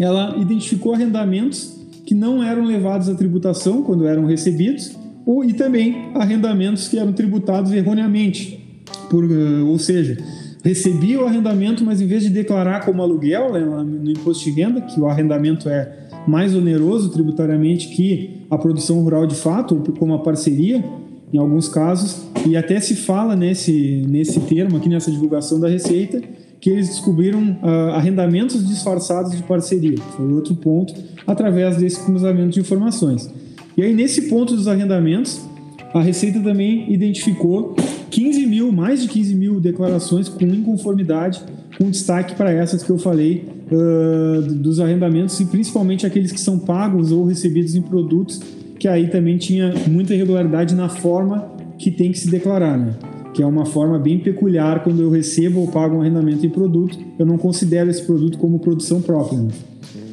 ela 0.00 0.36
identificou 0.38 0.94
arrendamentos 0.94 1.76
que 2.06 2.14
não 2.14 2.42
eram 2.42 2.64
levados 2.64 3.08
à 3.08 3.14
tributação 3.14 3.82
quando 3.82 4.06
eram 4.06 4.24
recebidos, 4.24 4.96
ou, 5.26 5.44
e 5.44 5.52
também 5.52 6.10
arrendamentos 6.14 6.88
que 6.88 6.98
eram 6.98 7.12
tributados 7.12 7.70
erroneamente. 7.70 8.58
Por, 9.10 9.30
eh, 9.30 9.60
ou 9.60 9.78
seja, 9.78 10.16
recebia 10.62 11.20
o 11.20 11.26
arrendamento, 11.26 11.84
mas 11.84 12.00
em 12.00 12.06
vez 12.06 12.22
de 12.22 12.30
declarar 12.30 12.84
como 12.84 13.02
aluguel 13.02 13.52
né, 13.52 13.60
no 13.60 14.10
imposto 14.10 14.44
de 14.44 14.50
renda, 14.50 14.80
que 14.80 15.00
o 15.00 15.06
arrendamento 15.06 15.68
é 15.68 16.08
mais 16.26 16.54
oneroso 16.54 17.10
tributariamente 17.10 17.88
que 17.88 18.42
a 18.50 18.58
produção 18.58 19.00
rural 19.02 19.26
de 19.26 19.34
fato, 19.34 19.74
ou 19.74 19.92
como 19.94 20.14
a 20.14 20.18
parceria, 20.18 20.84
em 21.32 21.38
alguns 21.38 21.68
casos, 21.68 22.22
e 22.46 22.56
até 22.56 22.80
se 22.80 22.96
fala 22.96 23.36
nesse, 23.36 24.04
nesse 24.08 24.40
termo 24.40 24.76
aqui 24.76 24.88
nessa 24.88 25.10
divulgação 25.10 25.60
da 25.60 25.68
Receita, 25.68 26.20
que 26.60 26.70
eles 26.70 26.88
descobriram 26.88 27.58
uh, 27.62 27.92
arrendamentos 27.92 28.66
disfarçados 28.66 29.36
de 29.36 29.42
parceria. 29.42 29.98
Foi 30.16 30.32
outro 30.32 30.54
ponto, 30.56 30.92
através 31.26 31.76
desse 31.76 32.04
cruzamento 32.04 32.50
de 32.50 32.60
informações. 32.60 33.30
E 33.76 33.82
aí, 33.82 33.94
nesse 33.94 34.22
ponto 34.28 34.56
dos 34.56 34.66
arrendamentos, 34.66 35.40
a 35.94 36.00
Receita 36.00 36.40
também 36.40 36.92
identificou 36.92 37.76
15 38.10 38.46
mil, 38.46 38.72
mais 38.72 39.02
de 39.02 39.08
15 39.08 39.34
mil 39.34 39.60
declarações 39.60 40.28
com 40.28 40.44
inconformidade, 40.44 41.42
com 41.76 41.90
destaque 41.90 42.34
para 42.34 42.50
essas 42.50 42.82
que 42.82 42.90
eu 42.90 42.98
falei 42.98 43.44
uh, 43.70 44.42
dos 44.54 44.80
arrendamentos 44.80 45.38
e 45.40 45.46
principalmente 45.46 46.06
aqueles 46.06 46.32
que 46.32 46.40
são 46.40 46.58
pagos 46.58 47.12
ou 47.12 47.24
recebidos 47.24 47.74
em 47.74 47.82
produtos, 47.82 48.40
que 48.78 48.88
aí 48.88 49.08
também 49.08 49.36
tinha 49.36 49.72
muita 49.88 50.14
irregularidade 50.14 50.74
na 50.74 50.88
forma 50.88 51.52
que 51.78 51.90
tem 51.90 52.10
que 52.10 52.18
se 52.18 52.30
declarar, 52.30 52.76
né? 52.76 52.94
que 53.32 53.42
é 53.42 53.46
uma 53.46 53.64
forma 53.64 53.98
bem 53.98 54.18
peculiar 54.18 54.82
quando 54.82 55.00
eu 55.00 55.10
recebo 55.10 55.60
ou 55.60 55.68
pago 55.68 55.96
um 55.96 56.00
arrendamento 56.00 56.44
em 56.44 56.50
produto, 56.50 56.98
eu 57.18 57.24
não 57.24 57.38
considero 57.38 57.88
esse 57.88 58.02
produto 58.02 58.38
como 58.38 58.58
produção 58.58 59.00
própria. 59.00 59.38
Né? 59.38 59.50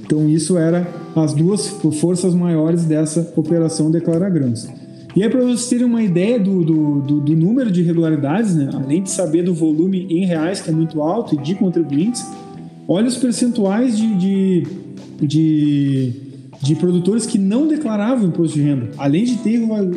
Então 0.06 0.30
isso 0.30 0.58
era 0.58 0.88
as 1.16 1.34
duas 1.34 1.68
forças 2.00 2.36
maiores 2.36 2.86
dessa 2.86 3.34
operação 3.36 3.90
Declara 3.90 4.30
Grãos. 4.30 4.68
E 5.16 5.24
aí, 5.24 5.30
para 5.30 5.40
vocês 5.40 5.70
terem 5.70 5.86
uma 5.86 6.04
ideia 6.04 6.38
do, 6.38 6.62
do, 6.62 7.02
do, 7.02 7.22
do, 7.22 7.36
número 7.38 7.72
de 7.72 7.80
irregularidades, 7.80 8.54
né? 8.54 8.70
além 8.74 9.02
de 9.02 9.10
saber 9.10 9.44
do 9.44 9.54
volume 9.54 10.06
em 10.10 10.26
reais, 10.26 10.60
que 10.60 10.70
é 10.70 10.74
muito 10.74 11.02
alto, 11.02 11.36
e 11.36 11.38
de 11.38 11.56
contribuintes, 11.56 12.26
olha 12.86 13.08
os 13.08 13.16
percentuais 13.16 13.98
de, 13.98 14.14
de, 14.16 14.68
de, 15.22 16.14
de 16.62 16.76
produtores 16.76 17.26
que 17.26 17.40
não 17.40 17.66
declaravam 17.66 18.28
imposto 18.28 18.56
de 18.56 18.62
renda. 18.64 18.90
Além 18.98 19.24
de 19.24 19.38
ter 19.38 19.52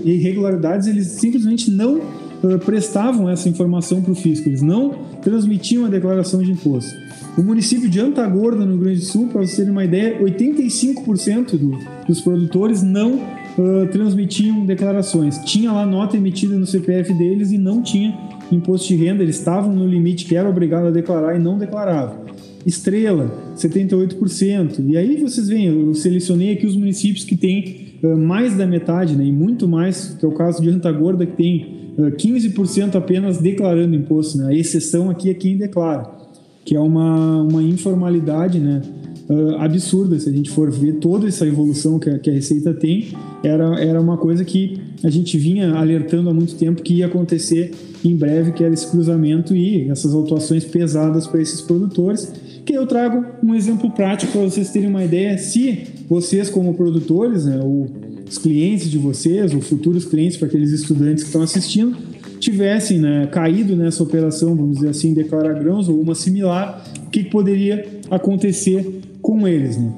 irregularidades, 0.05 0.87
eles 0.87 1.09
simplesmente 1.09 1.69
não 1.69 1.97
uh, 1.97 2.59
prestavam 2.65 3.29
essa 3.29 3.49
informação 3.49 4.01
para 4.01 4.13
o 4.13 4.15
fisco, 4.15 4.49
eles 4.49 4.63
não 4.63 4.91
transmitiam 5.21 5.85
a 5.85 5.89
declaração 5.89 6.41
de 6.45 6.53
imposto. 6.53 6.95
O 7.37 7.43
município 7.43 7.89
de 7.89 7.99
Antagorda, 7.99 8.65
no 8.65 8.75
Rio 8.75 8.81
Grande 8.83 9.01
do 9.01 9.05
Sul, 9.05 9.27
para 9.27 9.41
vocês 9.41 9.57
terem 9.57 9.73
uma 9.73 9.85
ideia, 9.85 10.17
85% 10.21 11.57
do, 11.57 11.77
dos 12.07 12.21
produtores 12.21 12.85
não 12.85 13.21
uh, 13.59 13.87
transmitiam 13.91 14.65
declarações. 14.65 15.39
Tinha 15.39 15.73
lá 15.73 15.85
nota 15.85 16.17
emitida 16.17 16.57
no 16.57 16.67
CPF 16.67 17.13
deles 17.15 17.51
e 17.51 17.59
não 17.59 17.83
tinha 17.83 18.17
imposto 18.51 18.89
de 18.89 18.97
renda, 18.97 19.23
eles 19.23 19.37
estavam 19.37 19.75
no 19.75 19.87
limite 19.87 20.25
que 20.25 20.35
era 20.35 20.49
obrigado 20.49 20.87
a 20.87 20.91
declarar 20.91 21.37
e 21.37 21.39
não 21.39 21.59
declaravam. 21.59 22.27
Estrela, 22.65 23.31
78%. 23.57 24.85
E 24.87 24.97
aí 24.97 25.17
vocês 25.17 25.49
veem, 25.49 25.67
eu 25.67 25.95
selecionei 25.95 26.53
aqui 26.53 26.67
os 26.67 26.77
municípios 26.77 27.25
que 27.25 27.37
têm 27.37 27.99
uh, 28.03 28.17
mais 28.17 28.57
da 28.57 28.67
metade, 28.67 29.17
né, 29.17 29.25
e 29.25 29.33
muito 29.33 29.69
mais, 29.69 30.17
que 30.19 30.25
é 30.25 30.29
o 30.29 30.33
caso 30.33 30.63
de 30.63 30.69
Antagorda, 30.69 31.27
que 31.27 31.37
tem 31.37 31.95
uh, 31.99 32.11
15% 32.11 32.97
apenas 32.97 33.39
declarando 33.39 33.95
imposto. 33.95 34.39
Né? 34.39 34.49
A 34.49 34.55
exceção 34.55 35.11
aqui 35.11 35.31
é 35.31 35.35
quem 35.35 35.57
declara, 35.57 36.11
que 36.65 36.75
é 36.75 36.81
uma, 36.81 37.43
uma 37.43 37.63
informalidade, 37.63 38.59
né? 38.59 38.83
Uh, 39.29 39.57
absurda 39.59 40.19
se 40.19 40.29
a 40.29 40.33
gente 40.33 40.51
for 40.51 40.71
ver 40.71 40.95
toda 40.95 41.29
essa 41.29 41.47
evolução 41.47 41.99
que 41.99 42.09
a, 42.09 42.19
que 42.19 42.31
a 42.31 42.33
Receita 42.33 42.73
tem. 42.73 43.09
Era, 43.43 43.81
era 43.81 44.01
uma 44.01 44.17
coisa 44.17 44.45
que 44.45 44.79
a 45.05 45.11
gente 45.11 45.39
vinha 45.39 45.75
alertando 45.75 46.31
há 46.31 46.35
muito 46.35 46.55
tempo 46.57 46.83
que 46.83 46.95
ia 46.95 47.07
acontecer 47.07 47.73
em 48.05 48.17
breve, 48.17 48.53
que 48.53 48.65
era 48.65 48.73
esse 48.73 48.87
cruzamento 48.91 49.55
e 49.55 49.89
essas 49.91 50.15
autuações 50.15 50.65
pesadas 50.65 51.27
para 51.27 51.41
esses 51.41 51.61
produtores. 51.61 52.33
Que 52.65 52.75
eu 52.75 52.87
trago 52.87 53.25
um 53.43 53.55
exemplo 53.55 53.91
prático 53.91 54.33
para 54.33 54.43
vocês 54.43 54.71
terem 54.71 54.89
uma 54.89 55.05
ideia. 55.05 55.39
Se 55.39 55.85
vocês, 56.09 56.51
como 56.51 56.75
produtores, 56.75 57.45
né, 57.45 57.61
ou 57.63 57.89
os 58.29 58.39
clientes 58.39 58.91
de 58.91 58.99
vocês, 58.99 59.55
ou 59.55 59.61
futuros 59.61 60.05
clientes 60.05 60.37
para 60.37 60.49
aqueles 60.49 60.71
estudantes 60.71 61.23
que 61.23 61.29
estão 61.29 61.43
assistindo, 61.43 61.97
tivessem 62.39 62.99
né, 62.99 63.27
caído 63.27 63.75
nessa 63.75 64.03
operação, 64.03 64.55
vamos 64.55 64.77
dizer 64.77 64.91
assim, 64.91 65.15
declarar 65.15 65.55
grãos 65.55 65.89
ou 65.89 66.01
uma 66.01 66.15
similar, 66.15 66.85
o 67.07 67.11
que, 67.11 67.25
que 67.25 67.31
poderia 67.31 67.87
acontecer 68.11 69.01
com 69.29 69.47
eles. 69.47 69.77
Né? 69.77 69.93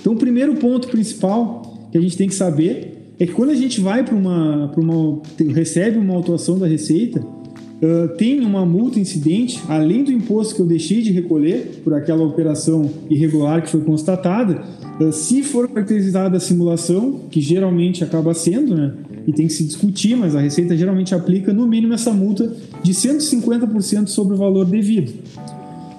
Então, 0.00 0.12
o 0.12 0.16
primeiro 0.16 0.54
ponto 0.54 0.86
principal 0.86 1.88
que 1.90 1.98
a 1.98 2.00
gente 2.00 2.16
tem 2.16 2.28
que 2.28 2.34
saber 2.34 3.12
é 3.18 3.26
que 3.26 3.32
quando 3.32 3.50
a 3.50 3.54
gente 3.56 3.80
vai 3.80 4.04
para 4.04 4.14
uma, 4.14 4.72
uma. 4.76 5.20
recebe 5.52 5.98
uma 5.98 6.14
autuação 6.14 6.56
da 6.56 6.68
Receita, 6.68 7.18
uh, 7.18 8.16
tem 8.16 8.38
uma 8.38 8.64
multa 8.64 9.00
incidente, 9.00 9.60
além 9.68 10.04
do 10.04 10.12
imposto 10.12 10.54
que 10.54 10.62
eu 10.62 10.66
deixei 10.66 11.02
de 11.02 11.10
recolher 11.10 11.80
por 11.82 11.92
aquela 11.92 12.24
operação 12.24 12.88
irregular 13.10 13.62
que 13.62 13.68
foi 13.68 13.80
constatada, 13.80 14.62
uh, 15.00 15.12
se 15.12 15.42
for 15.42 15.66
caracterizada 15.66 16.36
a 16.36 16.40
simulação, 16.40 17.22
que 17.28 17.40
geralmente 17.40 18.04
acaba 18.04 18.32
sendo, 18.32 18.76
né? 18.76 18.94
E 19.26 19.32
tem 19.32 19.48
que 19.48 19.52
se 19.52 19.64
discutir, 19.64 20.16
mas 20.16 20.36
a 20.36 20.40
Receita 20.40 20.76
geralmente 20.76 21.12
aplica 21.16 21.52
no 21.52 21.66
mínimo 21.66 21.94
essa 21.94 22.12
multa 22.12 22.54
de 22.84 22.92
150% 22.92 24.06
sobre 24.06 24.34
o 24.34 24.36
valor 24.36 24.64
devido. 24.64 25.12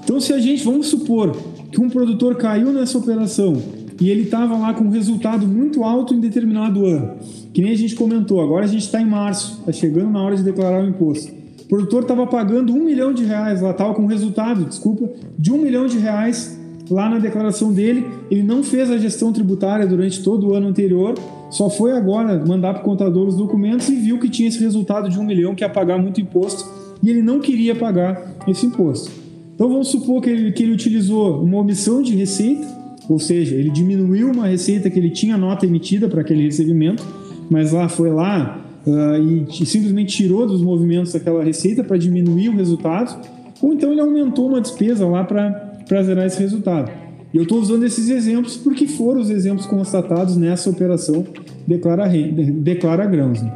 Então, 0.02 0.22
se 0.22 0.32
a 0.32 0.39
gente, 0.39 0.63
vamos 0.63 0.88
supor 0.88 1.36
que 1.71 1.82
um 1.82 1.89
produtor 1.89 2.36
caiu 2.36 2.71
nessa 2.71 2.97
operação 2.97 3.62
e 3.99 4.10
ele 4.10 4.23
estava 4.23 4.58
lá 4.58 4.73
com 4.73 4.86
um 4.86 4.89
resultado 4.89 5.45
muito 5.45 5.84
alto 5.84 6.13
em 6.13 6.19
determinado 6.19 6.86
ano, 6.86 7.17
que 7.53 7.62
nem 7.62 7.71
a 7.71 7.77
gente 7.77 7.95
comentou, 7.95 8.41
agora 8.41 8.65
a 8.65 8.67
gente 8.67 8.84
está 8.84 9.01
em 9.01 9.05
março, 9.05 9.60
está 9.60 9.71
chegando 9.71 10.10
na 10.10 10.21
hora 10.21 10.36
de 10.36 10.43
declarar 10.43 10.84
o 10.84 10.88
imposto. 10.88 11.32
O 11.62 11.67
produtor 11.67 12.03
estava 12.03 12.25
pagando 12.25 12.73
um 12.73 12.84
milhão 12.84 13.13
de 13.13 13.23
reais 13.23 13.62
lá, 13.62 13.71
estava 13.71 13.93
com 13.93 14.05
resultado, 14.05 14.65
desculpa, 14.65 15.10
de 15.38 15.51
um 15.51 15.58
milhão 15.58 15.86
de 15.86 15.99
reais 15.99 16.58
lá 16.89 17.08
na 17.08 17.19
declaração 17.19 17.71
dele. 17.71 18.08
Ele 18.32 18.41
não 18.41 18.63
fez 18.63 18.89
a 18.89 18.97
gestão 18.97 19.32
tributária 19.32 19.86
durante 19.86 20.23
todo 20.23 20.47
o 20.47 20.55
ano 20.55 20.67
anterior, 20.67 21.13
só 21.51 21.69
foi 21.69 21.91
agora 21.91 22.43
mandar 22.43 22.73
para 22.73 22.82
o 22.82 22.86
contador 22.86 23.27
os 23.27 23.36
documentos 23.36 23.88
e 23.89 23.95
viu 23.95 24.17
que 24.17 24.29
tinha 24.29 24.47
esse 24.47 24.60
resultado 24.60 25.10
de 25.10 25.19
um 25.19 25.23
milhão 25.23 25.53
que 25.53 25.63
ia 25.63 25.69
pagar 25.69 25.99
muito 25.99 26.19
imposto 26.19 26.67
e 27.03 27.10
ele 27.10 27.21
não 27.21 27.39
queria 27.39 27.75
pagar 27.75 28.36
esse 28.47 28.65
imposto. 28.65 29.18
Então 29.60 29.67
vamos 29.67 29.89
supor 29.89 30.22
que 30.22 30.30
ele, 30.30 30.54
que 30.54 30.63
ele 30.63 30.72
utilizou 30.72 31.43
uma 31.43 31.58
omissão 31.58 32.02
de 32.02 32.15
receita, 32.15 32.65
ou 33.10 33.19
seja, 33.19 33.56
ele 33.56 33.69
diminuiu 33.69 34.32
uma 34.32 34.48
receita 34.48 34.89
que 34.89 34.98
ele 34.98 35.10
tinha 35.10 35.36
nota 35.36 35.65
emitida 35.65 36.08
para 36.08 36.22
aquele 36.22 36.43
recebimento, 36.43 37.06
mas 37.50 37.74
lá 37.74 37.89
foi 37.89 38.10
lá 38.10 38.63
uh, 38.88 39.22
e 39.22 39.65
simplesmente 39.65 40.15
tirou 40.15 40.48
dos 40.48 40.62
movimentos 40.62 41.12
daquela 41.12 41.43
receita 41.43 41.84
para 41.84 41.98
diminuir 41.98 42.48
o 42.48 42.56
resultado, 42.56 43.22
ou 43.62 43.74
então 43.74 43.91
ele 43.91 44.00
aumentou 44.00 44.48
uma 44.48 44.62
despesa 44.62 45.06
lá 45.06 45.26
para 45.26 46.04
zerar 46.04 46.26
esse 46.26 46.39
resultado. 46.39 46.89
E 47.34 47.36
eu 47.36 47.43
estou 47.43 47.60
usando 47.60 47.84
esses 47.84 48.08
exemplos 48.10 48.56
porque 48.56 48.88
foram 48.88 49.19
os 49.19 49.30
exemplos 49.30 49.65
constatados 49.65 50.38
nessa 50.38 50.69
operação 50.69 51.26
Declara, 51.67 52.08
declara 52.08 53.06
Grãos. 53.06 53.42
Né? 53.42 53.52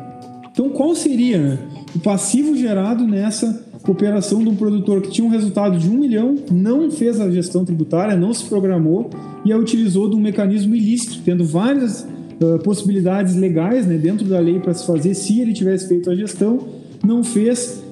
Então, 0.52 0.70
qual 0.70 0.94
seria 0.96 1.40
né, 1.40 1.60
o 1.96 2.00
passivo 2.00 2.56
gerado 2.56 3.06
nessa 3.06 3.64
operação 3.88 4.42
de 4.42 4.50
um 4.50 4.56
produtor 4.56 5.02
que 5.02 5.12
tinha 5.12 5.28
um 5.28 5.30
resultado 5.30 5.78
de 5.78 5.90
um 5.90 5.94
milhão, 5.94 6.36
não 6.52 6.90
fez 6.90 7.20
a 7.20 7.30
gestão 7.30 7.66
tributária, 7.66 8.16
não 8.16 8.34
se 8.34 8.46
programou 8.46 9.10
e 9.46 9.52
a 9.52 9.58
utilizou 9.58 10.10
de 10.10 10.16
um 10.16 10.20
mecanismo 10.20 10.74
ilícito, 10.76 11.20
tendo 11.24 11.44
várias 11.44 12.08
uh, 12.42 12.60
possibilidades 12.64 13.36
legais 13.36 13.86
né, 13.86 13.98
dentro 13.98 14.26
da 14.26 14.40
lei 14.40 14.60
para 14.60 14.74
se 14.74 14.88
fazer 14.88 15.14
se 15.14 15.40
ele 15.42 15.54
tivesse 15.54 15.88
feito 15.88 16.10
a 16.10 16.16
gestão, 16.16 16.60
não 17.06 17.24
fez, 17.24 17.84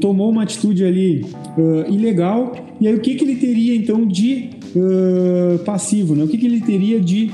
tomou 0.00 0.30
uma 0.30 0.44
atitude 0.44 0.84
ali 0.84 1.26
uh, 1.58 1.92
ilegal, 1.92 2.54
e 2.80 2.86
aí 2.86 2.94
o 2.94 3.00
que, 3.00 3.16
que 3.16 3.24
ele 3.24 3.36
teria 3.36 3.74
então 3.74 4.06
de 4.06 4.50
uh, 4.76 5.58
passivo, 5.64 6.14
né? 6.14 6.24
o 6.24 6.28
que, 6.28 6.38
que 6.38 6.46
ele 6.46 6.60
teria 6.60 7.00
de, 7.00 7.30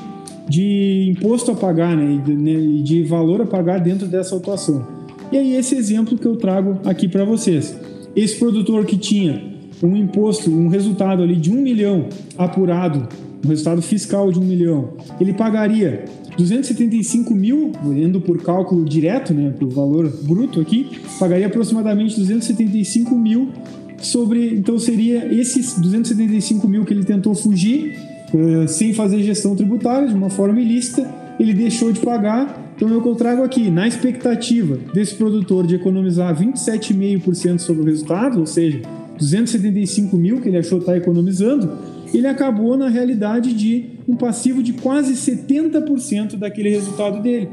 de 0.48 1.14
imposto 1.14 1.50
a 1.50 1.54
pagar 1.54 1.94
né? 1.94 2.14
e 2.14 2.18
de, 2.18 2.34
né, 2.34 2.82
de 2.82 3.02
valor 3.04 3.42
a 3.42 3.46
pagar 3.46 3.78
dentro 3.78 4.06
dessa 4.08 4.34
autuação. 4.34 4.95
E 5.30 5.36
aí 5.36 5.56
esse 5.56 5.74
exemplo 5.74 6.16
que 6.16 6.26
eu 6.26 6.36
trago 6.36 6.80
aqui 6.84 7.08
para 7.08 7.24
vocês. 7.24 7.76
Esse 8.14 8.36
produtor 8.38 8.84
que 8.86 8.96
tinha 8.96 9.56
um 9.82 9.96
imposto, 9.96 10.50
um 10.50 10.68
resultado 10.68 11.22
ali 11.22 11.36
de 11.36 11.50
um 11.50 11.60
milhão 11.60 12.08
apurado, 12.38 13.08
um 13.44 13.48
resultado 13.48 13.82
fiscal 13.82 14.32
de 14.32 14.38
um 14.38 14.42
milhão, 14.42 14.94
ele 15.20 15.32
pagaria 15.32 16.04
275 16.36 17.34
mil, 17.34 17.72
indo 17.84 18.20
por 18.20 18.42
cálculo 18.42 18.84
direto, 18.84 19.32
né, 19.32 19.50
para 19.50 19.66
o 19.66 19.70
valor 19.70 20.08
bruto 20.22 20.60
aqui, 20.60 21.00
pagaria 21.18 21.46
aproximadamente 21.46 22.16
275 22.16 23.14
mil 23.16 23.50
sobre. 23.98 24.54
Então 24.54 24.78
seria 24.78 25.32
esses 25.32 25.78
275 25.78 26.68
mil 26.68 26.84
que 26.84 26.92
ele 26.92 27.04
tentou 27.04 27.34
fugir 27.34 27.98
uh, 28.34 28.68
sem 28.68 28.92
fazer 28.92 29.22
gestão 29.22 29.56
tributária, 29.56 30.08
de 30.08 30.14
uma 30.14 30.30
forma 30.30 30.60
ilícita, 30.60 31.08
ele 31.40 31.54
deixou 31.54 31.90
de 31.92 32.00
pagar. 32.00 32.64
Então 32.76 32.92
é 32.92 32.96
o 32.96 33.02
que 33.02 33.08
eu 33.08 33.14
trago 33.14 33.42
aqui, 33.42 33.70
na 33.70 33.88
expectativa 33.88 34.78
desse 34.92 35.14
produtor 35.14 35.66
de 35.66 35.74
economizar 35.74 36.38
27,5% 36.38 37.58
sobre 37.58 37.82
o 37.82 37.86
resultado, 37.86 38.38
ou 38.38 38.46
seja, 38.46 38.82
275 39.18 40.14
mil 40.16 40.42
que 40.42 40.48
ele 40.48 40.58
achou 40.58 40.78
estar 40.78 40.94
economizando, 40.94 41.72
ele 42.12 42.26
acabou 42.26 42.76
na 42.76 42.88
realidade 42.88 43.54
de 43.54 43.86
um 44.06 44.14
passivo 44.14 44.62
de 44.62 44.74
quase 44.74 45.14
70% 45.14 46.36
daquele 46.36 46.68
resultado 46.68 47.22
dele. 47.22 47.48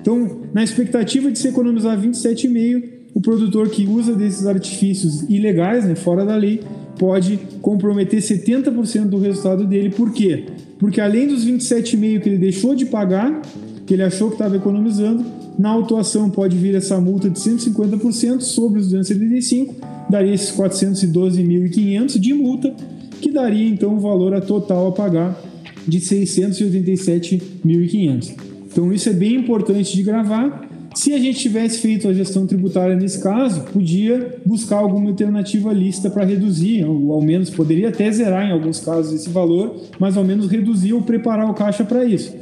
Então, 0.00 0.42
na 0.54 0.62
expectativa 0.62 1.30
de 1.30 1.38
se 1.40 1.48
economizar 1.48 2.00
27,5, 2.00 2.98
o 3.14 3.20
produtor 3.20 3.68
que 3.68 3.84
usa 3.84 4.14
desses 4.14 4.46
artifícios 4.46 5.22
ilegais, 5.28 5.84
né, 5.84 5.96
fora 5.96 6.24
da 6.24 6.36
lei, 6.36 6.60
pode 6.96 7.38
comprometer 7.60 8.20
70% 8.20 9.06
do 9.06 9.18
resultado 9.18 9.66
dele. 9.66 9.90
Por 9.90 10.12
quê? 10.12 10.44
Porque 10.78 11.00
além 11.00 11.26
dos 11.26 11.44
27,5 11.44 12.20
que 12.20 12.28
ele 12.28 12.38
deixou 12.38 12.74
de 12.74 12.86
pagar, 12.86 13.42
que 13.88 13.94
ele 13.94 14.02
achou 14.02 14.28
que 14.28 14.34
estava 14.34 14.54
economizando, 14.54 15.24
na 15.58 15.70
autuação 15.70 16.28
pode 16.28 16.58
vir 16.58 16.74
essa 16.74 17.00
multa 17.00 17.30
de 17.30 17.40
150% 17.40 18.42
sobre 18.42 18.80
os 18.80 18.90
275, 18.90 19.76
daria 20.10 20.34
esses 20.34 20.54
412.500 20.54 22.18
de 22.18 22.34
multa 22.34 22.76
que 23.20 23.32
daria 23.32 23.66
então 23.66 23.96
o 23.96 23.98
valor 23.98 24.34
a 24.34 24.42
total 24.42 24.88
a 24.88 24.92
pagar 24.92 25.42
de 25.86 26.00
687.500. 26.00 28.34
Então 28.70 28.92
isso 28.92 29.08
é 29.08 29.14
bem 29.14 29.36
importante 29.36 29.96
de 29.96 30.02
gravar. 30.02 30.68
Se 30.94 31.14
a 31.14 31.18
gente 31.18 31.38
tivesse 31.38 31.78
feito 31.78 32.08
a 32.08 32.12
gestão 32.12 32.46
tributária 32.46 32.94
nesse 32.94 33.22
caso, 33.22 33.62
podia 33.72 34.36
buscar 34.44 34.76
alguma 34.76 35.08
alternativa 35.08 35.72
lista 35.72 36.10
para 36.10 36.26
reduzir, 36.26 36.84
ou 36.84 37.10
ao 37.12 37.22
menos 37.22 37.48
poderia 37.48 37.88
até 37.88 38.12
zerar 38.12 38.46
em 38.46 38.52
alguns 38.52 38.80
casos 38.80 39.14
esse 39.14 39.30
valor, 39.30 39.80
mas 39.98 40.14
ao 40.16 40.24
menos 40.24 40.50
reduzir 40.50 40.92
ou 40.92 41.00
preparar 41.00 41.50
o 41.50 41.54
caixa 41.54 41.84
para 41.84 42.04
isso. 42.04 42.36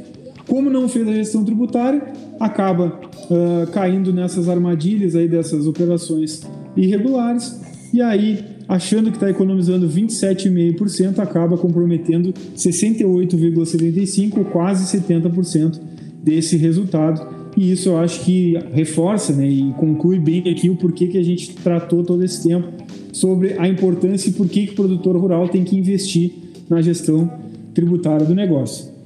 Como 0.47 0.69
não 0.69 0.87
fez 0.87 1.07
a 1.07 1.13
gestão 1.13 1.43
tributária, 1.43 2.13
acaba 2.39 2.99
uh, 3.29 3.67
caindo 3.71 4.13
nessas 4.13 4.47
armadilhas 4.47 5.15
aí 5.15 5.27
dessas 5.27 5.67
operações 5.67 6.41
irregulares 6.75 7.59
e 7.93 8.01
aí 8.01 8.57
achando 8.67 9.09
que 9.09 9.17
está 9.17 9.29
economizando 9.29 9.87
27,5%, 9.87 11.19
acaba 11.19 11.57
comprometendo 11.57 12.33
68,75%, 12.55 14.43
quase 14.51 14.97
70% 14.97 15.79
desse 16.21 16.57
resultado. 16.57 17.37
E 17.55 17.71
isso 17.71 17.87
eu 17.89 17.97
acho 17.97 18.25
que 18.25 18.57
reforça 18.73 19.33
né, 19.33 19.47
e 19.47 19.73
conclui 19.73 20.19
bem 20.19 20.49
aqui 20.49 20.69
o 20.69 20.75
porquê 20.75 21.07
que 21.07 21.17
a 21.17 21.23
gente 21.23 21.55
tratou 21.55 22.03
todo 22.03 22.23
esse 22.23 22.47
tempo 22.47 22.67
sobre 23.11 23.55
a 23.57 23.67
importância 23.67 24.29
e 24.29 24.33
por 24.33 24.47
que 24.47 24.69
o 24.71 24.75
produtor 24.75 25.17
rural 25.17 25.49
tem 25.49 25.63
que 25.63 25.75
investir 25.75 26.31
na 26.69 26.81
gestão 26.81 27.31
tributária 27.73 28.25
do 28.25 28.35
negócio. 28.35 28.96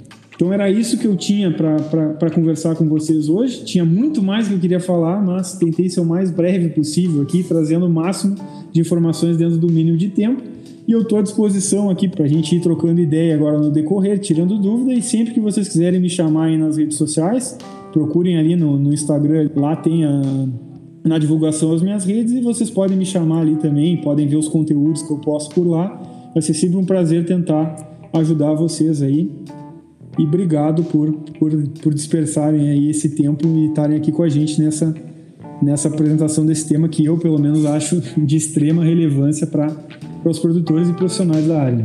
Então 0.41 0.51
era 0.51 0.71
isso 0.71 0.97
que 0.97 1.05
eu 1.05 1.15
tinha 1.15 1.51
para 1.51 2.31
conversar 2.31 2.75
com 2.75 2.89
vocês 2.89 3.29
hoje. 3.29 3.63
Tinha 3.63 3.85
muito 3.85 4.23
mais 4.23 4.47
que 4.47 4.55
eu 4.55 4.59
queria 4.59 4.79
falar, 4.79 5.23
mas 5.23 5.53
tentei 5.53 5.87
ser 5.87 5.99
o 5.99 6.05
mais 6.05 6.31
breve 6.31 6.69
possível 6.69 7.21
aqui, 7.21 7.43
trazendo 7.43 7.85
o 7.85 7.89
máximo 7.91 8.33
de 8.71 8.81
informações 8.81 9.37
dentro 9.37 9.59
do 9.59 9.71
mínimo 9.71 9.95
de 9.95 10.09
tempo. 10.09 10.41
E 10.87 10.93
eu 10.93 11.03
estou 11.03 11.19
à 11.19 11.21
disposição 11.21 11.91
aqui 11.91 12.07
para 12.07 12.25
a 12.25 12.27
gente 12.27 12.55
ir 12.55 12.59
trocando 12.59 12.99
ideia 12.99 13.35
agora 13.35 13.59
no 13.59 13.69
decorrer, 13.69 14.17
tirando 14.17 14.57
dúvida. 14.57 14.91
E 14.91 15.03
sempre 15.03 15.31
que 15.31 15.39
vocês 15.39 15.69
quiserem 15.69 15.99
me 15.99 16.09
chamar 16.09 16.45
aí 16.45 16.57
nas 16.57 16.75
redes 16.75 16.97
sociais, 16.97 17.55
procurem 17.93 18.39
ali 18.39 18.55
no, 18.55 18.79
no 18.79 18.91
Instagram, 18.91 19.47
lá 19.55 19.75
tem 19.75 20.05
a, 20.05 20.47
na 21.03 21.19
divulgação 21.19 21.71
as 21.71 21.83
minhas 21.83 22.03
redes 22.03 22.33
e 22.33 22.41
vocês 22.41 22.71
podem 22.71 22.97
me 22.97 23.05
chamar 23.05 23.41
ali 23.41 23.57
também, 23.57 23.95
podem 23.97 24.27
ver 24.27 24.37
os 24.37 24.47
conteúdos 24.47 25.03
que 25.03 25.11
eu 25.11 25.19
posto 25.19 25.53
por 25.53 25.67
lá. 25.67 26.01
Vai 26.33 26.41
ser 26.41 26.55
sempre 26.55 26.77
um 26.77 26.85
prazer 26.85 27.27
tentar 27.27 28.09
ajudar 28.11 28.55
vocês 28.55 29.03
aí 29.03 29.29
e 30.18 30.24
obrigado 30.24 30.84
por, 30.84 31.12
por, 31.39 31.51
por 31.82 31.93
dispersarem 31.93 32.70
aí 32.70 32.89
esse 32.89 33.09
tempo 33.09 33.47
e 33.47 33.68
estarem 33.68 33.97
aqui 33.97 34.12
com 34.12 34.24
a 34.24 34.30
gente 34.30 34.62
nessa, 34.62 34.93
nessa 35.62 35.88
apresentação 35.88 36.45
desse 36.45 36.68
tema 36.68 36.89
que 36.89 37.05
eu, 37.05 37.18
pelo 37.18 37.39
menos, 37.39 37.66
acho 37.66 38.01
de 38.18 38.36
extrema 38.36 38.84
relevância 38.84 39.47
para 39.47 39.74
os 40.26 40.39
produtores 40.39 40.89
e 40.89 40.93
profissionais 40.93 41.47
da 41.47 41.62
área. 41.62 41.84